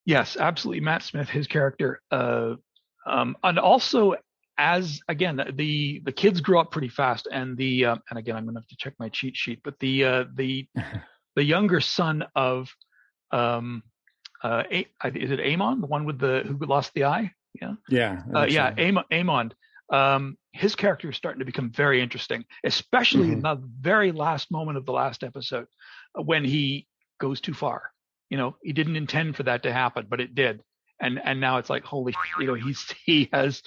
[0.04, 2.54] yes absolutely matt smith his character uh
[3.06, 4.14] um and also
[4.58, 8.44] as again the the kids grow up pretty fast and the uh, and again i'm
[8.44, 10.66] going to have to check my cheat sheet but the uh the
[11.36, 12.68] the younger son of
[13.32, 13.82] um
[14.42, 17.32] uh A- is it Aemond the one with the who lost the eye?
[17.60, 17.74] Yeah?
[17.88, 18.22] Yeah.
[18.34, 18.72] Uh, yeah.
[18.74, 19.52] Aemond, Aemond.
[19.92, 24.78] Um his character is starting to become very interesting especially in the very last moment
[24.78, 25.66] of the last episode
[26.18, 26.86] uh, when he
[27.20, 27.90] goes too far.
[28.30, 30.62] You know he didn't intend for that to happen but it did.
[31.00, 33.62] And and now it's like holy shit, you know he's he has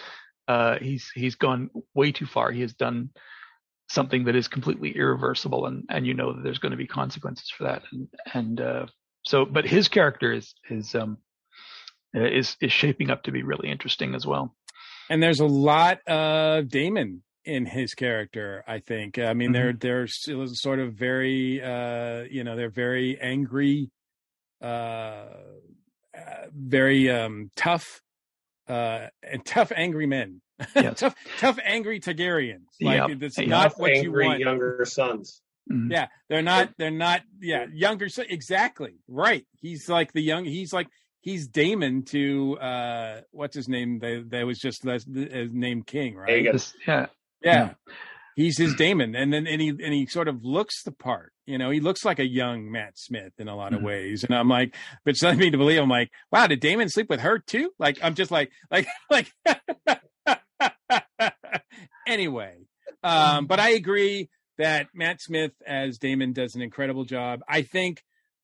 [0.50, 3.10] uh he's he's gone way too far he has done
[3.90, 7.50] something that is completely irreversible and and you know that there's going to be consequences
[7.50, 8.86] for that and and uh
[9.24, 11.18] so but his character is is um
[12.16, 14.54] uh, is is shaping up to be really interesting as well
[15.10, 18.64] and there's a lot of Daemon in his character.
[18.68, 19.18] I think.
[19.18, 23.90] I mean, they're they're sort of very, uh, you know, they're very angry,
[24.62, 24.66] uh,
[26.16, 28.02] uh, very um, tough,
[28.70, 30.42] uh, and tough, angry men.
[30.96, 32.66] tough, tough, angry Targaryens.
[32.82, 33.24] Like Yep.
[33.24, 33.48] it's Yep.
[33.48, 34.40] not what you Angry want.
[34.40, 35.42] younger sons.
[35.72, 35.92] Mm-hmm.
[35.92, 36.72] Yeah, they're not.
[36.78, 37.22] They're not.
[37.40, 38.10] Yeah, younger.
[38.10, 39.46] So exactly right.
[39.62, 40.44] He's like the young.
[40.46, 40.88] He's like
[41.22, 44.00] he's Daemon to uh what's his name?
[44.00, 46.44] That that was just uh, named King, right?
[46.46, 46.74] Aegon.
[46.88, 47.06] Yeah.
[47.42, 47.74] Yeah.
[48.36, 51.34] He's his Daemon, and then and he and he sort of looks the part.
[51.50, 53.86] You know, he looks like a young Matt Smith in a lot of Mhm.
[53.86, 54.24] ways.
[54.24, 55.82] And I'm like, but it's not me to believe.
[55.82, 57.72] I'm like, wow, did Daemon sleep with her too?
[57.80, 59.34] Like, I'm just like, like, like.
[62.08, 62.56] anyway,
[63.04, 67.40] um, but I agree that Matt Smith as Daemon does an incredible job.
[67.48, 68.04] I think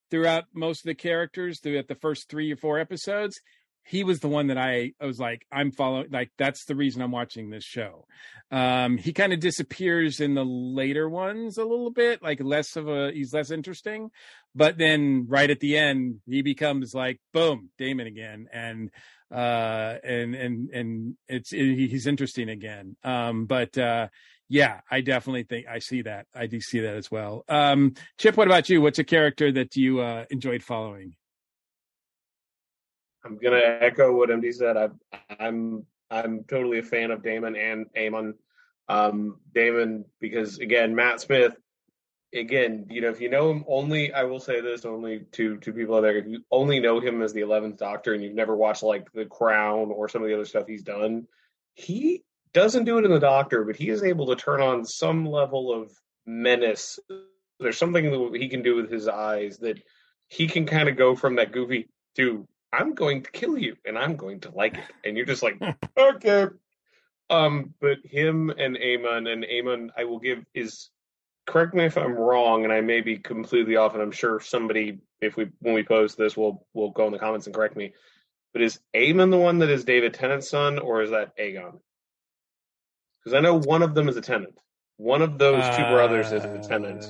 [0.10, 3.40] throughout most of the characters, throughout the first three or four episodes,
[3.86, 6.08] he was the one that I, I was like, I'm following.
[6.10, 8.06] Like that's the reason I'm watching this show.
[8.52, 12.88] Um, he kind of disappears in the later ones a little bit, like less of
[12.88, 14.10] a he's less interesting.
[14.56, 18.90] But then right at the end, he becomes like boom, Daemon again, and
[19.32, 22.96] uh, and and and it's he's interesting again.
[23.04, 24.08] Um, but uh,
[24.50, 26.26] yeah, I definitely think I see that.
[26.34, 27.44] I do see that as well.
[27.48, 28.82] Um, Chip, what about you?
[28.82, 31.16] What's a character that you uh, enjoyed following?
[33.26, 34.78] I'm gonna echo what MD said.
[34.78, 34.90] I,
[35.40, 38.36] I'm I'm totally a fan of Daemon and Aemond.
[38.88, 41.56] Um, Daemon because again, Matt Smith.
[42.34, 45.72] Again, you know, if you know him only, I will say this only to to
[45.72, 46.18] people out there.
[46.18, 49.26] If you only know him as the Eleventh Doctor and you've never watched like The
[49.26, 51.28] Crown or some of the other stuff he's done,
[51.76, 55.26] he doesn't do it in The Doctor, but he is able to turn on some
[55.26, 55.92] level of
[56.26, 57.00] menace.
[57.60, 59.82] There's something that he can do with his eyes that
[60.28, 61.88] he can kind of go from that goofy
[62.18, 62.46] to
[62.78, 64.84] I'm going to kill you and I'm going to like it.
[65.04, 65.60] And you're just like,
[65.98, 66.48] okay.
[67.30, 70.90] Um, but him and Aemond and Aemond, I will give is
[71.48, 75.00] correct me if I'm wrong, and I may be completely off, and I'm sure somebody,
[75.22, 77.94] if we when we post this, will will go in the comments and correct me.
[78.54, 81.80] But is Aemond the one that is David Tennant's son, or is that Aegon?
[83.24, 84.58] Because I know one of them is a Tennant.
[84.98, 87.04] One of those two brothers is a Tennant.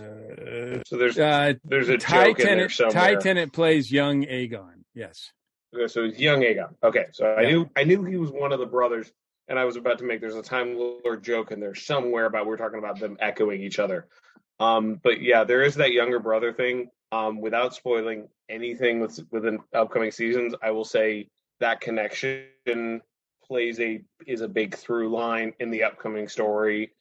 [0.88, 2.72] So there's Uh, there's a Ty joke in there Tennant.
[2.72, 2.94] somewhere.
[2.94, 4.84] Ty Tennant plays young Aegon.
[4.94, 5.32] Yes.
[5.88, 6.76] So it's young Aegon.
[6.84, 9.12] Okay, so I knew I knew he was one of the brothers,
[9.48, 12.48] and I was about to make there's a Time Lord joke in there somewhere about
[12.48, 14.08] we are talking about them echoing each other.
[14.60, 16.90] Um, but yeah, there is that younger brother thing.
[17.12, 21.30] Um, without spoiling anything with within upcoming seasons, I will say
[21.60, 23.02] that connection
[23.44, 26.92] plays a is a big through line in the upcoming story.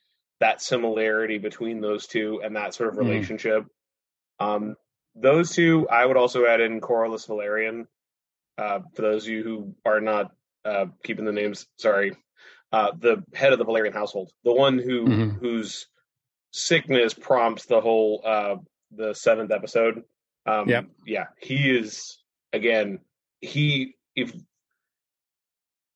[0.40, 2.98] That similarity between those two and that sort of Mhm.
[3.08, 3.64] relationship.
[4.40, 4.76] Um,
[5.14, 7.86] those two, I would also add in Corlys Velaryon.
[8.56, 10.32] Uh, for those of you who are not
[10.64, 12.16] uh, keeping the names, sorry,
[12.72, 15.38] uh, the head of the Velaryon household, the one who Mhm.
[15.40, 15.86] whose
[16.52, 18.56] sickness prompts the whole uh,
[18.92, 20.04] the seventh episode.
[20.46, 20.86] Um, Yep.
[21.06, 22.18] Yeah, he is
[22.52, 23.00] again.
[23.40, 24.32] He if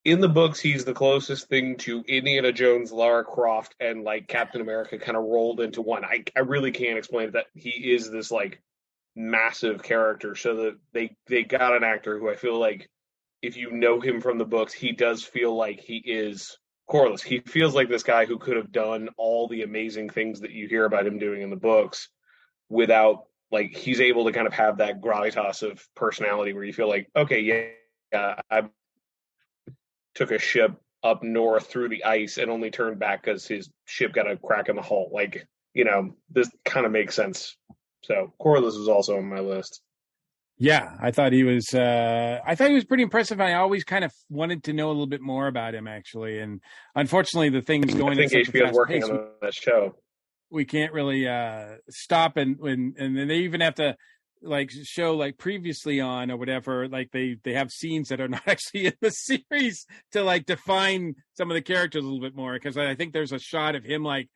[0.04, 4.60] in the books he's the closest thing to Indiana Jones, Lara Croft, and like Captain
[4.60, 6.04] America kind of rolled into one.
[6.04, 8.60] I I really can't explain that he is this like
[9.18, 10.34] massive character.
[10.34, 12.88] So that they they got an actor who I feel like
[13.42, 16.56] if you know him from the books, he does feel like he is
[16.90, 17.22] Corlys.
[17.22, 20.68] He feels like this guy who could have done all the amazing things that you
[20.68, 22.08] hear about him doing in the books
[22.68, 26.88] without like he's able to kind of have that gravitas of personality where you feel
[26.88, 27.64] like, okay, yeah,
[28.12, 28.62] yeah I
[30.14, 30.72] took a ship
[31.02, 34.68] up north through the ice and only turned back because his ship got a crack
[34.68, 35.10] in the hull.
[35.12, 37.56] Like, you know, this kind of makes sense.
[38.08, 39.82] So Corlys is also on my list.
[40.60, 41.72] Yeah, I thought he was.
[41.72, 43.40] Uh, I thought he was pretty impressive.
[43.40, 46.40] I always kind of wanted to know a little bit more about him, actually.
[46.40, 46.60] And
[46.96, 48.16] unfortunately, the things I going.
[48.16, 49.94] think at such HBO is working pace, on that show.
[50.50, 53.94] we can't really uh stop and and and then they even have to
[54.42, 58.42] like show like previously on or whatever like they they have scenes that are not
[58.46, 62.54] actually in the series to like define some of the characters a little bit more
[62.54, 64.28] because i think there's a shot of him like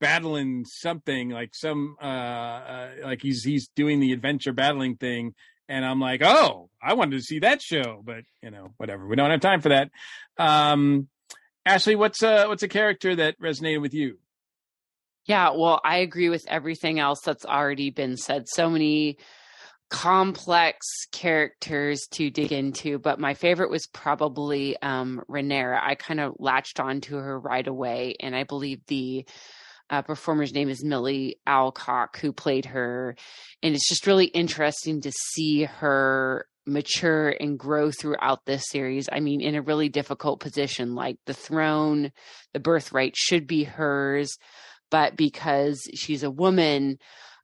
[0.00, 5.34] battling something like some uh, uh like he's he's doing the adventure battling thing
[5.68, 9.16] and i'm like oh i wanted to see that show but you know whatever we
[9.16, 9.90] don't have time for that
[10.38, 11.08] um
[11.66, 14.18] ashley what's uh what's a character that resonated with you
[15.26, 18.48] Yeah, well, I agree with everything else that's already been said.
[18.48, 19.18] So many
[19.90, 25.78] complex characters to dig into, but my favorite was probably um Rhaenyra.
[25.82, 29.26] I kind of latched onto her right away, and I believe the
[29.90, 33.16] uh, performer's name is Millie Alcock, who played her,
[33.62, 39.08] and it's just really interesting to see her mature and grow throughout this series.
[39.10, 42.12] I mean, in a really difficult position, like the throne,
[42.52, 44.36] the birthright should be hers
[44.90, 46.98] but because she's a woman,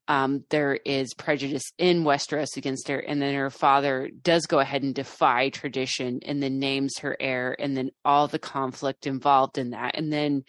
[0.08, 2.98] um, there is prejudice in Westeros against her.
[2.98, 7.56] And then her father does go ahead and defy tradition and then names her heir,
[7.58, 9.96] and then all the conflict involved in that.
[9.96, 10.44] And then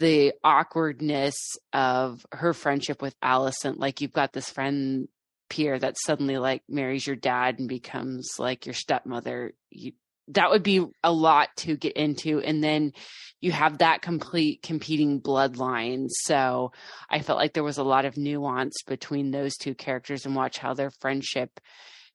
[0.00, 1.36] the awkwardness
[1.72, 3.78] of her friendship with Alicent.
[3.78, 5.08] Like, you've got this friend
[5.50, 9.92] peer that suddenly like marries your dad and becomes like your stepmother you,
[10.28, 12.92] that would be a lot to get into and then
[13.40, 16.70] you have that complete competing bloodline so
[17.10, 20.56] i felt like there was a lot of nuance between those two characters and watch
[20.56, 21.60] how their friendship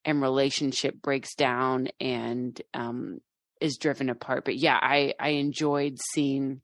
[0.05, 3.19] and relationship breaks down and um,
[3.59, 6.61] is driven apart but yeah i i enjoyed seeing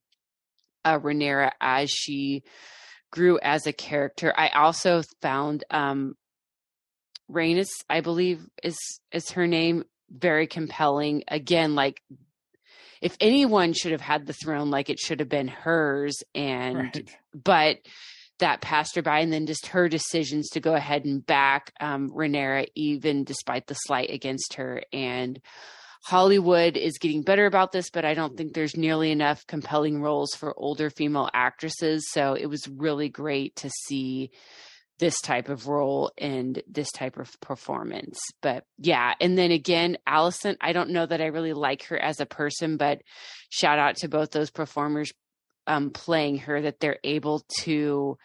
[0.85, 2.43] uh, Rhaenyra as she
[3.11, 4.33] grew as a character.
[4.35, 6.15] I also found um
[7.29, 8.77] Rhaenys, I believe is
[9.11, 11.23] is her name, very compelling.
[11.27, 12.01] Again, like
[13.01, 16.15] if anyone should have had the throne, like it should have been hers.
[16.35, 17.17] And Right.
[17.33, 17.77] but
[18.39, 22.09] that passed her by, and then just her decisions to go ahead and back um,
[22.09, 24.83] Rhaenyra, even despite the slight against her.
[24.91, 25.39] And
[26.03, 30.33] Hollywood is getting better about this, but I don't think there's nearly enough compelling roles
[30.33, 32.07] for older female actresses.
[32.11, 34.31] So it was really great to see
[34.99, 38.19] this type of role and this type of performance.
[38.41, 42.19] But yeah, and then again, Alicent, I don't know that I really like her as
[42.19, 43.01] a person, but
[43.49, 45.11] shout out to both those performers
[45.67, 48.17] um, playing her that they're able to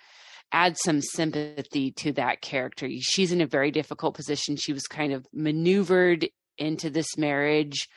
[0.52, 2.88] add some sympathy to that character.
[3.00, 4.56] She's in a very difficult position.
[4.56, 6.28] She was kind of maneuvered
[6.58, 7.88] into this marriage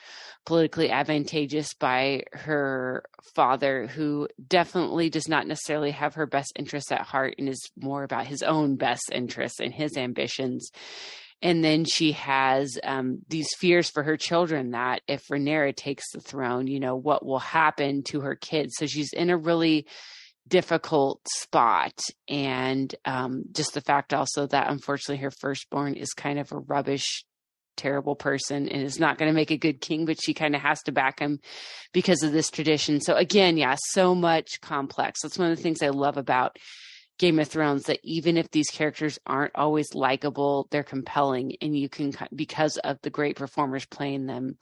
[0.45, 3.03] politically advantageous by her
[3.35, 8.03] father who definitely does not necessarily have her best interests at heart and is more
[8.03, 10.71] about his own best interests and his ambitions
[11.41, 16.19] and then she has um, these fears for her children that if Rhaenyra takes the
[16.19, 18.73] throne, you know, what will happen to her kids.
[18.75, 19.87] So she's in a really
[20.47, 21.97] difficult spot.
[22.27, 27.23] And um, just the fact also that unfortunately her firstborn is kind of a rubbish,
[27.79, 30.61] terrible person and is not going to make a good king, but she kind of
[30.61, 31.39] has to back him
[31.93, 32.99] because of this tradition.
[33.01, 35.21] So again, yeah, so much complex.
[35.21, 36.57] That's one of the things I love about
[37.19, 41.89] Game of Thrones that even if these characters aren't always likable, they're compelling, and you
[41.89, 44.57] can because of the great performers playing them,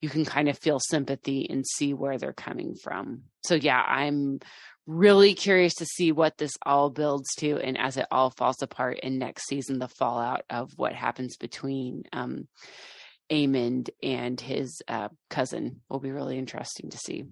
[0.00, 3.24] you can kind of feel sympathy and see where they're coming from.
[3.44, 4.40] So yeah, I'm
[4.88, 8.98] really curious to see what this all builds to, and as it all falls apart
[9.00, 12.48] in next season, the fallout of what happens between um,
[13.30, 17.24] Aemond and his uh, cousin will be really interesting to see.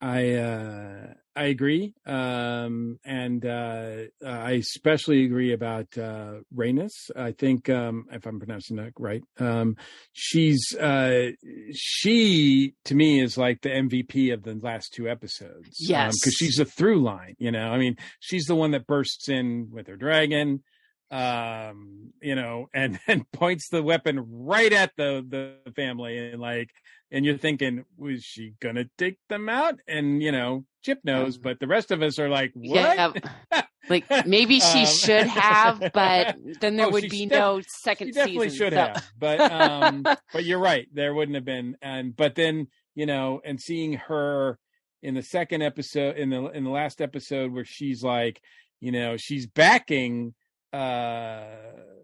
[0.00, 6.92] I uh, I agree, um, and uh, I especially agree about uh, Rhaenys.
[7.16, 9.76] I think um, if I'm pronouncing that right, um,
[10.12, 11.30] she's uh,
[11.72, 15.76] she to me is like the MVP of the last two episodes.
[15.78, 16.14] Yes.
[16.20, 17.34] because she's a through line.
[17.38, 20.62] You know, I mean, she's the one that bursts in with her dragon
[21.10, 26.70] um you know and then points the weapon right at the the family and like
[27.10, 31.58] and you're thinking was she gonna take them out and you know chip knows but
[31.60, 36.36] the rest of us are like what Yeah, like maybe she Um, should have, but
[36.60, 38.66] then there Oh, would be def- no second she definitely season.
[38.66, 42.68] should so- have but um but you're right there wouldn't have been and but then
[42.94, 44.58] you know and seeing her
[45.02, 48.40] in the second episode in the in the last episode where she's like
[48.80, 50.34] you know she's backing
[50.72, 51.44] uh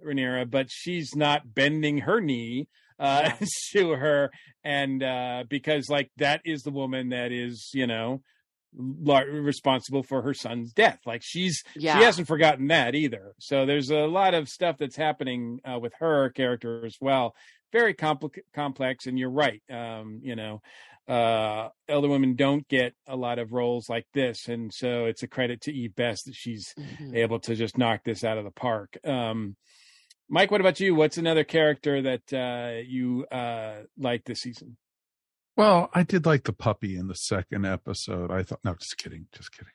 [0.06, 2.68] Rhaenyra but she's not bending her knee
[2.98, 3.30] uh
[3.72, 4.30] to her
[4.62, 8.20] and uh because like that is the woman that is you know
[8.76, 10.98] responsible for her son's death.
[11.06, 11.98] Like she's Yeah.
[11.98, 13.34] she hasn't forgotten that either.
[13.38, 17.34] So there's a lot of stuff that's happening uh, with her character as well.
[17.72, 20.60] Very compli- complex and you're right um you know
[21.08, 25.28] uh elder women don't get a lot of roles like this and so it's a
[25.28, 27.14] credit to eve best that she's Mhm.
[27.16, 28.96] able to just knock this out of the park.
[29.04, 29.56] Um
[30.34, 34.76] mike what about you what's another character that uh you uh like this season
[35.56, 38.32] Well, I did like the puppy in the second episode.
[38.32, 39.72] I thought, no, just kidding, just kidding.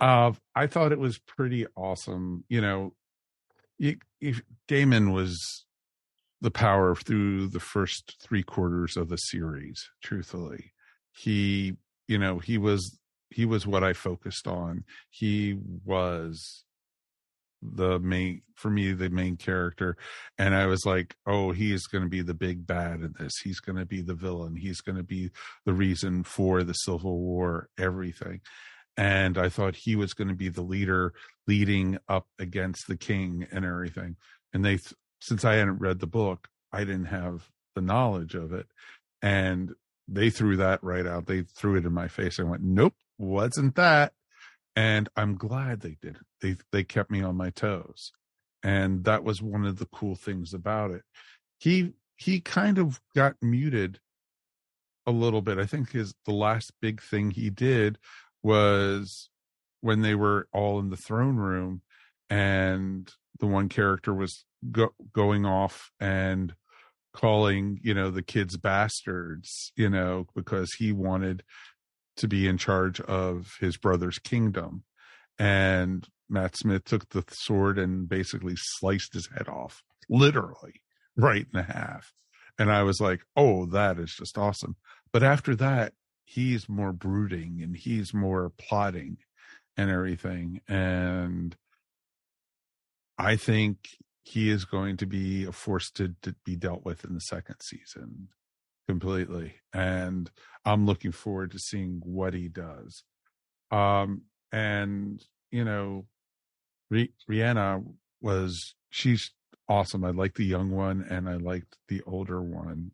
[0.00, 2.42] Uh, I thought it was pretty awesome.
[2.48, 2.94] You know,
[3.78, 5.38] you, if Daemon was
[6.40, 9.88] the power through the first three quarters of the series.
[10.02, 10.72] Truthfully,
[11.12, 11.76] he,
[12.08, 12.98] you know, he was
[13.30, 14.84] he was what I focused on.
[15.10, 16.64] He was
[17.62, 19.96] the main for me the main character.
[20.38, 23.32] And i was like oh he is going to be the big bad in this.
[23.42, 24.56] He's going to be the villain.
[24.56, 25.30] He's going to be
[25.64, 28.40] the reason for the civil war everything.
[28.96, 31.12] And i thought he was going to be the leader
[31.46, 34.16] leading up against the king and everything.
[34.52, 34.78] And they
[35.20, 38.66] since i hadn't read the book i didn't have the knowledge of it.
[39.22, 39.72] And
[40.08, 41.26] they threw that right out.
[41.26, 42.40] They threw it in my face.
[42.40, 44.14] I went nope wasn't that
[44.80, 46.16] and I'm glad they did.
[46.40, 48.12] They they kept me on my toes,
[48.62, 51.02] and that was one of the cool things about it.
[51.58, 54.00] He he kind of got muted
[55.06, 55.58] a little bit.
[55.58, 57.98] I think his the last big thing he did
[58.42, 59.28] was
[59.82, 61.82] when they were all in the throne room
[62.30, 66.54] and the one character was go, going off and
[67.12, 71.42] calling you know the kids bastards you know because he wanted
[72.16, 74.84] to be in charge of his brother's kingdom.
[75.38, 80.82] And matt smith took the sword and basically sliced his head off literally
[81.16, 82.12] right in half.
[82.58, 84.76] And i was like oh that is just awesome.
[85.12, 89.18] But after that he's more brooding and he's more plotting
[89.76, 90.60] and everything.
[90.68, 91.56] And
[93.18, 93.88] i think
[94.22, 97.56] he is going to be a force to, to be dealt with in the second
[97.60, 98.28] season
[98.90, 100.32] completely and
[100.64, 103.04] i'm looking forward to seeing what he does.
[103.70, 106.06] Um and you know
[106.92, 107.84] rihanna
[108.20, 109.30] was she's
[109.68, 110.04] awesome.
[110.04, 112.90] I like the young one and i liked the older one.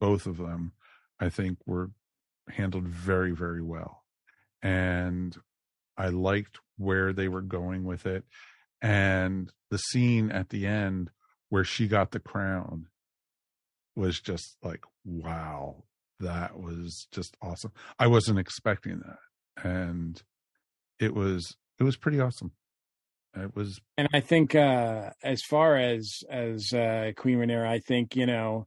[0.00, 0.70] Both of them
[1.18, 1.90] i think were
[2.48, 4.04] handled very very well.
[4.62, 5.36] And
[5.96, 8.22] i liked where they were going with it.
[8.80, 11.10] And the scene at the end
[11.48, 12.86] where she got the crown
[13.96, 15.82] was just like wow
[16.20, 17.72] that was just awesome.
[17.98, 20.22] I wasn't expecting that and
[20.98, 22.52] it was it was pretty awesome.
[23.36, 28.16] It was and i think uh as far as as uh queen Rhaenyra, i think
[28.16, 28.66] you know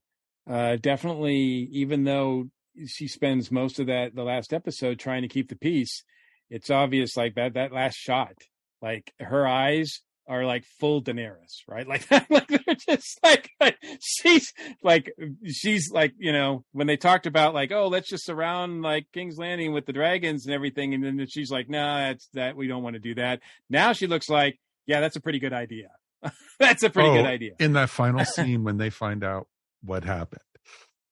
[0.49, 2.45] uh definitely even though
[2.87, 6.05] she spends most of that the last episode trying to keep the peace
[6.49, 8.35] it's obvious like that that last shot
[8.81, 11.87] like her eyes are like full Daenerys, right?
[11.93, 15.11] Like, like they're just like, like she's like
[15.45, 19.37] she's like you know when they talked about like oh let's just surround like King's
[19.37, 22.67] Landing with the dragons and everything, and then she's like no nah, that's that we
[22.67, 23.41] don't want to do that.
[23.69, 25.89] Now she looks like yeah that's a pretty good idea.
[26.59, 27.51] that's a pretty oh, good idea.
[27.59, 29.47] in that final scene when they find out
[29.83, 30.41] what happened,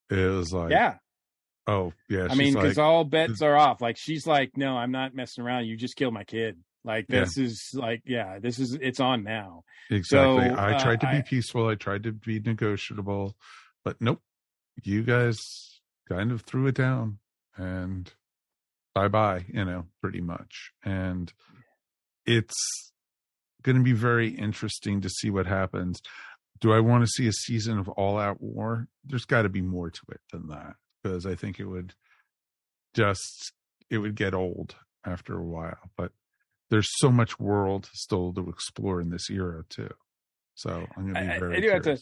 [0.10, 0.96] it was like yeah.
[1.68, 3.82] Oh yeah, I mean, because like, all bets are off.
[3.82, 5.66] Like she's like, no, I'm not messing around.
[5.66, 6.58] You just killed my kid.
[6.84, 7.22] Like Yeah.
[7.22, 9.64] this is like, yeah, this is it's on now.
[9.90, 10.50] Exactly.
[10.50, 11.68] So, I uh, tried to be I- peaceful.
[11.68, 13.36] I tried to be negotiable,
[13.86, 14.22] but nope.
[14.84, 15.38] You guys
[16.10, 17.20] kind of threw it down
[17.58, 18.12] and
[18.96, 20.72] bye bye, you know, pretty much.
[20.84, 21.32] And
[22.26, 22.56] it's
[23.64, 26.02] going to be very interesting to see what happens.
[26.62, 28.88] Do I want to see a season of all out war?
[29.04, 31.94] There's got to be more to it than that because I think it would
[32.96, 33.54] just
[33.90, 34.76] it would get old
[35.06, 35.78] after a while.
[35.98, 36.12] But
[36.72, 39.90] there's so much world still to explore in this era too.
[40.56, 41.58] So I'm going to be very.
[41.58, 41.98] I do have to.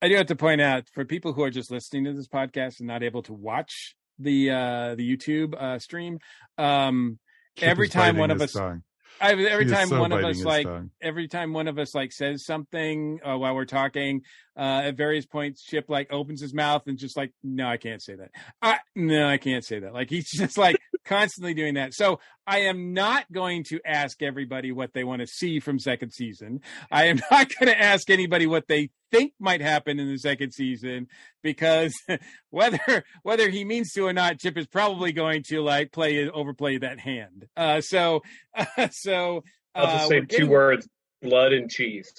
[0.00, 2.78] I do have to point out for people who are just listening to this podcast
[2.78, 6.18] and not able to watch the uh the YouTube uh stream,
[6.56, 7.18] um
[7.58, 8.82] Chip every time one of us tongue.
[9.20, 10.90] I, every He time so one of us like tongue.
[11.00, 14.22] every time one of us like says something uh, while we're talking
[14.58, 18.02] uh at various points chip like opens his mouth and just like no i can't
[18.02, 18.30] say that
[18.60, 20.76] I, no i can't say that like he's just like
[21.06, 25.26] constantly doing that so i am not going to ask everybody what they want to
[25.26, 26.60] see from second season
[26.90, 30.52] i am not going to ask anybody what they think might happen in the second
[30.52, 31.06] season
[31.42, 31.94] because
[32.50, 36.76] whether whether he means to or not chip is probably going to like play overplay
[36.76, 38.20] that hand uh so
[38.90, 39.42] so
[39.74, 40.88] I'll just uh, say two getting- words:
[41.22, 42.10] blood and cheese.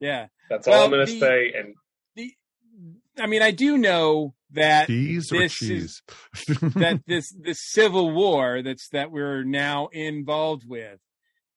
[0.00, 1.52] yeah That's all Well, I'm going to say.
[1.56, 1.74] And
[2.16, 2.32] the,
[3.18, 6.02] I mean, I do know that Cheese or this cheese?
[6.34, 11.00] is that this this civil war that's that we're now involved with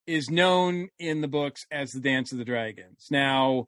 [0.07, 3.07] is known in the books as the Dance of the Dragons.
[3.09, 3.65] Now,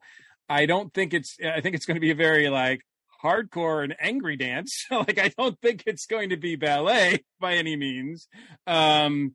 [0.48, 2.80] I don't think it's I think it's going to be a very like
[3.22, 4.84] hardcore and angry dance.
[4.90, 8.28] like I don't think it's going to be ballet by any means.
[8.66, 9.34] Um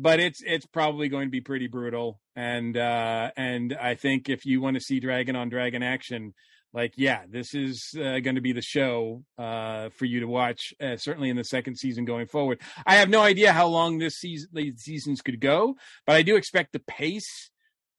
[0.00, 4.44] but it's it's probably going to be pretty brutal and uh and I think if
[4.44, 6.34] you want to see dragon on dragon action
[6.78, 10.72] like yeah this is uh, going to be the show uh for you to watch
[10.80, 12.60] uh, certainly in the second season going forward.
[12.86, 15.76] I have no idea how long this season these seasons could go
[16.06, 17.50] but i do expect the pace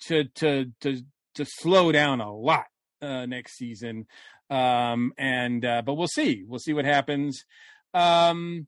[0.07, 1.01] to to to
[1.35, 2.65] to slow down a lot
[3.01, 4.07] uh next season.
[4.49, 6.43] Um and uh but we'll see.
[6.47, 7.43] We'll see what happens.
[7.93, 8.67] Um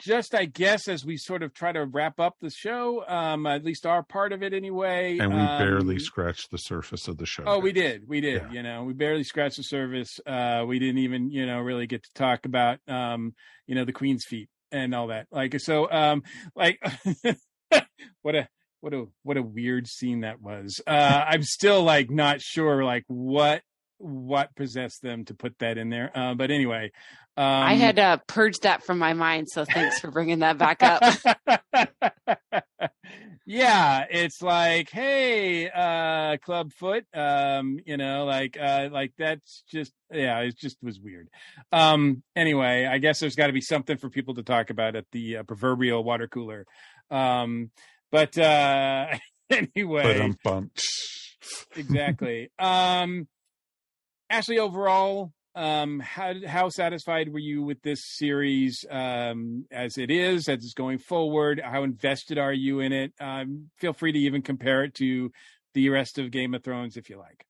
[0.00, 3.64] just i guess as we sort of try to wrap up the show um at
[3.64, 7.26] least our part of it anyway and we um, barely scratched the surface of the
[7.26, 7.44] show.
[7.46, 8.08] Oh, we did.
[8.08, 8.42] We did.
[8.42, 8.52] Yeah.
[8.52, 10.18] You know, we barely scratched the surface.
[10.26, 13.34] Uh, we didn't even, you know, really get to talk about, um,
[13.66, 15.26] you know, the Queen's feet and all that.
[15.30, 16.22] Like, so, um,
[16.54, 16.80] like,
[18.22, 18.48] what a,
[18.80, 20.80] what a, what a weird scene that was.
[20.86, 23.62] Uh, I'm still like not sure, like what,
[24.00, 26.10] what possessed them to put that in there.
[26.14, 26.90] Uh, but anyway,
[27.36, 30.82] um, I had uh, purged that from my mind, so thanks for bringing that back
[30.82, 31.02] up.
[33.46, 40.38] yeah it's like hey uh clubfoot um you know like uh like that's just yeah
[40.40, 41.28] it just was weird
[41.72, 45.06] um anyway i guess there's got to be something for people to talk about at
[45.10, 46.64] the uh, proverbial water cooler
[47.10, 47.70] um
[48.12, 49.06] but uh
[49.50, 50.32] anyway,
[51.76, 52.50] exactly.
[52.58, 53.26] Um,
[54.30, 60.48] Ashley, overall, um, how how satisfied were you with this series um, as it is,
[60.48, 61.60] as it's going forward?
[61.62, 63.12] How invested are you in it?
[63.20, 65.32] Um, feel free to even compare it to
[65.74, 67.44] the rest of Game of Thrones if you like.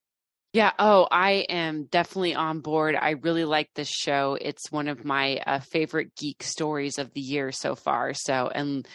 [0.54, 0.72] Yeah.
[0.78, 2.96] Oh, I am definitely on board.
[2.96, 4.36] I really like this show.
[4.40, 8.14] It's one of my uh, favorite geek stories of the year so far.
[8.14, 8.88] So, and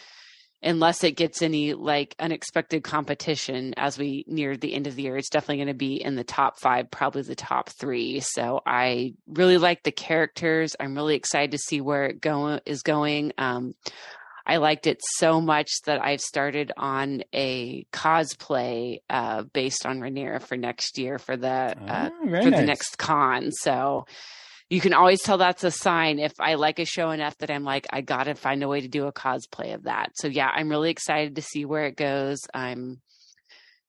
[0.66, 5.16] unless it gets any like unexpected competition as we near the end of the year,
[5.16, 8.20] it's definitely going to be in the top five, probably the top three.
[8.20, 10.76] So I really like the characters.
[10.78, 13.32] I'm really excited to see where it go is going.
[13.38, 13.74] Um,
[14.48, 20.40] I liked it so much that I've started on a cosplay uh, based on Rhaenyra
[20.40, 23.50] for next year for the uh, Oh, for the next con.
[23.50, 24.06] So
[24.68, 27.64] you can always tell that's a sign if I like a show enough that I'm
[27.64, 30.10] like I got to find a way to do a cosplay of that.
[30.16, 32.38] So yeah, I'm really excited to see where it goes.
[32.52, 33.00] I'm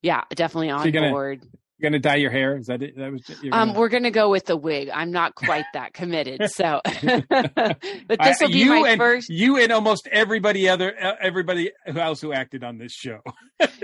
[0.01, 1.43] yeah, definitely on you're gonna- board.
[1.79, 2.57] You're gonna dye your hair?
[2.57, 2.95] Is that it?
[2.97, 4.89] That was Um, gonna- we're gonna go with the wig.
[4.91, 6.81] I'm not quite that committed, so
[7.29, 9.29] but this will be you my and, first.
[9.29, 13.19] You and almost everybody other uh, everybody else who acted on this show.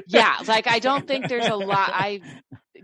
[0.07, 2.20] yeah like i don't think there's a lot i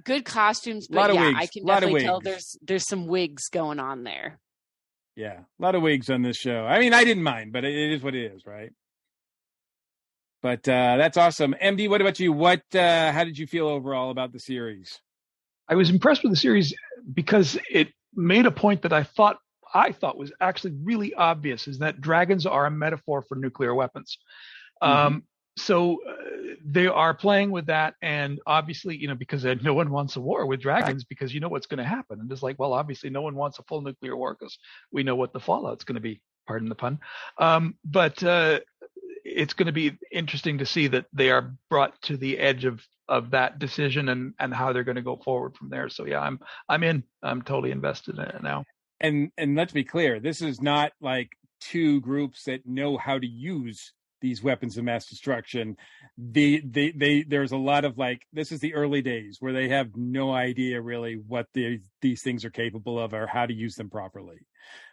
[0.03, 3.49] good costumes but Lot of yeah wigs, i can definitely tell there's there's some wigs
[3.49, 4.39] going on there
[5.15, 6.65] Yeah, a lot of wigs on this show.
[6.65, 8.71] I mean, I didn't mind, but it it is what it is, right?
[10.41, 11.53] But uh, that's awesome.
[11.61, 12.31] MD, what about you?
[12.31, 12.63] What?
[12.73, 15.01] Uh, how did you feel overall about the series?
[15.67, 16.73] I was impressed with the series
[17.13, 19.37] because it made a point that I thought
[19.73, 24.17] I thought was actually really obvious is that dragons are a metaphor for nuclear weapons.
[24.81, 25.23] Um,
[25.59, 26.13] so uh,
[26.65, 30.21] they are playing with that, and obviously, you know, because uh, no one wants a
[30.21, 33.09] war with dragons because you know what's going to happen, and it's like, well, obviously,
[33.09, 34.57] no one wants a full nuclear war because
[34.91, 36.21] we know what the fallout's going to be.
[36.47, 36.99] Pardon the pun.
[37.37, 38.59] Um, but uh,
[39.23, 42.81] it's going to be interesting to see that they are brought to the edge of
[43.07, 45.89] of that decision and and how they're going to go forward from there.
[45.89, 47.03] So yeah, I'm I'm in.
[47.21, 48.65] I'm totally invested in it now.
[48.99, 51.29] And and let's be clear, this is not like
[51.59, 55.77] two groups that know how to use these weapons of mass destruction.
[56.17, 59.69] The they they there's a lot of like this is the early days where they
[59.69, 63.75] have no idea really what the, these things are capable of or how to use
[63.75, 64.39] them properly.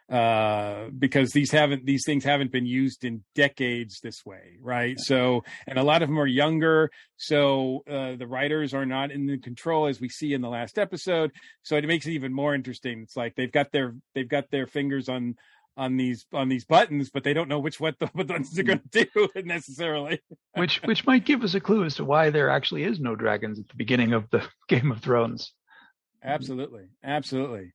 [0.08, 5.00] Uh, because these haven't these things haven't been used in decades this way, right?
[5.00, 9.26] So, and a lot of them are younger, so uh, the writers are not in
[9.26, 11.32] the control as we see in the last episode.
[11.64, 13.00] So it makes it even more interesting.
[13.02, 15.34] It's like they've got their they've got their fingers on
[15.76, 18.82] on these on these buttons, but they don't know which what the buttons they're going
[18.92, 20.20] to do necessarily.
[20.54, 23.58] which which might give us a clue as to why there actually is no dragons
[23.58, 25.52] at the beginning of the Game of Thrones.
[26.22, 27.72] Absolutely, absolutely.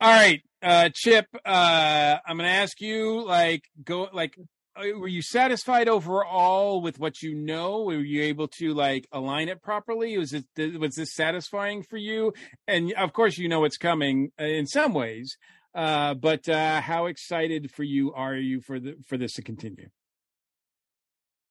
[0.00, 1.26] All right, uh, Chip.
[1.44, 4.34] Uh, I'm going to ask you, like, go, like,
[4.74, 7.82] uh, were you satisfied overall with what you know?
[7.82, 10.16] Were you able to like align it properly?
[10.16, 10.44] Was it
[10.78, 12.32] was this satisfying for you?
[12.66, 15.36] And of course, you know it's coming uh, in some ways.
[15.74, 19.88] Uh, but uh, how excited for you are you for the for this to continue?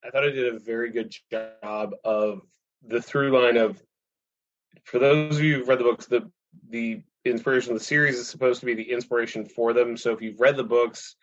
[0.04, 2.42] I thought I did a very good job of
[2.86, 3.82] the through line of
[4.84, 6.30] for those of you who've read the books, the
[6.70, 9.98] the inspiration of the series is supposed to be the inspiration for them.
[9.98, 11.16] So if you've read the books,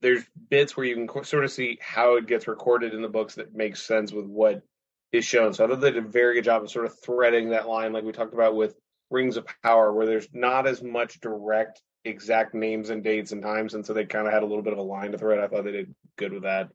[0.00, 3.36] there's bits where you can sort of see how it gets recorded in the books
[3.36, 4.62] that makes sense with what
[5.12, 5.52] is shown.
[5.54, 7.92] So I thought they did a very good job of sort of threading that line,
[7.92, 8.74] like we talked about with
[9.10, 13.74] Rings of Power, where there's not as much direct exact names and dates and times,
[13.74, 15.38] and so they kind of had a little bit of a line to thread.
[15.38, 16.68] I thought they did good with that.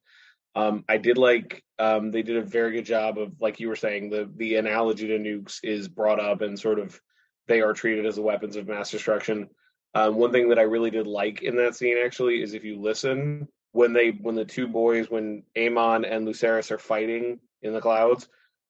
[0.56, 3.76] Um, I did like um, they did a very good job of, like you were
[3.76, 7.00] saying, the the analogy to nukes is brought up and sort of
[7.48, 9.50] they are treated as the weapons of mass destruction.
[9.94, 12.80] Um, one thing that I really did like in that scene actually is if you
[12.80, 17.82] listen when they when the two boys when Aemond and Lucerys are fighting in the
[17.82, 18.28] clouds,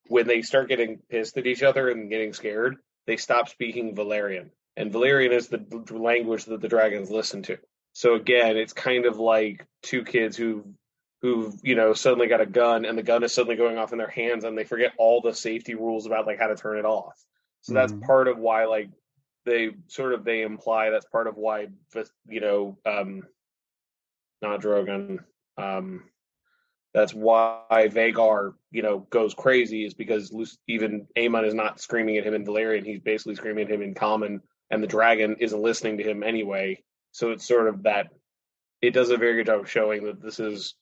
[0.08, 4.50] when they start getting pissed at each other and getting scared, they stop speaking Valyrian,
[4.78, 7.58] and Valyrian is the language that the dragons listen to.
[7.94, 10.64] So again, it's kind of like two kids who
[11.24, 13.98] who've you know suddenly got a gun and the gun is suddenly going off in
[13.98, 16.86] their hands and they forget all the safety rules about like how to turn it
[16.86, 17.16] off.
[17.62, 18.02] So that's Mhm.
[18.04, 18.91] part of why like
[19.45, 21.70] they sort of they imply that's part of why
[22.28, 23.24] you know um
[24.44, 25.24] not Drogon
[25.58, 26.04] um
[26.94, 30.32] that's why Vhagar you know goes crazy is because
[30.68, 33.95] even Aemond is not screaming at him in Valyrian he's basically screaming at him in
[33.95, 36.84] common and the dragon isn't listening to him anyway.
[37.11, 38.07] So it's sort of that
[38.81, 40.76] it does a very good job of showing that this is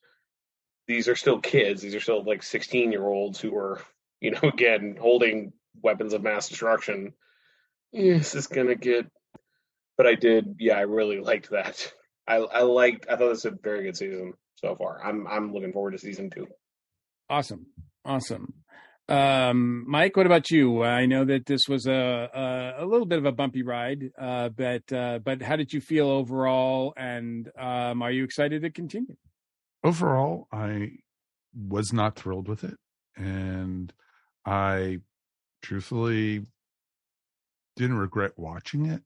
[0.87, 1.81] these are still kids.
[1.81, 3.81] These are still like 16 year olds who are
[4.21, 7.13] you know again holding weapons of mass destruction.
[7.93, 9.05] Eh, this is gonna get
[9.97, 11.93] but i did yeah i really liked that.
[12.27, 15.01] I i liked i thought this was a very good season so far.
[15.03, 16.47] I'm i'm looking forward to season two.
[17.29, 17.67] Awesome,
[18.03, 18.53] awesome.
[19.07, 20.83] Um, Mike, what about you?
[20.83, 21.93] I know that this was a
[22.79, 25.79] a, a little bit of a bumpy ride, uh, but uh, but how did you
[25.79, 26.93] feel overall?
[26.97, 29.15] And um, are you excited to continue?
[29.83, 30.93] Overall, I
[31.53, 32.77] was not thrilled with it,
[33.15, 33.93] and
[34.43, 35.01] I
[35.61, 36.45] truthfully
[37.75, 39.03] didn't regret watching it.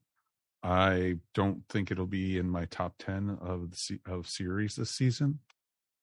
[0.62, 5.40] I don't think it'll be in my top ten of the, of series this season,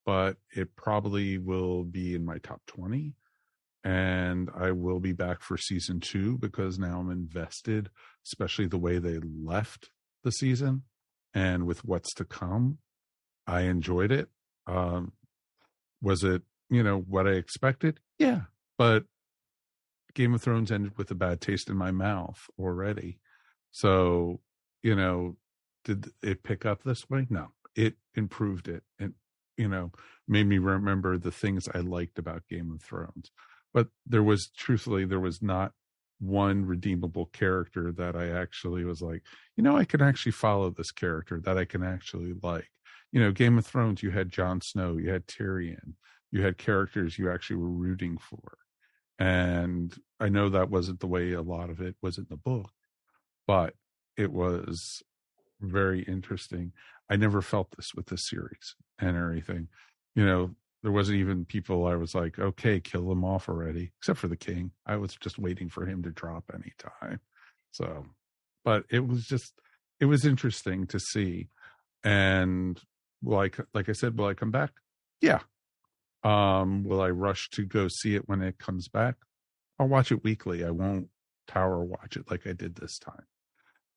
[0.06, 3.14] but it probably will be in my top twenty
[3.84, 7.90] and I will be back for season two because now I'm invested,
[8.26, 9.90] especially the way they left
[10.24, 10.84] the season
[11.34, 12.80] and with what's to come.
[13.46, 14.30] I enjoyed it.
[14.66, 15.14] Um,
[16.02, 18.00] was it, you know, what I expected?
[18.20, 18.42] Yeah,
[18.78, 19.06] but
[20.14, 23.20] Game of Thrones ended with a bad taste in my mouth already.
[23.72, 24.42] So,
[24.84, 25.38] you know,
[25.86, 27.28] did it pick up this way?
[27.30, 29.14] No, it improved it and,
[29.56, 29.92] you know,
[30.28, 33.32] made me remember the things I liked about Game of Thrones
[33.74, 35.72] but there was truthfully there was not
[36.20, 39.24] one redeemable character that I actually was like,
[39.56, 42.70] you know, I can actually follow this character that I can actually like.
[43.12, 45.94] You know, Game of Thrones, you had Jon Snow, you had Tyrion,
[46.32, 48.58] you had characters you actually were rooting for.
[49.20, 52.72] And I know that wasn't the way a lot of it was in the book,
[53.48, 53.74] but
[54.18, 55.02] it was
[55.62, 56.74] very interesting.
[57.10, 59.70] I never felt this with this series and everything.
[60.16, 64.20] You know, there wasn't even people I was like, okay, kill them off already, except
[64.20, 64.72] for the king.
[64.86, 67.20] I was just waiting for him to drop any time.
[67.72, 68.06] So,
[68.64, 69.54] but it was just,
[70.00, 71.50] it was interesting to see.
[72.04, 72.80] And
[73.24, 74.72] like, like I said, will I come back?
[75.22, 75.40] Yeah.
[76.24, 79.16] Um, will I rush to go see it when it comes back?
[79.80, 80.64] I'll watch it weekly.
[80.64, 81.10] I won't
[81.48, 83.26] tower watch it like I did this time.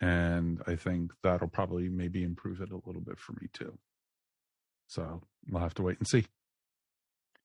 [0.01, 3.79] And I think that'll probably maybe improve it a little bit for me too.
[4.87, 6.27] So we'll have to wait and see.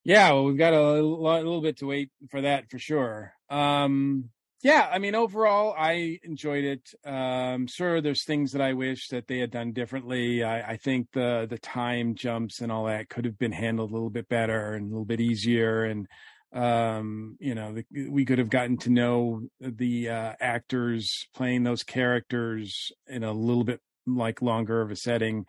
[0.06, 3.34] Yeah, well, we've got a, a little bit to wait for that for sure.
[3.49, 4.30] Um,
[4.61, 6.94] yeah, I mean, overall, I enjoyed it.
[7.03, 10.44] Um, sure, there's things that I wish that they had done differently.
[10.44, 13.94] I, I think the the time jumps and all that could have been handled a
[13.94, 15.84] little bit better and a little bit easier.
[15.84, 16.07] And
[16.53, 21.84] um, you know, the, we could have gotten to know the uh, actors playing those
[21.84, 25.45] characters in a little bit like longer of a setting.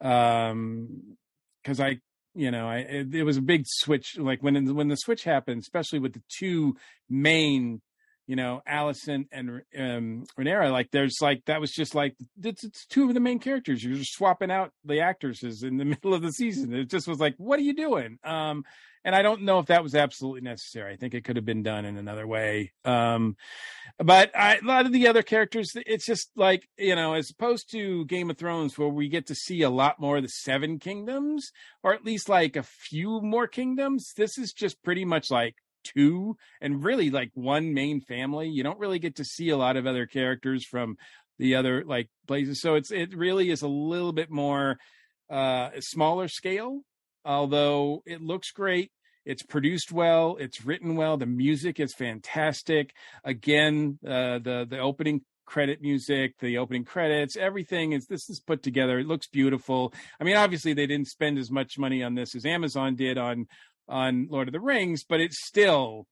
[0.00, 1.16] Um,
[1.62, 2.00] because I
[2.40, 4.16] you know, I it, it, was a big switch.
[4.18, 6.74] Like when when the switch happened, especially with the two
[7.10, 7.82] main,
[8.26, 12.86] you know, Alicent and um, Rhaenyra, like there's like that was just like it's, it's
[12.86, 13.84] two of the main characters.
[13.84, 16.72] You're just swapping out the actresses in the middle of the season.
[16.72, 18.18] It just was like, what are you doing?
[18.24, 18.64] Um,
[19.04, 20.92] and I don't know if that was absolutely necessary.
[20.92, 22.72] I think it could have been done in another way.
[22.84, 23.36] Um,
[23.98, 27.70] but I, a lot of the other characters, it's just like you know, as opposed
[27.72, 30.78] to Game of Thrones, where we get to see a lot more of the Seven
[30.78, 31.50] Kingdoms,
[31.82, 34.12] or at least like a few more kingdoms.
[34.16, 38.48] This is just pretty much like two, and really like one main family.
[38.48, 40.96] You don't really get to see a lot of other characters from
[41.38, 42.60] the other like places.
[42.60, 44.78] So it's it really is a little bit more
[45.30, 46.80] uh smaller scale
[47.24, 48.92] although it looks great.
[49.24, 50.36] It's produced well.
[50.40, 51.16] It's written well.
[51.16, 52.94] The music is fantastic.
[53.24, 58.62] Again, uh, the the opening credit music, the opening credits, everything is this is put
[58.62, 58.98] together.
[58.98, 59.92] It looks beautiful.
[60.20, 63.46] I mean, obviously they didn't spend as much money on this as Amazon did on
[63.88, 66.06] on Lord of the Rings, but it's still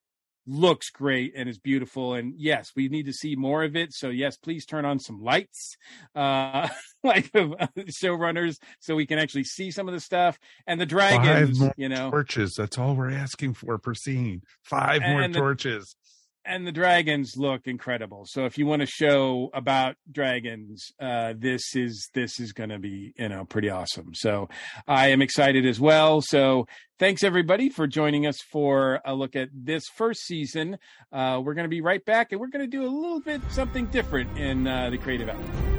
[0.49, 2.15] looks great and is beautiful.
[2.15, 3.93] And yes, we need to see more of it.
[3.93, 5.77] So yes, please turn on some lights,
[6.15, 6.69] uh,
[7.05, 10.39] like showrunners, so we can actually see some of the stuff.
[10.67, 12.55] And the dragons, you know, torches.
[12.55, 14.43] That's all we're asking for per scene.
[14.63, 15.95] Five more torches
[16.45, 18.25] and the dragons look incredible.
[18.27, 22.79] So if you want a show about dragons, uh, this is this is going to
[22.79, 24.15] be you know pretty awesome.
[24.15, 24.49] So
[24.87, 26.21] I am excited as well.
[26.21, 26.67] So
[26.99, 30.79] thanks everybody for joining us for a look at this first season.
[31.13, 33.41] Uh, we're going to be right back, and we're going to do a little bit
[33.51, 35.78] something different in uh, the creative outlet.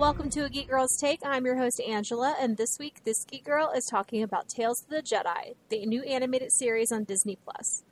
[0.00, 1.20] Welcome to A Geek Girl's Take.
[1.22, 4.88] I'm your host, Angela, and this week, this Geek Girl is talking about Tales of
[4.88, 7.82] the Jedi, the new animated series on Disney Plus.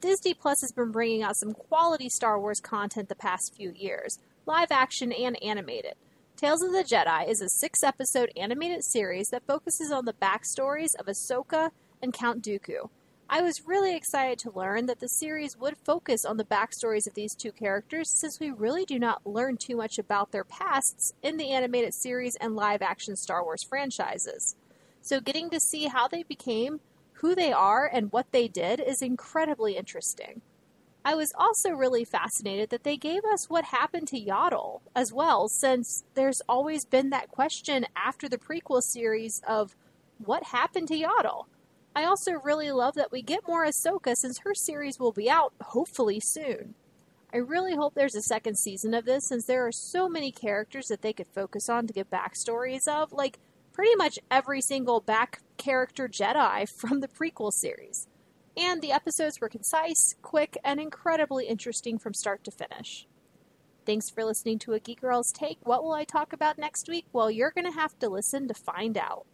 [0.00, 4.18] Disney Plus has been bringing out some quality Star Wars content the past few years,
[4.46, 5.92] live action and animated.
[6.38, 10.94] Tales of the Jedi is a six episode animated series that focuses on the backstories
[10.98, 12.88] of Ahsoka and Count Dooku.
[13.30, 17.12] I was really excited to learn that the series would focus on the backstories of
[17.12, 21.36] these two characters since we really do not learn too much about their pasts in
[21.36, 24.56] the animated series and live action Star Wars franchises.
[25.02, 26.80] So, getting to see how they became,
[27.12, 30.40] who they are, and what they did is incredibly interesting.
[31.04, 35.48] I was also really fascinated that they gave us what happened to Yaddle as well,
[35.48, 39.76] since there's always been that question after the prequel series of
[40.16, 41.44] what happened to Yaddle.
[41.94, 45.52] I also really love that we get more Ahsoka since her series will be out
[45.60, 46.74] hopefully soon.
[47.32, 50.86] I really hope there's a second season of this since there are so many characters
[50.86, 53.38] that they could focus on to give backstories of, like
[53.72, 58.06] pretty much every single back character Jedi from the prequel series.
[58.56, 63.06] And the episodes were concise, quick, and incredibly interesting from start to finish.
[63.86, 65.58] Thanks for listening to A Geek Girl's Take.
[65.62, 67.06] What will I talk about next week?
[67.12, 69.26] Well, you're going to have to listen to find out.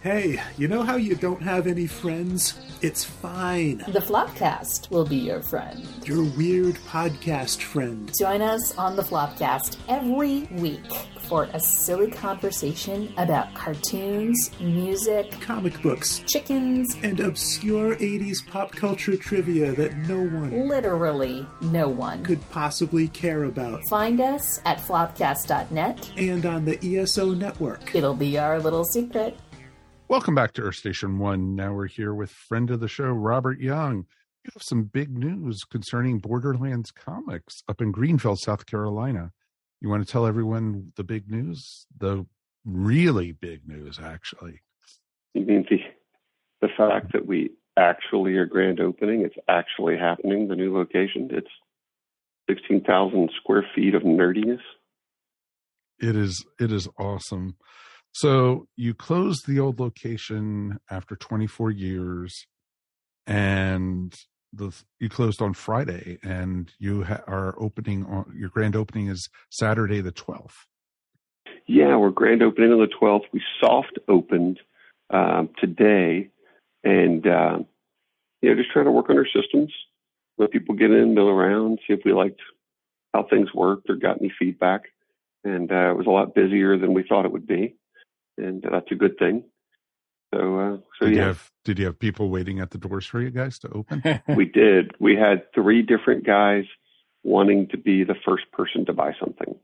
[0.00, 2.54] Hey, you know how you don't have any friends?
[2.82, 3.78] It's fine.
[3.78, 5.88] The Flopcast will be your friend.
[6.06, 8.08] Your weird podcast friend.
[8.16, 10.86] Join us on the Flopcast every week
[11.28, 19.16] for a silly conversation about cartoons, music, comic books, chickens, and obscure 80s pop culture
[19.16, 23.82] trivia that no one, literally no one, could possibly care about.
[23.88, 27.96] Find us at flopcast.net and on the ESO network.
[27.96, 29.36] It'll be our little secret.
[30.08, 31.54] Welcome back to Earth Station One.
[31.54, 34.06] Now we're here with friend of the show, Robert Young.
[34.42, 39.32] You have some big news concerning Borderlands Comics up in Greenville, South Carolina.
[39.82, 41.86] You want to tell everyone the big news?
[41.98, 42.24] The
[42.64, 44.62] really big news, actually.
[45.34, 45.76] You mean the
[46.62, 49.26] the fact that we actually are grand opening?
[49.26, 50.48] It's actually happening.
[50.48, 51.28] The new location.
[51.30, 51.50] It's
[52.48, 54.62] sixteen thousand square feet of nerdiness.
[56.00, 56.46] It is.
[56.58, 57.56] It is awesome.
[58.12, 62.46] So you closed the old location after 24 years,
[63.26, 64.14] and
[64.52, 69.28] the you closed on Friday, and you ha- are opening on your grand opening is
[69.50, 70.54] Saturday the 12th.
[71.66, 73.24] Yeah, we're grand opening on the 12th.
[73.32, 74.58] We soft opened
[75.10, 76.30] um, today,
[76.82, 77.58] and uh,
[78.40, 79.72] you know just trying to work on our systems,
[80.38, 82.40] let people get in, mill around, see if we liked
[83.12, 84.82] how things worked or got any feedback.
[85.44, 87.76] And uh, it was a lot busier than we thought it would be
[88.38, 89.44] and that's a good thing.
[90.34, 91.20] So, uh, so did yeah.
[91.20, 94.02] You have, did you have people waiting at the doors for you guys to open?
[94.36, 94.92] we did.
[94.98, 96.64] We had three different guys
[97.22, 99.54] wanting to be the first person to buy something.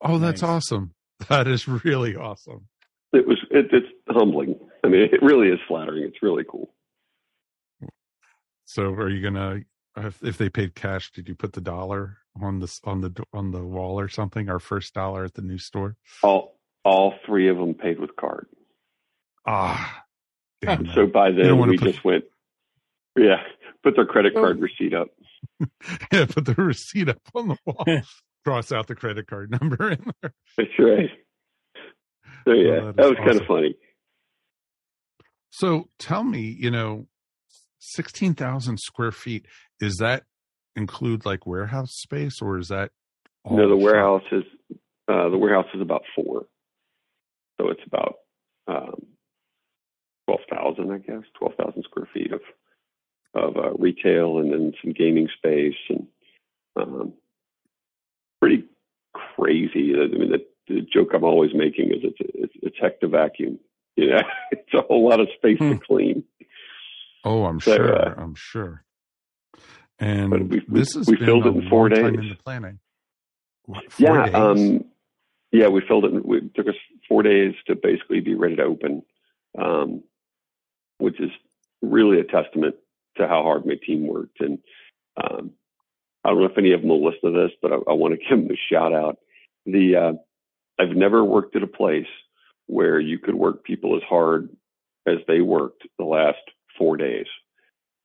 [0.00, 0.50] Oh, that's nice.
[0.50, 0.94] awesome!
[1.28, 2.68] That is really awesome.
[3.12, 3.38] It was.
[3.50, 4.58] It, it's humbling.
[4.84, 6.02] I mean, it really is flattering.
[6.02, 6.74] It's really cool.
[8.64, 9.60] So, are you gonna?
[9.96, 13.52] If, if they paid cash, did you put the dollar on the on the on
[13.52, 14.48] the wall or something?
[14.48, 15.96] Our first dollar at the new store.
[16.22, 16.53] All
[16.84, 18.46] all three of them paid with card.
[19.46, 20.04] Ah.
[20.94, 21.92] so by then we put...
[21.92, 22.24] just went,
[23.16, 23.42] yeah,
[23.82, 24.60] put their credit card oh.
[24.60, 25.08] receipt up.
[26.12, 27.84] yeah, put the receipt up on the wall.
[28.44, 30.34] Cross out the credit card number in there.
[30.58, 31.10] That's right.
[32.44, 33.24] So yeah, oh, that, that, was awesome.
[33.24, 33.74] kind of funny.
[35.50, 37.06] So tell me, you know,
[37.78, 39.46] sixteen thousand square feet.
[39.80, 40.24] Is that
[40.76, 42.90] include like warehouse space, or is that?
[43.48, 44.44] no, the warehouse is
[45.08, 46.46] uh, the warehouse is about four.
[47.60, 48.16] So it's about
[48.66, 49.06] um,
[50.26, 52.40] 12,000, I guess, 12,000 square feet of
[53.34, 56.06] of uh, retail and then some gaming space and
[56.76, 57.12] um,
[58.40, 58.64] pretty
[59.12, 59.92] crazy.
[59.94, 63.58] I mean, the, the, joke I'm always making is it's it's, it's heck to vacuum.
[63.96, 64.22] You know,
[64.52, 65.72] it's a whole lot of space hmm.
[65.72, 66.24] to clean.
[67.24, 67.94] Oh, I'm so, sure.
[67.94, 68.84] Uh, I'm sure.
[69.98, 72.04] And we, this is we filled it in four days.
[72.04, 72.80] In the planning.
[73.66, 74.34] What, yeah, days?
[74.34, 74.84] um,
[75.52, 76.12] yeah, we filled it.
[76.14, 76.74] It took us
[77.08, 79.02] four days to basically be ready to open,
[79.58, 80.02] um,
[80.98, 81.30] which is
[81.82, 82.76] really a testament
[83.16, 84.40] to how hard my team worked.
[84.40, 84.58] And
[85.22, 85.52] um,
[86.24, 88.14] I don't know if any of them will listen to this, but I, I want
[88.14, 89.18] to give them a shout out.
[89.66, 90.12] The uh,
[90.82, 92.06] I've never worked at a place
[92.66, 94.48] where you could work people as hard
[95.06, 96.38] as they worked the last
[96.78, 97.26] four days.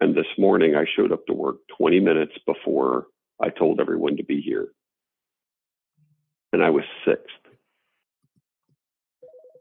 [0.02, 3.08] And this morning I showed up to work 20 minutes before
[3.42, 4.70] I told everyone to be here.
[6.52, 7.49] And I was sixth.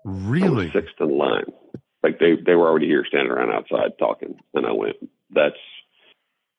[0.09, 0.71] Really?
[0.73, 1.53] sixth in line.
[2.03, 4.39] Like they, they were already here standing around outside talking.
[4.55, 4.97] And I went,
[5.31, 5.57] that's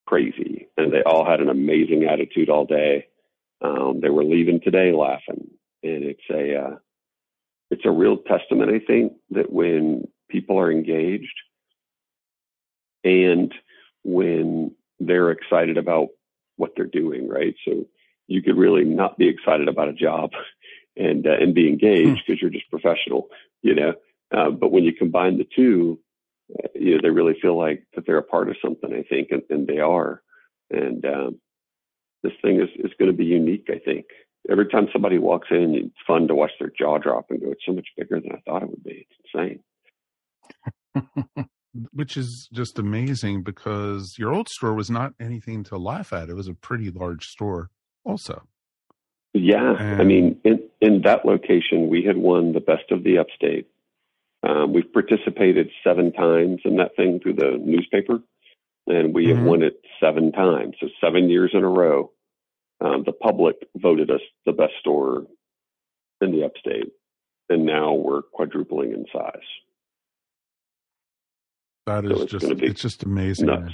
[0.05, 0.67] crazy.
[0.77, 3.07] And they all had an amazing attitude all day.
[3.61, 5.49] Um, they were leaving today laughing.
[5.81, 6.75] And it's a, uh,
[7.71, 11.27] it's a real testament, I think, that when people are engaged
[13.03, 13.53] and
[14.03, 16.09] when they're excited about
[16.57, 17.55] what they're doing, right?
[17.65, 17.85] So
[18.27, 20.31] you could really not be excited about a job
[20.99, 22.45] and uh, and be engaged because hmm.
[22.45, 23.29] you're just professional,
[23.61, 23.93] you know.
[24.35, 25.99] Uh, but when you combine the two,
[26.53, 28.93] uh, you know, they really feel like that they're a part of something.
[28.93, 30.21] I think, and, and they are.
[30.69, 31.39] And um,
[32.21, 33.69] this thing is is going to be unique.
[33.69, 34.05] I think
[34.51, 37.65] every time somebody walks in, it's fun to watch their jaw drop and go, "It's
[37.65, 39.59] so much bigger than I thought it would be." It's insane.
[41.93, 46.29] which is just amazing because your old store was not anything to laugh at.
[46.29, 47.69] It was a pretty large store,
[48.03, 48.43] also.
[49.33, 53.19] Yeah, And- I mean, in in that location, we had won the best of the
[53.19, 53.67] upstate.
[54.41, 58.23] Um, we've participated seven times in that thing through the newspaper,
[58.87, 59.43] and we have Mhm.
[59.43, 60.75] won it seven times.
[60.79, 62.11] So seven years in a row,
[62.81, 65.27] um, the public voted us the best store
[66.21, 66.91] in the upstate,
[67.49, 69.49] and now we're quadrupling in size.
[71.85, 73.47] That is So it's just, it's just amazing.
[73.47, 73.73] Nuts.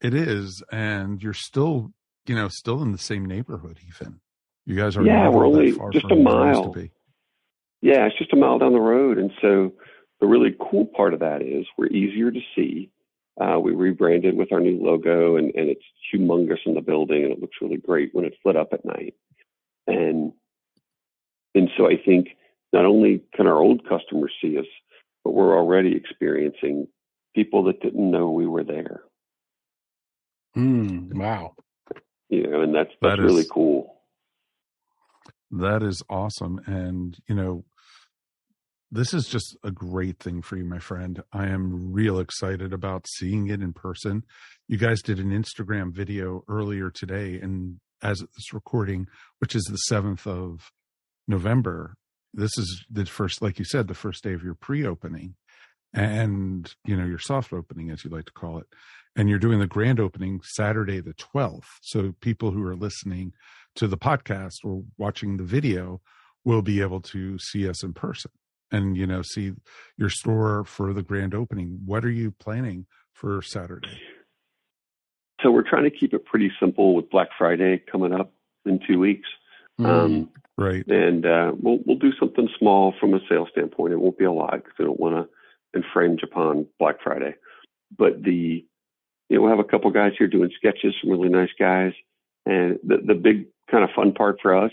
[0.00, 1.92] It is, and you're still,
[2.26, 3.80] you know, still in the same neighborhood.
[3.88, 4.20] Even
[4.66, 6.74] you guys are Yeah, we're only just a mile.
[7.80, 9.18] Yeah, it's just a mile down the road.
[9.18, 9.72] And so
[10.20, 12.90] the really cool part of that is we're easier to see.
[13.40, 17.32] Uh, we rebranded with our new logo and, and it's humongous in the building and
[17.32, 19.14] it looks really great when it's lit up at night.
[19.86, 20.32] And
[21.54, 22.28] and so I think
[22.72, 24.66] not only can our old customers see us,
[25.24, 26.88] but we're already experiencing
[27.34, 29.02] people that didn't know we were there.
[30.56, 31.54] Mm, wow.
[32.28, 33.93] You know, and that's That that's really cool.
[35.54, 36.60] That is awesome.
[36.66, 37.64] And, you know,
[38.90, 41.22] this is just a great thing for you, my friend.
[41.32, 44.24] I am real excited about seeing it in person.
[44.66, 49.06] You guys did an Instagram video earlier today, and as this recording,
[49.38, 50.72] which is the 7th of
[51.28, 51.94] November,
[52.32, 55.36] this is the first, like you said, the first day of your pre opening
[55.92, 58.66] and, you know, your soft opening, as you like to call it.
[59.14, 61.68] And you're doing the grand opening Saturday, the 12th.
[61.82, 63.32] So people who are listening
[63.76, 66.00] to the podcast or watching the video
[66.44, 68.30] will be able to see us in person
[68.70, 69.52] and you know see
[69.96, 74.00] your store for the grand opening what are you planning for saturday
[75.42, 78.32] So we're trying to keep it pretty simple with Black Friday coming up
[78.64, 79.28] in two weeks.
[79.78, 83.92] Um, right and uh, we'll we'll do something small from a sales standpoint.
[83.92, 87.34] It won't be a lot because we don't want to infringe upon Black Friday.
[87.98, 88.64] But the
[89.28, 91.92] you know we'll have a couple guys here doing sketches, some really nice guys,
[92.46, 94.70] and the the big kind of fun part for us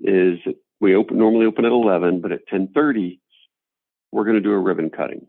[0.00, 0.40] is
[0.80, 3.20] we open normally open at eleven, but at ten thirty
[4.10, 5.28] we're going to do a ribbon cutting,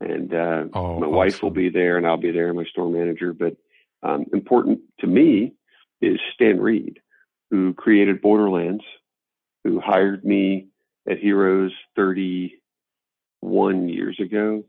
[0.00, 3.32] and uh, Oh, my wife will be there, and I'll be there, my store manager.
[3.32, 3.56] But
[4.04, 5.54] um, important to me
[6.00, 7.00] is Stan Reed,
[7.50, 8.84] who created Borderlands,
[9.64, 10.68] who hired me
[11.10, 14.64] at Heroes 31 years ago,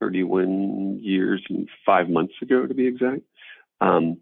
[0.00, 3.22] 31 years and five months ago to be exact,
[3.80, 4.18] um,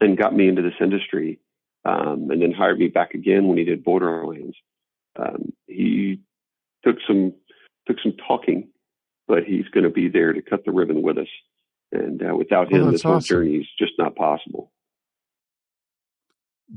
[0.00, 1.40] and got me into this industry,
[1.84, 4.56] um, and then hired me back again when he did Borderlands.
[5.18, 6.20] Um, he
[6.84, 7.32] took some
[7.86, 8.68] took some talking,
[9.28, 11.26] but he's going to be there to cut the ribbon with us.
[11.92, 13.34] And uh, without Oh, him, that's this whole awesome.
[13.36, 14.70] journey is just not possible.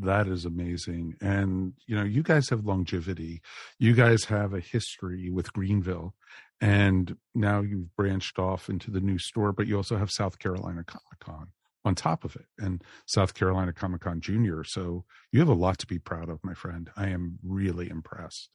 [0.01, 3.41] that is amazing and you know you guys have longevity
[3.77, 6.15] you guys have a history with greenville
[6.59, 10.83] and now you've branched off into the new store but you also have south carolina
[10.83, 11.47] comic-con
[11.85, 15.87] on top of it and south carolina comic-con junior so you have a lot to
[15.87, 18.49] be proud of my friend i am really impressed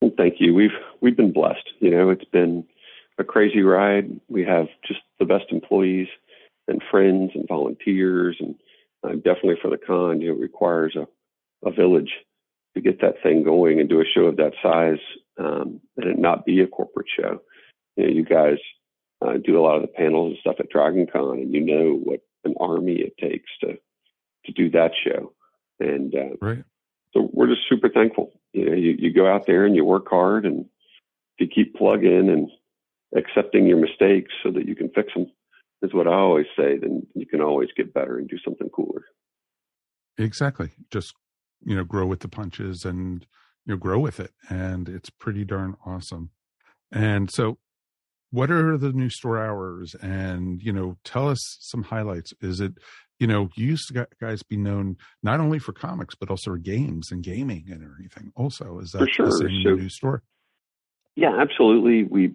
[0.00, 0.54] Well, thank you.
[0.54, 1.68] We've we've been blessed.
[1.80, 2.64] You know, it's been
[3.18, 4.08] a crazy ride.
[4.28, 6.08] We have just the best employees
[6.68, 8.54] and friends and volunteers, and
[9.04, 11.06] uh, definitely for the con, you know, it requires a
[11.68, 12.12] a village
[12.74, 15.02] to get that thing going and do a show of that size,
[15.38, 17.42] um, and it not be a corporate show.
[17.96, 18.58] You know, you guys
[19.20, 22.00] uh, do a lot of the panels and stuff at Dragon Con, and you know
[22.02, 23.78] what an army it takes to
[24.46, 25.32] to do that show.
[25.78, 26.64] And uh, right.
[27.12, 28.32] so we're just super thankful.
[28.52, 30.66] You know, you, you go out there and you work hard, and
[31.38, 32.50] if you keep plugging and
[33.16, 35.30] accepting your mistakes so that you can fix them,
[35.82, 36.78] is what I always say.
[36.78, 39.04] Then you can always get better and do something cooler.
[40.18, 40.70] Exactly.
[40.90, 41.14] Just
[41.64, 43.26] you know, grow with the punches and
[43.66, 46.30] you know, grow with it, and it's pretty darn awesome.
[46.92, 47.58] And so,
[48.30, 49.94] what are the new store hours?
[50.00, 52.32] And you know, tell us some highlights.
[52.40, 52.74] Is it
[53.18, 56.58] you know, you used to guys be known not only for comics but also for
[56.58, 58.32] games and gaming and everything.
[58.34, 59.26] Also, is that sure.
[59.26, 60.22] the same So- new store?
[61.16, 62.04] Yeah, absolutely.
[62.04, 62.34] We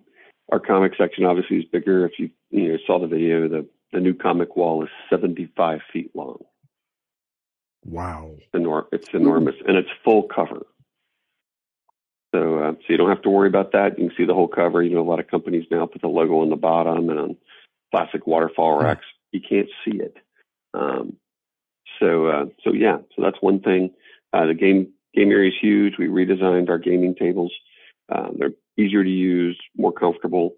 [0.52, 2.06] our comic section obviously is bigger.
[2.06, 5.80] If you you know saw the video, the the new comic wall is seventy five
[5.92, 6.40] feet long.
[7.84, 8.36] Wow.
[8.54, 10.66] Enor- it's enormous and it's full cover.
[12.36, 13.98] So, uh, so you don't have to worry about that.
[13.98, 14.84] You can see the whole cover.
[14.84, 17.38] You know, a lot of companies now put the logo on the bottom and on
[17.92, 19.06] plastic waterfall racks.
[19.32, 20.18] You can't see it.
[20.74, 21.16] Um,
[22.00, 23.92] so, uh, so yeah, so that's one thing.
[24.34, 25.94] Uh, the game game area is huge.
[25.98, 27.54] We redesigned our gaming tables.
[28.14, 30.56] Um, they're easier to use, more comfortable.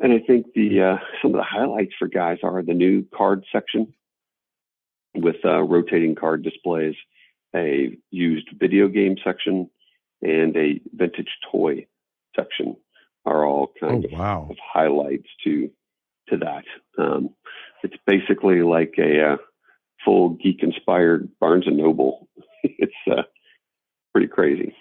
[0.00, 3.46] And I think the uh, some of the highlights for guys are the new card
[3.50, 3.94] section
[5.14, 6.96] with uh, rotating card displays,
[7.56, 9.70] a used video game section,
[10.22, 11.86] and a vintage toy
[12.36, 12.76] section
[13.24, 14.48] are all kind oh, of, wow.
[14.50, 15.70] of, highlights to
[16.28, 16.64] to that.
[16.98, 17.30] Um,
[17.82, 19.36] it's basically like a uh,
[20.04, 22.28] full geek inspired Barnes and Noble.
[22.62, 23.22] it's uh,
[24.12, 24.74] pretty crazy.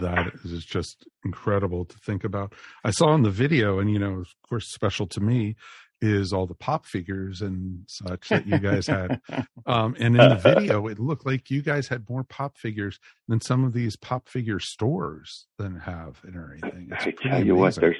[0.00, 2.54] That is just incredible to think about.
[2.84, 5.56] I saw in the video, and you know, of course, special to me
[6.02, 9.20] is all the pop figures and such that you guys had.
[9.64, 12.98] Um, and in the video, it looked like you guys had more pop figures
[13.28, 16.88] than some of these pop figure stores than have and everything.
[16.90, 17.46] It's I tell amazing.
[17.46, 17.96] you what, there's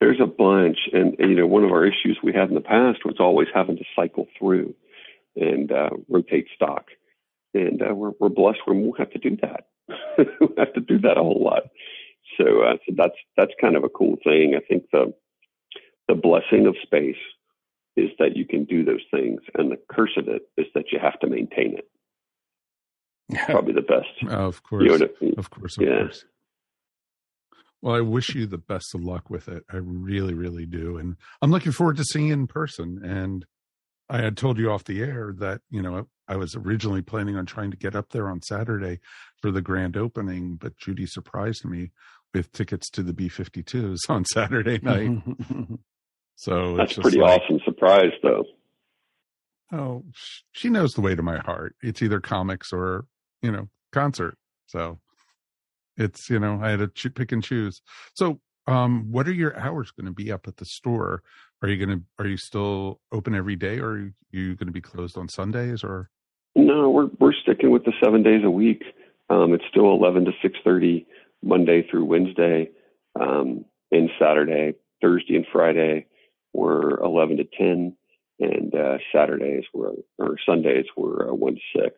[0.00, 3.06] there's a bunch, and you know, one of our issues we had in the past
[3.06, 4.74] was always having to cycle through
[5.34, 6.88] and uh, rotate stock,
[7.54, 9.68] and uh, we're we're blessed we won't have to do that.
[10.18, 11.62] we have to do that a whole lot.
[12.36, 14.54] So, uh, so that's that's kind of a cool thing.
[14.56, 15.14] I think the
[16.10, 17.14] the blessing of space
[17.96, 20.98] is that you can do those things, and the curse of it is that you
[21.00, 21.88] have to maintain it.
[23.46, 24.08] Probably the best.
[24.28, 25.34] Oh, of course, You know I mean?
[25.38, 25.98] of course, of Yeah.
[26.00, 26.24] course.
[27.82, 29.62] Well, I wish you the best of luck with it.
[29.72, 33.00] I really, really do, and I'm looking forward to seeing it in person.
[33.04, 33.46] And
[34.08, 37.46] I had told you off the air that you know I was originally planning on
[37.46, 38.98] trying to get up there on Saturday
[39.40, 41.92] for the grand opening, but Judy surprised me
[42.34, 45.10] with tickets to the B52s on Saturday night.
[46.40, 48.46] so That's pretty like, awesome surprise, though.
[49.74, 50.04] Oh,
[50.52, 51.76] she knows the way to my heart.
[51.82, 53.04] It's either comics or
[53.42, 54.38] you know concert.
[54.64, 55.00] So
[55.98, 57.82] it's you know I had to ch- pick and choose.
[58.14, 61.22] So um, what are your hours going to be up at the store?
[61.60, 64.72] Are you going to are you still open every day, or are you going to
[64.72, 65.84] be closed on Sundays?
[65.84, 66.08] Or
[66.56, 68.82] No, we're we're sticking with the seven days a week.
[69.28, 71.06] Um, it's still eleven to six thirty
[71.42, 72.70] Monday through Wednesday,
[73.20, 74.72] um, and Saturday,
[75.02, 76.06] Thursday, and Friday
[76.52, 77.96] we're eleven to ten,
[78.38, 81.96] and uh, Saturdays were or Sundays were uh, one to six.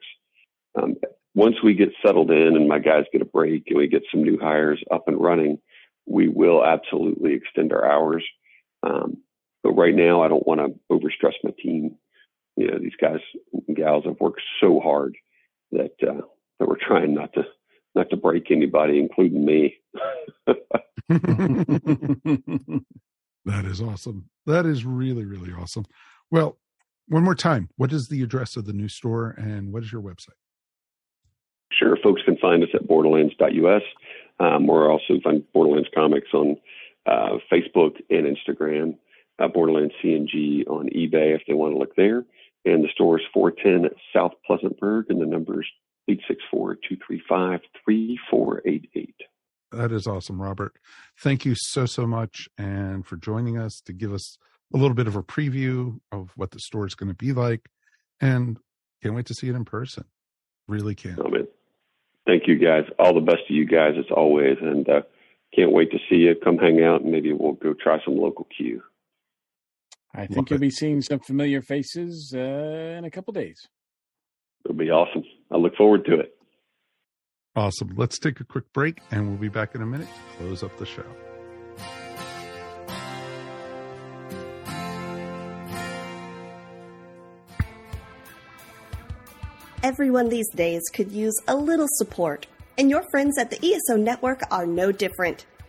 [0.81, 0.97] Um,
[1.35, 4.23] once we get settled in and my guys get a break and we get some
[4.23, 5.59] new hires up and running,
[6.07, 8.25] we will absolutely extend our hours.
[8.83, 9.19] Um,
[9.63, 11.97] but right now, I don't want to overstress my team.
[12.57, 13.21] You know, these guys
[13.67, 15.17] and gals have worked so hard
[15.71, 16.23] that uh,
[16.59, 17.45] that we're trying not to
[17.95, 19.79] not to break anybody, including me.
[23.45, 24.29] that is awesome.
[24.47, 25.87] That is really really awesome.
[26.31, 26.59] Well,
[27.09, 30.03] one more time, what is the address of the new store and what is your
[30.03, 30.39] website?
[31.73, 33.83] Sure, folks can find us at borderlands.us.
[34.41, 36.57] Um, we're also find Borderlands Comics on
[37.07, 38.97] uh, Facebook and Instagram.
[39.39, 42.25] Uh, Borderlands CNG on eBay if they want to look there.
[42.65, 45.67] And the store is 410 South Pleasantburg, and the number is
[46.55, 49.15] 864-235-3488.
[49.73, 50.77] That is awesome, Robert.
[51.19, 52.49] Thank you so, so much.
[52.59, 54.39] And for joining us to give us
[54.75, 57.69] a little bit of a preview of what the store is going to be like.
[58.21, 58.59] And
[59.03, 60.05] can't wait to see it in person.
[60.69, 61.19] Really can't.
[61.19, 61.49] Oh, man.
[62.27, 62.85] Thank you, guys.
[62.99, 64.59] All the best to you guys as always.
[64.61, 65.03] And uh,
[65.55, 66.35] can't wait to see you.
[66.43, 68.83] Come hang out, and maybe we'll go try some local Q.
[70.15, 73.67] I think you'll be seeing some familiar faces uh, in a couple days.
[74.65, 75.25] It'll be awesome.
[75.51, 76.35] I look forward to it.
[77.55, 77.93] Awesome.
[77.97, 80.77] Let's take a quick break and we'll be back in a minute to close up
[80.79, 81.05] the show.
[89.83, 92.47] Everyone these days could use a little support,
[92.79, 95.45] and your friends at the ESO Network are no different.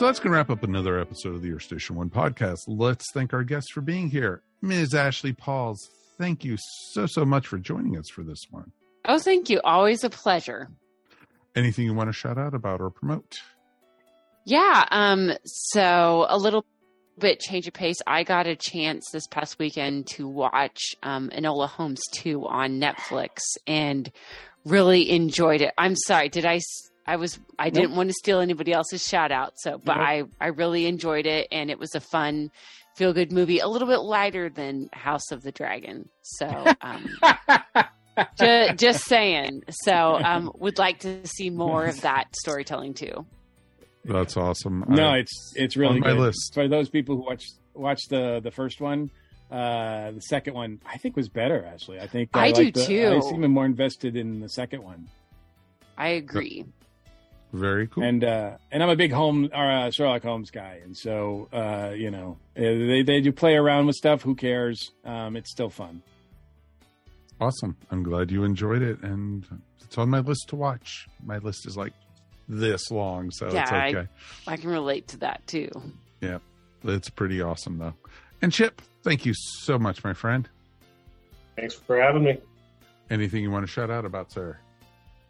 [0.00, 2.60] So that's going to wrap up another episode of the Earth Station One podcast.
[2.66, 4.40] Let's thank our guests for being here.
[4.62, 4.94] Ms.
[4.94, 6.56] Ashley Pauls, thank you
[6.92, 8.72] so, so much for joining us for this one.
[9.04, 9.60] Oh, thank you.
[9.62, 10.70] Always a pleasure.
[11.54, 13.42] Anything you want to shout out about or promote?
[14.46, 14.86] Yeah.
[14.90, 16.64] Um, so a little
[17.18, 17.98] bit change of pace.
[18.06, 23.40] I got a chance this past weekend to watch um, Enola Holmes 2 on Netflix
[23.66, 24.10] and
[24.64, 25.74] really enjoyed it.
[25.76, 26.30] I'm sorry.
[26.30, 26.60] Did I?
[27.10, 27.38] S- I was.
[27.58, 29.54] I didn't want to steal anybody else's shout out.
[29.56, 30.06] So, but Nope.
[30.06, 32.50] I I really enjoyed it, and it was a fun,
[32.96, 33.58] feel good movie.
[33.58, 36.08] A little bit lighter than House of the Dragon.
[36.22, 36.46] So,
[36.82, 37.08] um,
[38.38, 39.62] just, just saying.
[39.84, 43.26] So, um, would like to see more of that storytelling too.
[44.04, 44.84] That's awesome.
[44.88, 46.18] No, I- it's it's really on my good.
[46.20, 46.52] list.
[46.54, 49.10] for those people who watch watch the the first one.
[49.50, 51.64] Uh, the second one I think was better.
[51.66, 53.20] Actually, I think I do the- too.
[53.20, 55.08] I seem more invested in the second one.
[55.98, 56.64] I agree.
[57.52, 58.04] Very cool.
[58.04, 61.92] And uh, and I'm a big home or uh, Sherlock Holmes guy, and so uh,
[61.94, 64.22] you know they they do play around with stuff.
[64.22, 64.92] Who cares?
[65.04, 66.02] Um, it's still fun.
[67.40, 67.76] Awesome.
[67.90, 69.44] I'm glad you enjoyed it, and
[69.82, 71.08] it's on my list to watch.
[71.24, 71.92] My list is like
[72.48, 74.08] this long, so yeah, it's okay.
[74.46, 75.70] I, I can relate to that too.
[76.20, 76.38] Yeah,
[76.84, 77.94] it's pretty awesome though.
[78.42, 80.48] And Chip, thank you so much, my friend.
[81.56, 82.38] Thanks for having me.
[83.10, 84.56] Anything you want to shout out about, sir?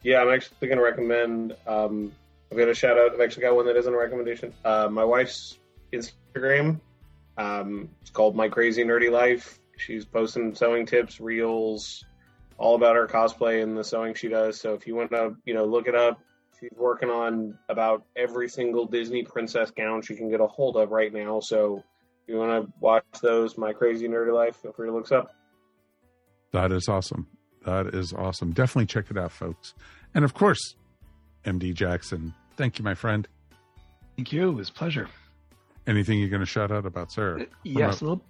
[0.02, 1.55] Yeah, I'm actually going to recommend.
[1.66, 2.12] Um,
[2.51, 3.12] I've got a shout out.
[3.12, 4.52] I've actually got one that isn't a recommendation.
[4.64, 5.59] Uh, my wife's
[5.93, 6.81] Instagram.
[7.36, 9.59] Um, it's called My Crazy Nerdy Life.
[9.77, 12.05] She's posting sewing tips, reels,
[12.59, 14.60] all about her cosplay and the sewing she does.
[14.60, 16.20] So if you want to, you know, look it up,
[16.59, 20.90] she's working on about every single Disney princess gown she can get a hold of
[20.90, 21.40] right now.
[21.40, 21.82] So
[22.22, 25.35] if you want to watch those, My Crazy Nerdy Life, feel free to look up.
[26.52, 27.27] That is awesome.
[27.65, 28.53] That is awesome.
[28.53, 29.74] Definitely check it out, folks.
[30.15, 30.74] And of course,
[31.45, 32.35] MD Jackson.
[32.57, 33.27] Thank you, my friend.
[34.16, 34.51] Thank you.
[34.51, 35.09] It was a pleasure.
[35.87, 37.47] Anything you're going to shout out about, sir?
[37.62, 38.23] Yes, a little,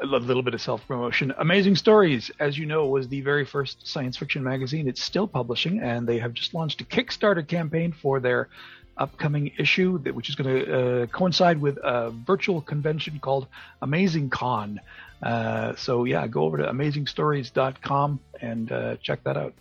[0.00, 1.34] a little bit of self promotion.
[1.38, 4.88] Amazing Stories, as you know, was the very first science fiction magazine.
[4.88, 8.48] It's still publishing, and they have just launched a Kickstarter campaign for their
[8.96, 13.46] upcoming issue, that, which is going to uh, coincide with a virtual convention called
[13.82, 14.80] Amazing Con.
[15.22, 19.54] Uh, so yeah, go over to amazingstories.com and uh, check that out.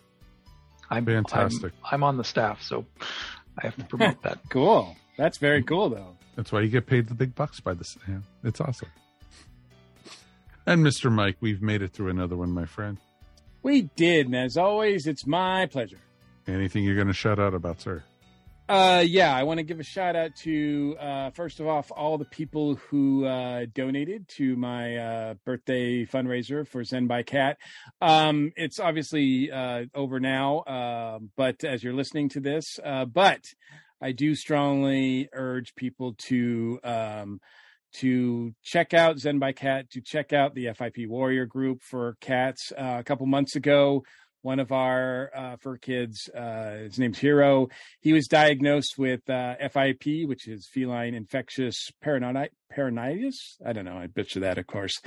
[0.89, 1.73] I'm fantastic.
[1.83, 2.85] I'm, I'm, on the staff, so
[3.57, 4.39] I have to promote that.
[4.49, 4.95] cool.
[5.17, 6.17] That's very cool, though.
[6.35, 7.97] That's why you get paid the big bucks by this.
[8.07, 8.89] Yeah, it's awesome.
[10.65, 11.11] And Mr.
[11.11, 12.97] Mike, we've made it through another one, my friend.
[13.63, 15.99] We did, and as always, it's my pleasure.
[16.47, 18.03] Anything you're going to shout out about, sir?
[18.67, 22.17] Uh, yeah, I want to give a shout out to uh, first of all all
[22.17, 27.57] the people who uh, donated to my uh, birthday fundraiser for Zen by Cat.
[28.01, 33.41] Um, it's obviously uh, over now, uh, but as you're listening to this, uh, but
[34.01, 37.41] I do strongly urge people to um,
[37.97, 42.73] to check out Zen by Cat, to check out the FIP Warrior Group for cats.
[42.75, 44.03] Uh, a couple months ago,
[44.45, 46.29] one of our uh, fur kids.
[46.29, 47.67] Uh, his name's Hero.
[47.99, 53.33] He was diagnosed with uh, FIP, which is feline infectious peritonitis.
[53.65, 53.97] I don't know.
[53.97, 55.01] I butcher that, of course.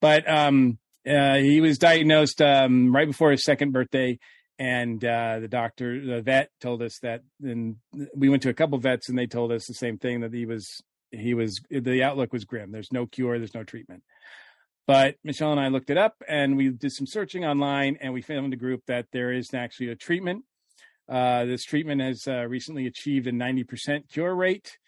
[0.00, 4.18] But um, uh, he was diagnosed um, right before his second birthday.
[4.58, 7.20] And uh, the doctor, the vet, told us that.
[7.42, 7.76] And
[8.16, 10.46] we went to a couple vets, and they told us the same thing that he
[10.46, 12.72] was he was the outlook was grim.
[12.72, 13.38] There's no cure.
[13.38, 14.02] There's no treatment.
[14.88, 18.22] But Michelle and I looked it up and we did some searching online and we
[18.22, 20.46] found a group that there is actually a treatment.
[21.06, 24.78] Uh, this treatment has uh, recently achieved a 90% cure rate.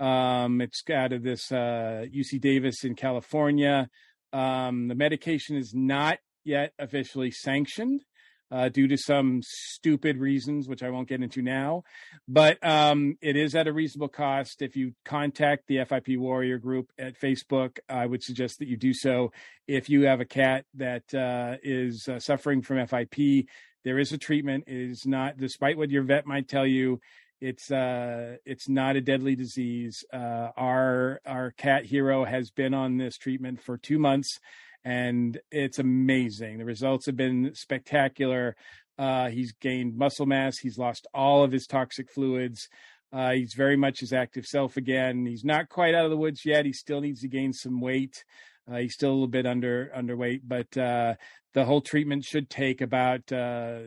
[0.00, 3.90] Um, it's out of this uh, UC Davis in California.
[4.32, 8.04] Um, the medication is not yet officially sanctioned
[8.52, 11.84] uh, due to some stupid reasons, which I won't get into now.
[12.28, 14.60] But um, it is at a reasonable cost.
[14.60, 18.92] If you contact the FIP Warrior Group at Facebook, I would suggest that you do
[18.92, 19.32] so.
[19.66, 23.46] If you have a cat that uh, is uh, suffering from FIP,
[23.84, 24.64] there is a treatment.
[24.66, 27.00] It is not, despite what your vet might tell you,
[27.40, 32.98] it's uh it's not a deadly disease uh our our cat hero has been on
[32.98, 34.38] this treatment for two months
[34.84, 36.58] and it's amazing.
[36.58, 38.56] The results have been spectacular.
[38.98, 40.58] Uh, he's gained muscle mass.
[40.58, 42.68] He's lost all of his toxic fluids.
[43.12, 45.26] Uh, he's very much his active self again.
[45.26, 46.64] He's not quite out of the woods yet.
[46.64, 48.24] He still needs to gain some weight.
[48.70, 51.14] Uh, he's still a little bit under underweight, but uh,
[51.52, 53.80] the whole treatment should take about uh,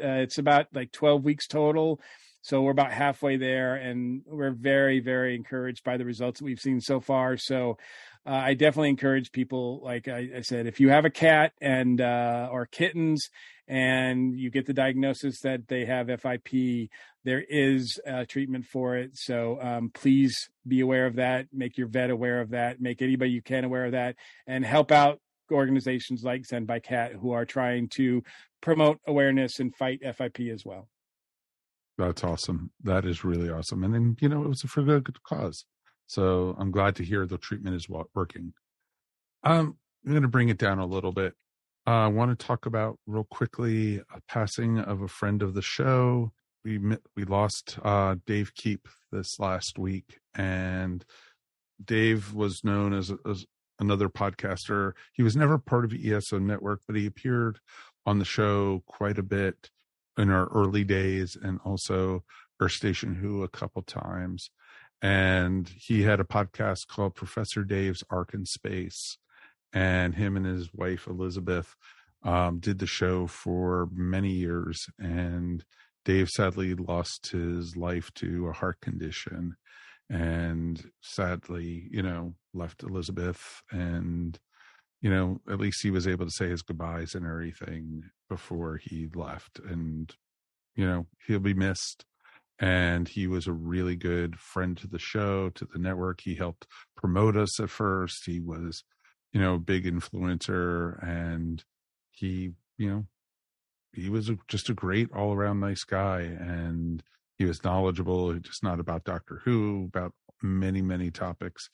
[0.00, 2.00] uh, it's about like 12 weeks total.
[2.42, 6.60] So we're about halfway there, and we're very, very encouraged by the results that we've
[6.60, 7.36] seen so far.
[7.36, 7.78] So
[8.26, 12.00] uh, I definitely encourage people, like I, I, said, if you have a cat and
[12.00, 13.28] uh, or kittens,
[13.66, 16.88] and you get the diagnosis that they have FIP,
[17.24, 19.10] there is treatment for it.
[19.14, 20.34] So um, please
[20.66, 21.46] be aware of that.
[21.52, 22.80] Make your vet aware of that.
[22.80, 24.16] Make anybody you can aware of that,
[24.46, 25.20] and help out
[25.52, 28.22] organizations like Zen by Cat who are trying to
[28.60, 30.88] promote awareness and fight FIP as well.
[31.98, 32.70] That's awesome.
[32.84, 33.82] That is really awesome.
[33.82, 35.64] And then, you know, it was a for a good cause.
[36.06, 38.54] So I'm glad to hear the treatment is working.
[39.42, 39.76] Um,
[40.06, 41.34] I'm going to bring it down a little bit.
[41.86, 45.62] Uh, I want to talk about real quickly a passing of a friend of the
[45.62, 46.32] show.
[46.64, 46.78] We
[47.16, 51.04] we lost uh, Dave Keep this last week, and
[51.82, 53.44] Dave was known as, as
[53.80, 54.92] another podcaster.
[55.12, 57.58] He was never part of the ESO Network, but he appeared
[58.06, 59.70] on the show quite a bit
[60.18, 62.24] in our early days, and also
[62.60, 64.50] Earth Station Who a couple times
[65.00, 69.18] and he had a podcast called Professor Dave's Ark in Space,
[69.72, 71.74] and him and his wife Elizabeth
[72.24, 74.86] um, did the show for many years.
[74.98, 75.64] And
[76.04, 79.56] Dave sadly lost his life to a heart condition
[80.10, 84.38] and sadly, you know, left Elizabeth and
[85.00, 89.08] you know, at least he was able to say his goodbyes and everything before he
[89.14, 89.60] left.
[89.60, 90.12] And,
[90.74, 92.04] you know, he'll be missed.
[92.58, 96.22] And he was a really good friend to the show, to the network.
[96.22, 96.66] He helped
[96.96, 98.26] promote us at first.
[98.26, 98.82] He was,
[99.32, 101.62] you know, a big influencer and
[102.10, 103.06] he, you know,
[103.92, 106.22] he was just a great all around nice guy.
[106.22, 107.02] And
[107.36, 110.12] he was knowledgeable, just not about Doctor Who, about
[110.42, 111.70] many, many topics.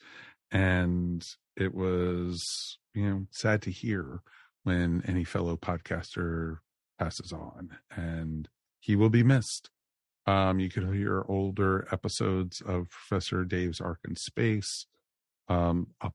[0.50, 1.26] And
[1.56, 4.20] it was, you know, sad to hear
[4.64, 6.58] when any fellow podcaster
[6.98, 8.48] passes on and
[8.80, 9.70] he will be missed.
[10.26, 14.86] Um, you can hear older episodes of Professor Dave's Ark in Space
[15.48, 16.14] um, up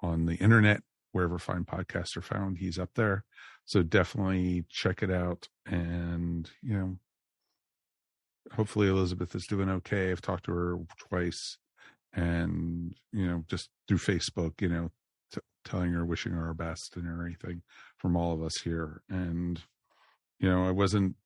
[0.00, 0.82] on the internet,
[1.12, 2.58] wherever fine podcasts are found.
[2.58, 3.24] He's up there.
[3.64, 5.48] So definitely check it out.
[5.66, 6.98] And, you know,
[8.52, 10.10] hopefully Elizabeth is doing okay.
[10.10, 11.58] I've talked to her twice
[12.12, 14.90] and, you know, just through Facebook, you know,
[15.32, 17.62] t- telling her, wishing her our best and everything
[17.96, 19.02] from all of us here.
[19.08, 19.60] And,
[20.38, 21.16] you know, I wasn't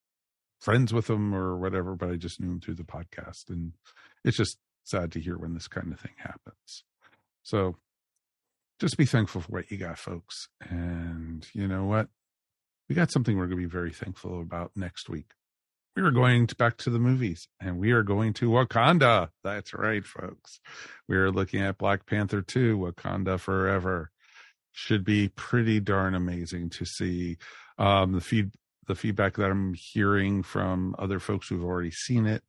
[0.60, 3.48] friends with him or whatever, but I just knew him through the podcast.
[3.48, 3.72] And
[4.24, 6.84] it's just sad to hear when this kind of thing happens.
[7.42, 7.76] So
[8.80, 10.48] just be thankful for what you got, folks.
[10.60, 12.08] And you know what?
[12.88, 15.32] We got something we're going to be very thankful about next week
[15.96, 19.28] we are going to back to the movies and we are going to Wakanda.
[19.44, 20.60] That's right, folks.
[21.08, 24.10] We are looking at Black Panther 2, Wakanda Forever.
[24.72, 27.36] Should be pretty darn amazing to see.
[27.78, 28.52] Um, the feed
[28.86, 32.42] the feedback that I'm hearing from other folks who've already seen it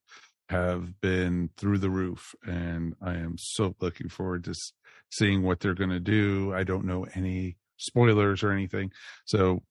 [0.49, 4.55] have been through the roof, and I am so looking forward to
[5.11, 6.53] seeing what they're going to do.
[6.53, 8.91] I don't know any spoilers or anything,
[9.25, 9.63] so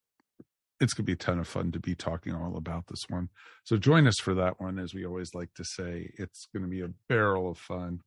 [0.82, 3.28] it's going to be a ton of fun to be talking all about this one.
[3.62, 4.80] So join us for that one.
[4.80, 8.00] As we always like to say, it's going to be a barrel of fun.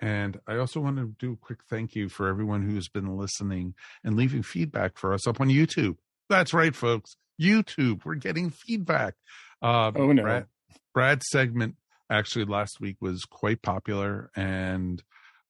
[0.00, 3.74] And I also want to do a quick thank you for everyone who's been listening
[4.04, 5.96] and leaving feedback for us up on YouTube.
[6.28, 7.16] That's right, folks.
[7.40, 9.14] YouTube, we're getting feedback.
[9.62, 10.22] Uh, oh, no.
[10.22, 10.46] Brad,
[10.92, 11.76] Brad's segment
[12.10, 14.30] actually last week was quite popular.
[14.36, 15.02] And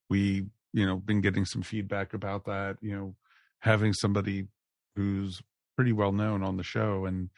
[0.09, 3.17] we, you know, been getting some feedback about that, you know,
[3.59, 4.47] having somebody
[4.95, 5.41] who's
[5.81, 7.31] pretty well known on the show, and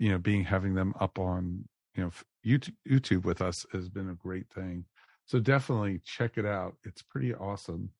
[0.00, 1.64] you know, being having them up on
[1.94, 2.10] you know
[2.44, 4.84] YouTube, YouTube with us has been a great thing.
[5.26, 6.74] So definitely check it out.
[6.82, 7.90] It's pretty awesome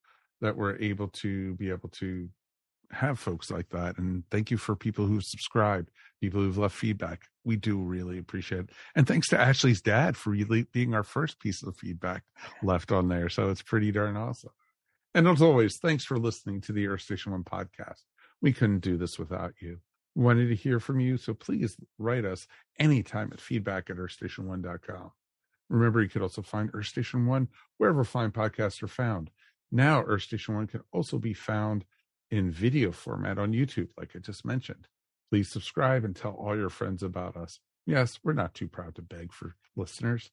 [0.41, 2.29] that we're able to be able to
[2.91, 3.97] have folks like that.
[3.99, 7.23] And thank you for people who've subscribed, people who've left feedback.
[7.45, 8.71] We do really appreciate it.
[8.97, 12.25] And thanks to Ashley's dad for really being our first piece of feedback
[12.65, 13.29] left on there.
[13.29, 14.51] So it's pretty darn awesome.
[15.15, 18.03] And as always, thanks for listening to the Earth Station One podcast.
[18.45, 19.79] We couldn't do this without you.
[20.15, 22.47] We wanted to hear from you, so please write us
[22.79, 25.13] anytime at feedback at earthstation1.com.
[25.71, 27.49] Remember, you could also find Earth Station One
[27.79, 29.31] wherever fine podcasts are found.
[29.73, 31.87] Now, Earth Station One can also be found
[32.31, 34.89] in video format on YouTube, like I just mentioned.
[35.31, 37.61] Please subscribe and tell all your friends about us.
[37.87, 40.31] Yes, we're not too proud to beg for listeners.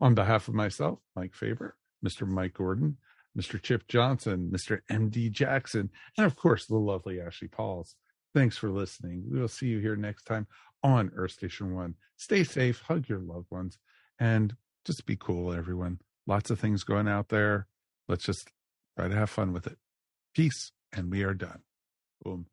[0.00, 2.24] On behalf of myself, Mike Faber, Mr.
[2.24, 2.98] Mike Gordon,
[3.38, 3.62] Mr.
[3.62, 4.80] Chip Johnson, Mr.
[4.90, 7.94] MD Jackson, and of course, the lovely Ashley Pauls.
[8.34, 9.24] Thanks for listening.
[9.30, 10.46] We will see you here next time
[10.82, 11.94] on Earth Station One.
[12.16, 13.78] Stay safe, hug your loved ones,
[14.18, 16.00] and just be cool, everyone.
[16.26, 17.68] Lots of things going out there.
[18.08, 18.50] Let's just
[18.96, 19.78] try to have fun with it.
[20.34, 21.60] Peace, and we are done.
[22.22, 22.46] Boom.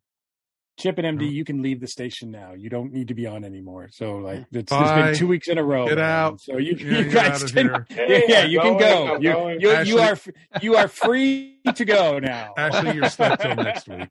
[0.78, 1.34] Chip and MD, mm-hmm.
[1.34, 2.54] you can leave the station now.
[2.54, 3.88] You don't need to be on anymore.
[3.94, 4.46] So like mm.
[4.52, 5.88] it's, it's been two weeks in a row.
[5.88, 6.42] Get out.
[6.42, 9.18] So you, yeah, you guys can, yeah, yeah, you can go.
[9.18, 10.18] You, you, you, are
[10.62, 12.54] you are free to go now.
[12.58, 14.10] Ashley, you're stuck till next week.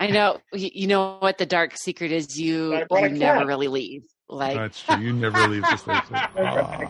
[0.00, 0.38] I know.
[0.52, 2.36] You know what the dark secret is?
[2.36, 4.02] You you never really leave.
[4.28, 4.96] Like that's true.
[4.96, 6.14] You never leave the station.
[6.14, 6.80] Ah.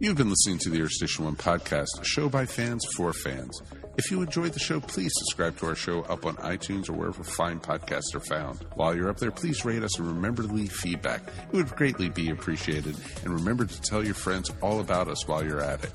[0.00, 3.60] You've been listening to the Earth Station One podcast, a show by fans for fans.
[3.96, 7.22] If you enjoyed the show, please subscribe to our show up on iTunes or wherever
[7.22, 8.64] fine podcasts are found.
[8.74, 11.22] While you're up there, please rate us and remember to leave feedback.
[11.52, 12.96] It would greatly be appreciated.
[13.24, 15.92] And remember to tell your friends all about us while you're at it.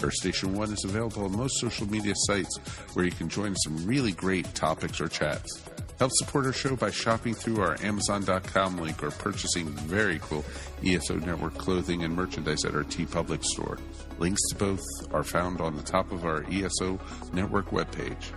[0.00, 2.56] Earth Station One is available on most social media sites
[2.94, 5.62] where you can join some really great topics or chats.
[5.98, 10.44] Help support our show by shopping through our Amazon.com link or purchasing very cool
[10.86, 13.78] ESO Network clothing and merchandise at our TeePublic store.
[14.18, 14.82] Links to both
[15.12, 16.98] are found on the top of our ESO
[17.32, 18.32] Network webpage.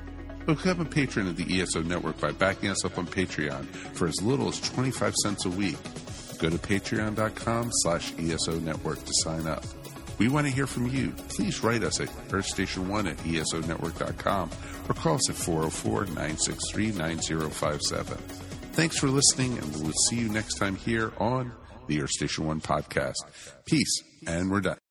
[0.46, 4.22] Become a patron of the ESO Network by backing us up on Patreon for as
[4.22, 5.78] little as 25 cents a week.
[6.40, 9.64] Go to patreon.com slash ESO Network to sign up.
[10.18, 11.12] We want to hear from you.
[11.30, 14.50] Please write us at earthstation1 at esonetwork.com
[14.88, 18.18] or call us at 404 963 9057.
[18.74, 21.52] Thanks for listening, and we'll see you next time here on
[21.88, 23.16] the Earth Station One podcast.
[23.66, 24.91] Peace, and we're done.